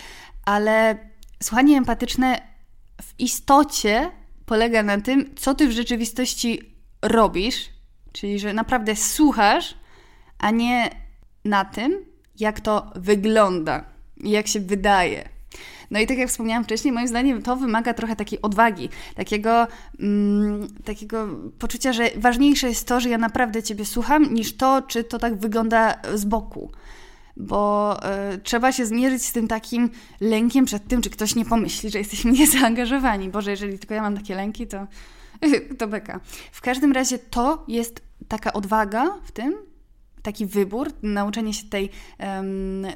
ale 0.45 0.99
słuchanie 1.43 1.79
empatyczne 1.79 2.41
w 3.03 3.21
istocie 3.21 4.11
polega 4.47 4.83
na 4.83 5.01
tym, 5.01 5.35
co 5.37 5.55
ty 5.55 5.69
w 5.69 5.73
rzeczywistości 5.73 6.72
robisz, 7.03 7.70
czyli 8.12 8.38
że 8.38 8.53
naprawdę 8.53 8.96
słuchasz, 8.96 9.74
a 10.38 10.50
nie 10.50 10.90
na 11.44 11.64
tym, 11.64 12.05
jak 12.38 12.61
to 12.61 12.92
wygląda 12.96 13.84
i 14.16 14.30
jak 14.30 14.46
się 14.46 14.61
wydaje. 14.61 15.28
No 15.90 16.00
i 16.00 16.07
tak 16.07 16.18
jak 16.18 16.28
wspomniałam 16.28 16.64
wcześniej, 16.64 16.92
moim 16.92 17.09
zdaniem 17.09 17.42
to 17.42 17.57
wymaga 17.57 17.94
trochę 17.94 18.16
takiej 18.16 18.42
odwagi, 18.42 18.88
takiego, 19.14 19.66
mm, 20.00 20.68
takiego 20.84 21.28
poczucia, 21.59 21.92
że 21.92 22.11
ważniejsze 22.16 22.68
jest 22.68 22.88
to, 22.88 23.00
że 23.00 23.09
ja 23.09 23.18
naprawdę 23.18 23.62
Ciebie 23.62 23.84
słucham, 23.84 24.34
niż 24.34 24.57
to, 24.57 24.82
czy 24.82 25.05
to 25.05 25.18
tak 25.18 25.36
wygląda 25.36 25.94
z 26.14 26.24
boku. 26.24 26.70
Bo 27.36 27.96
y, 28.34 28.38
trzeba 28.38 28.72
się 28.72 28.86
zmierzyć 28.86 29.24
z 29.24 29.32
tym 29.32 29.48
takim 29.48 29.90
lękiem 30.20 30.64
przed 30.64 30.88
tym, 30.88 31.03
czy 31.03 31.11
ktoś 31.11 31.34
nie 31.34 31.44
pomyśli, 31.44 31.90
że 31.90 31.98
jesteśmy 31.98 32.32
niezaangażowani. 32.40 33.28
Boże, 33.28 33.50
jeżeli 33.50 33.78
tylko 33.78 33.94
ja 33.94 34.03
mam 34.03 34.16
takie 34.16 34.34
lęki, 34.34 34.66
to 34.66 34.86
to 35.78 35.88
beka. 35.88 36.20
W 36.53 36.61
każdym 36.61 36.93
razie 36.93 37.18
to 37.18 37.64
jest 37.68 38.03
taka 38.28 38.53
odwaga 38.53 39.18
w 39.24 39.32
tym, 39.32 39.55
taki 40.22 40.47
wybór, 40.47 40.93
nauczenie 41.03 41.55
się 41.55 41.68
tej, 41.68 41.90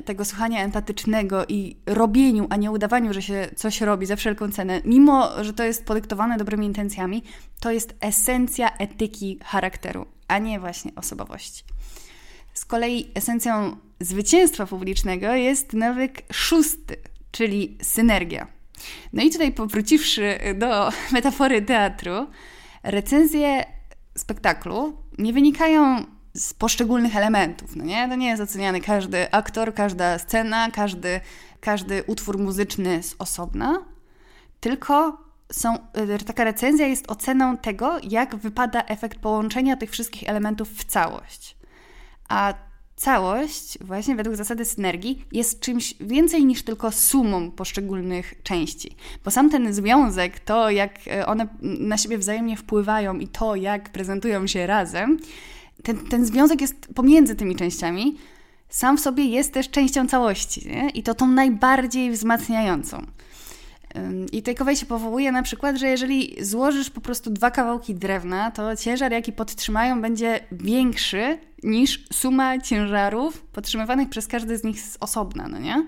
tego 0.05 0.25
słuchania 0.25 0.65
empatycznego 0.65 1.45
i 1.49 1.77
robieniu, 1.87 2.47
a 2.51 2.57
nie 2.57 2.71
udawaniu, 2.71 3.13
że 3.13 3.23
się 3.23 3.49
coś 3.57 3.81
robi 3.81 4.07
za 4.07 4.17
wszelką 4.17 4.53
cenę, 4.53 4.81
mimo 4.85 5.45
że 5.45 5.53
to 5.53 5.65
jest 5.65 5.85
podyktowane 5.85 6.37
dobrymi 6.37 6.67
intencjami, 6.67 7.23
to 7.61 7.71
jest 7.71 7.95
esencja 8.01 8.77
etyki 8.79 9.39
charakteru, 9.45 10.07
a 10.29 10.39
nie 10.39 10.61
właśnie 10.61 10.93
osobowości. 10.97 11.65
Z 12.55 12.65
kolei 12.65 13.11
esencją 13.15 13.77
zwycięstwa 14.01 14.67
publicznego 14.67 15.35
jest 15.35 15.73
nawyk 15.73 16.23
szósty, 16.33 16.97
czyli 17.31 17.79
synergia. 17.83 18.56
No 19.13 19.23
i 19.23 19.31
tutaj 19.31 19.53
powróciwszy 19.53 20.39
do 20.55 20.91
metafory 21.13 21.63
teatru, 21.63 22.27
recenzje 22.83 23.65
spektaklu 24.17 24.97
nie 25.19 25.33
wynikają 25.33 26.05
z 26.35 26.55
poszczególnych 26.55 27.17
elementów. 27.17 27.77
No 27.77 27.85
nie? 27.85 28.09
To 28.09 28.15
nie 28.15 28.29
jest 28.29 28.43
oceniany 28.43 28.81
każdy 28.81 29.33
aktor, 29.33 29.75
każda 29.75 30.19
scena, 30.19 30.71
każdy, 30.71 31.21
każdy 31.61 32.03
utwór 32.07 32.39
muzyczny 32.39 33.03
z 33.03 33.15
osobna, 33.19 33.85
tylko 34.61 35.19
są, 35.53 35.79
taka 36.27 36.45
recenzja 36.45 36.87
jest 36.87 37.11
oceną 37.11 37.57
tego, 37.57 37.99
jak 38.03 38.37
wypada 38.37 38.83
efekt 38.83 39.19
połączenia 39.19 39.77
tych 39.77 39.91
wszystkich 39.91 40.29
elementów 40.29 40.71
w 40.71 40.85
całość. 40.85 41.57
A 42.29 42.55
całość, 42.97 43.79
właśnie 43.81 44.17
według 44.17 44.37
zasady 44.37 44.65
synergii, 44.65 45.25
jest 45.33 45.61
czymś 45.61 45.95
więcej 46.01 46.45
niż 46.45 46.63
tylko 46.63 46.93
sumą 46.93 47.51
poszczególnych 47.51 48.35
części. 48.43 48.97
Bo 49.25 49.31
sam 49.31 49.51
ten 49.51 49.75
związek, 49.75 50.41
to 50.41 50.71
jak 50.71 50.99
e, 51.07 51.27
one 51.27 51.47
na 51.63 51.99
siebie 51.99 52.19
wzajemnie 52.19 52.57
wpływają 52.57 53.19
i 53.19 53.29
to, 53.29 53.57
jak 53.57 53.93
prezentują 53.93 54.47
się 54.47 54.67
razem, 54.67 55.19
ten, 55.83 55.97
ten 55.97 56.27
związek 56.27 56.61
jest 56.61 56.89
pomiędzy 56.95 57.37
tymi 57.37 57.57
częściami, 57.57 58.17
sam 58.69 58.97
w 58.99 59.01
sobie 59.01 59.25
jest 59.25 59.53
też 59.53 59.71
częścią 59.71 60.09
całości 60.09 60.69
nie? 60.69 60.91
i 60.91 61.03
to 61.03 61.15
tą 61.15 61.27
najbardziej 61.27 62.11
wzmacniającą. 62.11 63.07
I 64.33 64.43
Takeaway 64.43 64.77
się 64.77 64.87
powołuje 64.87 65.33
na 65.33 65.43
przykład, 65.43 65.77
że 65.77 65.89
jeżeli 65.89 66.37
złożysz 66.45 66.91
po 66.91 67.01
prostu 67.01 67.31
dwa 67.31 67.51
kawałki 67.51 67.95
drewna, 67.95 68.51
to 68.51 68.77
ciężar, 68.77 69.13
jaki 69.13 69.33
podtrzymają, 69.33 70.03
będzie 70.03 70.41
większy 70.53 71.39
niż 71.63 72.05
suma 72.13 72.59
ciężarów 72.59 73.43
podtrzymywanych 73.43 74.09
przez 74.09 74.27
każdy 74.27 74.59
z 74.59 74.65
nich 74.65 74.81
z 74.81 74.97
osobna, 75.01 75.49
no 75.49 75.59
nie? 75.59 75.87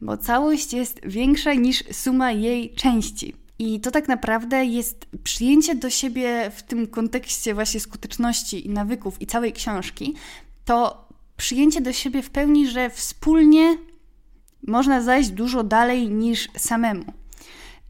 Bo 0.00 0.16
całość 0.16 0.72
jest 0.72 1.00
większa 1.04 1.54
niż 1.54 1.84
suma 1.92 2.32
jej 2.32 2.74
części. 2.74 3.34
I 3.58 3.80
to 3.80 3.90
tak 3.90 4.08
naprawdę 4.08 4.64
jest 4.64 5.06
przyjęcie 5.24 5.74
do 5.74 5.90
siebie 5.90 6.50
w 6.54 6.62
tym 6.62 6.86
kontekście 6.86 7.54
właśnie 7.54 7.80
skuteczności 7.80 8.66
i 8.66 8.70
nawyków 8.70 9.22
i 9.22 9.26
całej 9.26 9.52
książki, 9.52 10.14
to 10.64 11.08
przyjęcie 11.36 11.80
do 11.80 11.92
siebie 11.92 12.22
w 12.22 12.30
pełni, 12.30 12.68
że 12.68 12.90
wspólnie 12.90 13.78
można 14.66 15.00
zajść 15.00 15.30
dużo 15.30 15.64
dalej 15.64 16.10
niż 16.10 16.48
samemu. 16.56 17.04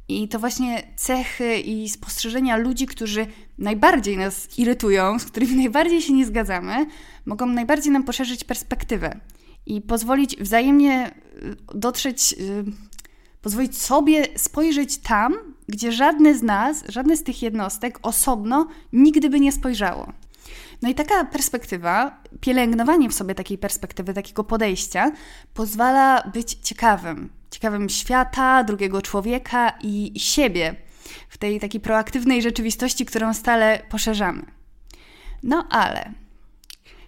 I 0.09 0.28
to 0.28 0.38
właśnie 0.38 0.82
cechy 0.96 1.59
i 1.59 1.88
spostrzeżenia 1.88 2.57
ludzi, 2.57 2.86
którzy 2.86 3.26
najbardziej 3.59 4.16
nas 4.16 4.59
irytują, 4.59 5.18
z 5.18 5.24
którymi 5.24 5.57
najbardziej 5.57 6.02
się 6.02 6.12
nie 6.12 6.26
zgadzamy, 6.26 6.86
mogą 7.26 7.46
najbardziej 7.46 7.92
nam 7.92 8.04
poszerzyć 8.04 8.44
perspektywę 8.44 9.20
i 9.66 9.80
pozwolić 9.80 10.36
wzajemnie 10.36 11.11
y, 11.11 11.57
dotrzeć, 11.74 12.32
y, 12.32 12.64
pozwolić 13.42 13.78
sobie 13.78 14.26
spojrzeć 14.36 14.98
tam, 14.98 15.34
gdzie 15.68 15.92
żadne 15.92 16.34
z 16.34 16.42
nas, 16.42 16.84
żadne 16.88 17.16
z 17.16 17.22
tych 17.22 17.42
jednostek 17.42 17.98
osobno 18.02 18.68
nigdy 18.92 19.30
by 19.30 19.40
nie 19.40 19.52
spojrzało. 19.52 20.12
No 20.82 20.88
i 20.88 20.94
taka 20.94 21.24
perspektywa, 21.24 22.22
pielęgnowanie 22.40 23.09
w 23.09 23.14
sobie 23.14 23.34
takiej 23.34 23.59
perspektywy, 23.59 24.14
takiego 24.14 24.44
podejścia, 24.44 25.12
pozwala 25.54 26.30
być 26.34 26.54
ciekawym. 26.54 27.36
Ciekawym 27.51 27.88
świata, 27.88 28.64
drugiego 28.64 29.03
człowieka 29.03 29.72
i 29.82 30.12
siebie 30.16 30.74
w 31.28 31.38
tej 31.38 31.61
takiej 31.61 31.80
proaktywnej 31.80 32.42
rzeczywistości, 32.42 33.05
którą 33.07 33.34
stale 33.34 33.82
poszerzamy. 33.88 34.42
No 35.42 35.66
ale 35.70 36.12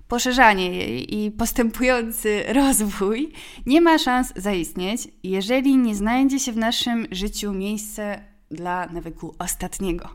poszerzanie 0.08 0.70
jej 0.70 1.14
i 1.14 1.30
postępujący 1.30 2.44
rozwój 2.60 3.32
nie 3.66 3.80
ma 3.80 3.98
szans 3.98 4.32
zaistnieć, 4.36 5.08
jeżeli 5.22 5.76
nie 5.76 5.94
znajdzie 5.94 6.40
się 6.40 6.52
w 6.52 6.56
naszym 6.56 7.06
życiu 7.10 7.52
miejsce 7.52 8.24
dla 8.50 8.86
nawyku 8.86 9.34
ostatniego, 9.38 10.08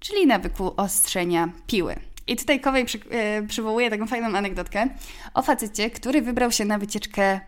czyli 0.00 0.26
nawyku 0.26 0.74
ostrzenia 0.76 1.48
piły. 1.66 1.96
I 2.26 2.36
tutaj 2.36 2.60
Kowej 2.60 2.84
przy, 2.84 2.98
e, 3.10 3.42
przywołuje 3.42 3.90
taką 3.90 4.06
fajną 4.06 4.38
anegdotkę 4.38 4.88
o 5.34 5.42
facecie, 5.42 5.90
który 5.90 6.22
wybrał 6.22 6.52
się 6.52 6.64
na 6.64 6.78
wycieczkę 6.78 7.40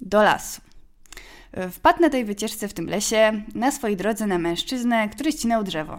do 0.00 0.22
lasu. 0.22 0.60
E, 1.52 1.70
wpadł 1.70 2.00
na 2.00 2.10
tej 2.10 2.24
wycieczce 2.24 2.68
w 2.68 2.72
tym 2.72 2.86
lesie 2.86 3.42
na 3.54 3.70
swojej 3.70 3.96
drodze 3.96 4.26
na 4.26 4.38
mężczyznę, 4.38 5.08
który 5.08 5.32
ścinał 5.32 5.64
drzewo. 5.64 5.98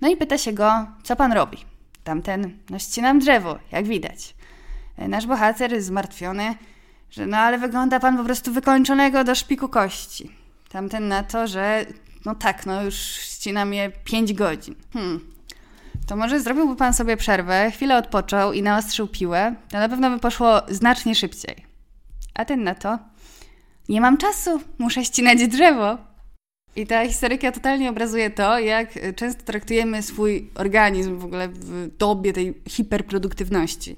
No 0.00 0.08
i 0.08 0.16
pyta 0.16 0.38
się 0.38 0.52
go, 0.52 0.86
co 1.02 1.16
pan 1.16 1.32
robi? 1.32 1.58
Tamten, 2.04 2.58
no 2.70 2.78
ścinam 2.78 3.18
drzewo, 3.18 3.58
jak 3.72 3.86
widać. 3.86 4.34
E, 4.98 5.08
nasz 5.08 5.26
bohater 5.26 5.82
zmartwiony, 5.82 6.54
że 7.10 7.26
no 7.26 7.36
ale 7.36 7.58
wygląda 7.58 8.00
pan 8.00 8.16
po 8.16 8.24
prostu 8.24 8.52
wykończonego 8.52 9.24
do 9.24 9.34
szpiku 9.34 9.68
kości. 9.68 10.30
Tamten 10.68 11.08
na 11.08 11.22
to, 11.22 11.46
że 11.46 11.86
no 12.24 12.34
tak, 12.34 12.66
no 12.66 12.82
już 12.82 12.94
ścinam 12.94 13.74
je 13.74 13.90
5 14.04 14.32
godzin. 14.32 14.74
Hmm, 14.92 15.32
to 16.06 16.16
może 16.16 16.40
zrobiłby 16.40 16.76
pan 16.76 16.94
sobie 16.94 17.16
przerwę, 17.16 17.70
chwilę 17.70 17.98
odpoczął 17.98 18.52
i 18.52 18.62
naostrzył 18.62 19.08
piłę, 19.08 19.54
to 19.68 19.78
na 19.78 19.88
pewno 19.88 20.10
by 20.10 20.18
poszło 20.18 20.62
znacznie 20.68 21.14
szybciej. 21.14 21.66
A 22.34 22.44
ten 22.44 22.62
na 22.62 22.74
to, 22.74 22.98
nie 23.88 24.00
mam 24.00 24.16
czasu, 24.16 24.60
muszę 24.78 25.04
ścinać 25.04 25.48
drzewo. 25.48 25.98
I 26.76 26.86
ta 26.86 27.06
historyka 27.06 27.52
totalnie 27.52 27.90
obrazuje 27.90 28.30
to, 28.30 28.58
jak 28.58 29.14
często 29.16 29.42
traktujemy 29.42 30.02
swój 30.02 30.50
organizm 30.54 31.18
w 31.18 31.24
ogóle 31.24 31.48
w 31.48 31.96
dobie 31.96 32.32
tej 32.32 32.54
hiperproduktywności. 32.68 33.96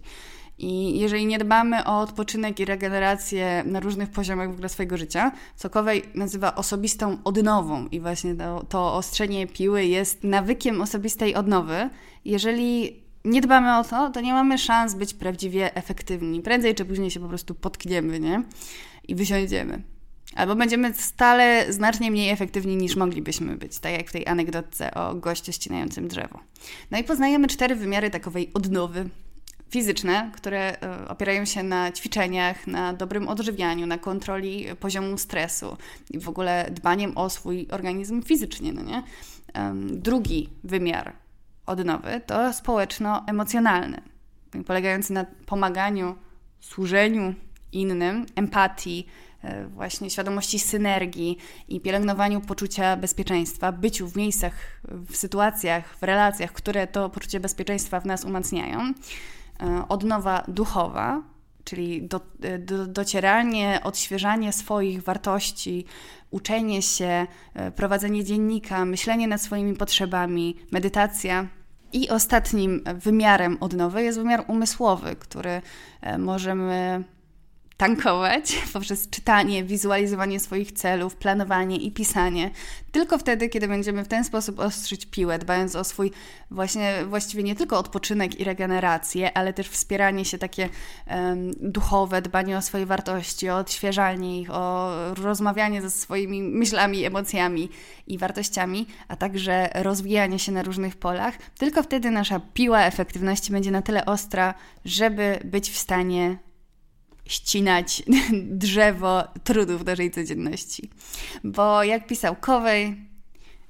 I 0.59 0.99
jeżeli 0.99 1.27
nie 1.27 1.39
dbamy 1.39 1.85
o 1.85 2.01
odpoczynek 2.01 2.61
i 2.61 2.65
regenerację 2.65 3.63
na 3.67 3.81
różnych 3.81 4.11
poziomach 4.11 4.49
w 4.49 4.53
ogóle 4.53 4.69
swojego 4.69 4.97
życia, 4.97 5.33
co 5.57 5.71
Kowej 5.71 6.03
nazywa 6.15 6.55
osobistą 6.55 7.19
odnową 7.25 7.87
i 7.87 8.01
właśnie 8.01 8.35
to, 8.35 8.65
to 8.69 8.95
ostrzenie 8.95 9.47
piły 9.47 9.85
jest 9.85 10.25
nawykiem 10.25 10.81
osobistej 10.81 11.35
odnowy. 11.35 11.91
Jeżeli 12.25 13.03
nie 13.25 13.41
dbamy 13.41 13.79
o 13.79 13.85
to, 13.85 14.11
to 14.11 14.21
nie 14.21 14.33
mamy 14.33 14.59
szans 14.59 14.95
być 14.95 15.15
prawdziwie 15.15 15.75
efektywni. 15.75 16.43
Prędzej 16.43 16.75
czy 16.75 16.85
później 16.85 17.11
się 17.11 17.21
po 17.21 17.29
prostu 17.29 17.55
potkniemy, 17.55 18.21
nie? 18.21 18.43
I 19.09 19.15
wysiądziemy. 19.15 19.83
Albo 20.35 20.57
będziemy 20.57 20.95
stale 20.95 21.73
znacznie 21.73 22.11
mniej 22.11 22.31
efektywni 22.31 22.77
niż 22.77 22.97
moglibyśmy 22.97 23.57
być, 23.57 23.79
tak 23.79 23.93
jak 23.93 24.09
w 24.09 24.13
tej 24.13 24.27
anegdotce 24.27 24.95
o 24.95 25.15
gościu 25.15 25.53
ścinającym 25.53 26.09
drzewo. 26.09 26.41
No 26.91 26.99
i 26.99 27.05
poznajemy 27.05 27.49
cztery 27.49 27.75
wymiary 27.75 28.11
takowej 28.11 28.51
odnowy 28.55 29.09
fizyczne, 29.71 30.31
które 30.35 30.83
e, 30.83 31.09
opierają 31.09 31.45
się 31.45 31.63
na 31.63 31.93
ćwiczeniach, 31.93 32.67
na 32.67 32.93
dobrym 32.93 33.29
odżywianiu, 33.29 33.87
na 33.87 33.99
kontroli 33.99 34.67
poziomu 34.81 35.19
stresu 35.19 35.77
i 36.11 36.19
w 36.19 36.29
ogóle 36.29 36.71
dbaniem 36.71 37.19
o 37.19 37.31
swój 37.31 37.67
organizm 37.71 38.23
fizycznie, 38.23 38.73
no 38.73 38.83
nie? 38.83 39.03
Drugi 39.91 40.49
wymiar 40.65 41.13
odnowy 41.67 42.21
to 42.27 42.53
społeczno-emocjonalny, 42.53 44.01
polegający 44.67 45.13
na 45.13 45.27
pomaganiu, 45.47 46.15
służeniu 46.61 47.35
innym, 47.75 48.27
empatii, 48.37 49.07
e, 49.43 49.67
właśnie 49.67 50.11
świadomości 50.11 50.59
synergii 50.59 51.39
i 51.69 51.81
pielęgnowaniu 51.81 52.41
poczucia 52.41 52.97
bezpieczeństwa, 52.97 53.73
byciu 53.73 54.09
w 54.09 54.17
miejscach, 54.17 54.53
w 54.85 55.17
sytuacjach, 55.17 55.97
w 55.97 56.03
relacjach, 56.03 56.53
które 56.53 56.87
to 56.87 57.11
poczucie 57.11 57.41
bezpieczeństwa 57.41 58.01
w 58.01 58.07
nas 58.07 58.25
umacniają. 58.25 58.81
E, 58.81 59.85
odnowa 59.89 60.45
duchowa, 60.49 61.23
czyli 61.65 62.03
do, 62.03 62.21
e, 62.43 62.59
do, 62.59 62.87
docieranie, 62.87 63.81
odświeżanie 63.85 64.53
swoich 64.53 65.03
wartości, 65.03 65.85
uczenie 66.31 66.83
się, 66.83 67.27
prowadzenie 67.77 68.25
dziennika, 68.25 68.85
myślenie 68.85 69.29
nad 69.29 69.43
swoimi 69.43 69.75
potrzebami, 69.77 70.57
medytacja. 70.71 71.47
I 71.93 72.11
ostatnim 72.11 72.85
wymiarem 72.95 73.57
odnowy 73.61 74.03
jest 74.03 74.19
wymiar 74.19 74.45
umysłowy, 74.49 75.17
który 75.17 75.63
możemy 76.19 77.05
tankować 77.77 78.57
poprzez 78.73 79.11
czytanie, 79.11 79.65
wizualizowanie 79.65 80.41
swoich 80.41 80.73
celów, 80.73 81.17
planowanie 81.17 81.77
i 81.77 81.93
pisanie. 81.93 82.51
Tylko 82.93 83.19
wtedy, 83.19 83.49
kiedy 83.49 83.69
będziemy 83.69 84.05
w 84.05 84.09
ten 84.09 84.25
sposób 84.25 84.59
ostrzyć 84.59 85.07
piłę, 85.07 85.39
dbając 85.39 85.77
o 85.77 85.85
swój 85.85 86.13
właśnie 86.51 87.05
właściwie 87.09 87.43
nie 87.43 87.55
tylko 87.55 87.79
odpoczynek 87.79 88.41
i 88.41 88.45
regenerację, 88.45 89.37
ale 89.37 89.53
też 89.53 89.69
wspieranie 89.69 90.25
się 90.25 90.39
takie 90.39 90.69
um, 91.11 91.51
duchowe, 91.61 92.23
dbanie 92.23 92.59
o 92.59 92.63
swoje 92.63 92.87
wartości, 92.87 93.51
o 93.51 93.57
odświeżanie 93.57 94.41
ich, 94.41 94.51
o 94.51 94.93
rozmawianie 95.15 95.83
ze 95.83 95.91
swoimi 95.91 96.43
myślami, 96.43 97.05
emocjami 97.05 97.69
i 98.07 98.19
wartościami, 98.19 98.87
a 99.09 99.17
także 99.17 99.71
rozwijanie 99.75 100.39
się 100.39 100.53
na 100.53 100.63
różnych 100.63 100.97
polach. 100.97 101.35
Tylko 101.59 101.83
wtedy 101.83 102.11
nasza 102.11 102.41
piła 102.55 102.85
efektywności 102.85 103.53
będzie 103.53 103.71
na 103.71 103.83
tyle 103.83 104.07
ostra, 104.07 104.55
żeby 104.85 105.41
być 105.45 105.71
w 105.71 105.79
stanie 105.79 106.39
ścinać 107.27 108.03
drzewo 108.63 109.25
trudów 109.45 109.85
naszej 109.85 110.11
codzienności. 110.11 110.91
Bo 111.45 111.85
jak 111.85 112.07
pisał 112.07 112.37
Kowej, 112.41 112.97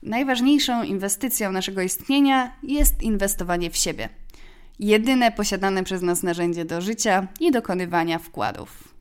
najważniejszą 0.03 0.83
inwestycją 0.83 1.53
naszego 1.53 1.83
istnienia 1.83 2.57
jest 2.63 3.03
inwestowanie 3.03 3.71
w 3.71 3.77
siebie. 3.77 4.09
Jedyne 4.79 5.33
posiadane 5.33 5.85
przez 5.85 6.03
nas 6.03 6.23
narzędzie 6.23 6.65
do 6.65 6.81
życia 6.81 7.29
i 7.41 7.51
dokonywania 7.51 8.19
wkładów. 8.19 8.95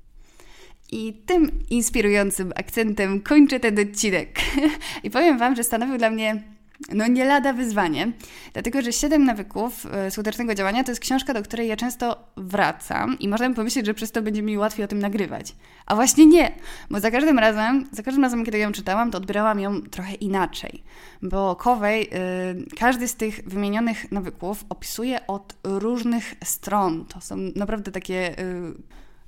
I 0.92 1.14
tym 1.26 1.52
inspirującym 1.70 2.52
akcentem 2.56 3.22
kończę 3.22 3.60
ten 3.60 3.80
odcinek. 3.80 4.40
I 5.04 5.10
powiem 5.10 5.38
Wam, 5.38 5.56
że 5.56 5.64
stanowił 5.64 5.98
dla 5.98 6.10
mnie 6.10 6.44
no 6.92 7.08
nie 7.08 7.26
lada 7.26 7.54
wyzwanie, 7.54 8.12
dlatego 8.54 8.82
że 8.82 8.94
Siedem 8.94 9.26
nawyków 9.26 9.86
e, 9.92 10.12
skutecznego 10.12 10.56
działania 10.56 10.84
to 10.84 10.92
jest 10.92 11.02
książka, 11.02 11.34
do 11.34 11.44
której 11.44 11.68
ja 11.68 11.76
często 11.76 12.28
wracam 12.38 13.20
i 13.20 13.28
można 13.28 13.50
by 13.50 13.56
pomyśleć, 13.56 13.86
że 13.86 13.94
przez 13.94 14.12
to 14.12 14.22
będzie 14.22 14.42
mi 14.42 14.58
łatwiej 14.58 14.86
o 14.86 14.88
tym 14.88 15.00
nagrywać. 15.00 15.56
A 15.86 15.96
właśnie 15.96 16.26
nie, 16.26 16.52
bo 16.90 17.00
za 17.00 17.12
każdym 17.12 17.40
razem, 17.40 17.86
za 17.92 18.04
każdym 18.04 18.24
razem, 18.24 18.46
kiedy 18.46 18.58
ją 18.58 18.72
czytałam, 18.72 19.12
to 19.12 19.18
odbierałam 19.18 19.60
ją 19.60 19.82
trochę 19.82 20.14
inaczej, 20.14 20.84
bo 21.22 21.56
Kowej 21.56 22.04
y, 22.04 22.76
każdy 22.80 23.08
z 23.08 23.16
tych 23.16 23.42
wymienionych 23.46 24.12
nawyków 24.12 24.66
opisuje 24.70 25.28
od 25.28 25.56
różnych 25.64 26.36
stron. 26.44 27.06
To 27.06 27.22
są 27.22 27.36
naprawdę 27.56 27.92
takie 27.92 28.40
y, 28.40 28.74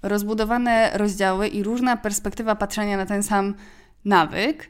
rozbudowane 0.01 0.91
rozdziały 0.93 1.47
i 1.47 1.63
różna 1.63 1.97
perspektywa 1.97 2.55
patrzenia 2.55 2.97
na 2.97 3.05
ten 3.05 3.23
sam 3.23 3.53
nawyk 4.05 4.69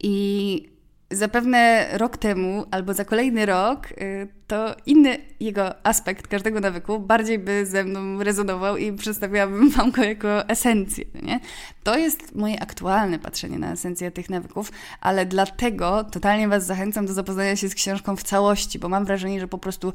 i 0.00 0.75
zapewne 1.10 1.88
rok 1.92 2.16
temu 2.16 2.64
albo 2.70 2.94
za 2.94 3.04
kolejny 3.04 3.46
rok, 3.46 3.92
y, 3.92 4.28
to 4.46 4.76
inny 4.86 5.18
jego 5.40 5.86
aspekt 5.86 6.26
każdego 6.26 6.60
nawyku 6.60 7.00
bardziej 7.00 7.38
by 7.38 7.66
ze 7.66 7.84
mną 7.84 8.22
rezonował 8.22 8.76
i 8.76 8.92
przedstawiłabym 8.92 9.70
Wam 9.76 9.90
go 9.90 10.04
jako 10.04 10.48
esencję. 10.48 11.04
Nie? 11.22 11.40
To 11.82 11.98
jest 11.98 12.34
moje 12.34 12.62
aktualne 12.62 13.18
patrzenie 13.18 13.58
na 13.58 13.72
esencję 13.72 14.10
tych 14.10 14.30
nawyków, 14.30 14.72
ale 15.00 15.26
dlatego 15.26 16.04
totalnie 16.04 16.48
Was 16.48 16.66
zachęcam 16.66 17.06
do 17.06 17.12
zapoznania 17.12 17.56
się 17.56 17.68
z 17.68 17.74
książką 17.74 18.16
w 18.16 18.22
całości, 18.22 18.78
bo 18.78 18.88
mam 18.88 19.04
wrażenie, 19.04 19.40
że 19.40 19.48
po 19.48 19.58
prostu 19.58 19.92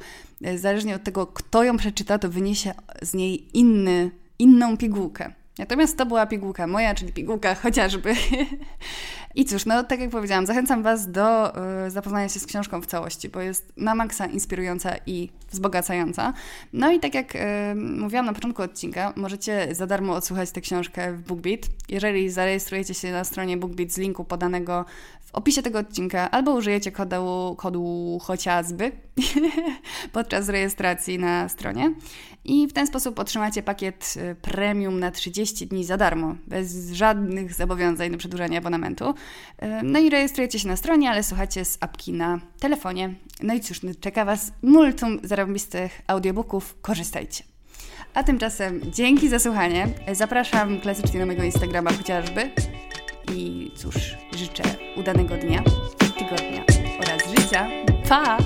y, 0.47 0.57
zależnie 0.57 0.95
od 0.95 1.03
tego, 1.03 1.27
kto 1.27 1.63
ją 1.63 1.77
przeczyta, 1.77 2.19
to 2.19 2.29
wyniesie 2.29 2.73
z 3.01 3.13
niej 3.13 3.57
inny, 3.57 4.11
inną 4.39 4.77
pigułkę. 4.77 5.40
Natomiast 5.57 5.97
to 5.97 6.05
była 6.05 6.25
pigułka 6.25 6.67
moja, 6.67 6.95
czyli 6.95 7.13
pigułka 7.13 7.55
chociażby. 7.63 8.13
I 9.35 9.45
cóż, 9.45 9.65
no 9.65 9.83
tak 9.83 9.99
jak 9.99 10.09
powiedziałam, 10.09 10.45
zachęcam 10.45 10.83
Was 10.83 11.11
do 11.11 11.53
y, 11.85 11.91
zapoznania 11.91 12.29
się 12.29 12.39
z 12.39 12.45
książką 12.45 12.81
w 12.81 12.85
całości, 12.85 13.29
bo 13.29 13.41
jest 13.41 13.73
na 13.77 13.95
maksa 13.95 14.25
inspirująca 14.25 14.95
i 15.05 15.29
wzbogacająca. 15.49 16.33
No 16.73 16.91
i 16.91 16.99
tak 16.99 17.15
jak 17.15 17.35
y, 17.35 17.39
mówiłam 17.75 18.25
na 18.25 18.33
początku 18.33 18.61
odcinka, 18.61 19.13
możecie 19.15 19.75
za 19.75 19.87
darmo 19.87 20.13
odsłuchać 20.13 20.51
tę 20.51 20.61
książkę 20.61 21.13
w 21.13 21.21
BookBeat. 21.21 21.59
Jeżeli 21.89 22.29
zarejestrujecie 22.29 22.93
się 22.93 23.11
na 23.11 23.23
stronie 23.23 23.57
BookBeat 23.57 23.91
z 23.91 23.97
linku 23.97 24.25
podanego 24.25 24.85
w 25.21 25.35
opisie 25.35 25.61
tego 25.61 25.79
odcinka, 25.79 26.31
albo 26.31 26.53
użyjecie 26.53 26.91
kodu, 26.91 27.55
kodu 27.57 28.17
chociażby 28.21 28.91
podczas 30.13 30.49
rejestracji 30.49 31.19
na 31.19 31.49
stronie. 31.49 31.93
I 32.45 32.67
w 32.67 32.73
ten 32.73 32.87
sposób 32.87 33.19
otrzymacie 33.19 33.63
pakiet 33.63 34.13
y, 34.17 34.35
premium 34.35 34.99
na 34.99 35.11
30 35.11 35.67
dni 35.67 35.85
za 35.85 35.97
darmo, 35.97 36.35
bez 36.47 36.91
żadnych 36.91 37.53
zobowiązań 37.53 38.11
do 38.11 38.17
przedłużania 38.17 38.57
abonamentu. 38.57 39.09
Y, 39.09 39.13
no 39.83 39.99
i 39.99 40.09
rejestrujecie 40.09 40.59
się 40.59 40.67
na 40.67 40.75
stronie, 40.75 41.09
ale 41.09 41.23
słuchacie 41.23 41.65
z 41.65 41.77
apki 41.81 42.13
na 42.13 42.39
telefonie. 42.59 43.13
No 43.43 43.53
i 43.53 43.59
cóż, 43.59 43.83
no, 43.83 43.91
czeka 43.99 44.25
Was 44.25 44.51
multum 44.61 45.19
zarobistych 45.23 46.01
audiobooków. 46.07 46.75
Korzystajcie. 46.81 47.43
A 48.13 48.23
tymczasem 48.23 48.81
dzięki 48.91 49.29
za 49.29 49.39
słuchanie. 49.39 49.87
Zapraszam 50.11 50.79
klasycznie 50.79 51.19
na 51.19 51.25
mojego 51.25 51.43
Instagrama 51.43 51.91
chociażby. 51.91 52.51
I 53.35 53.71
cóż, 53.75 53.95
życzę 54.31 54.63
udanego 54.97 55.37
dnia, 55.37 55.63
tygodnia 56.17 56.63
oraz 56.99 57.21
życia. 57.39 57.67
Pa! 58.09 58.37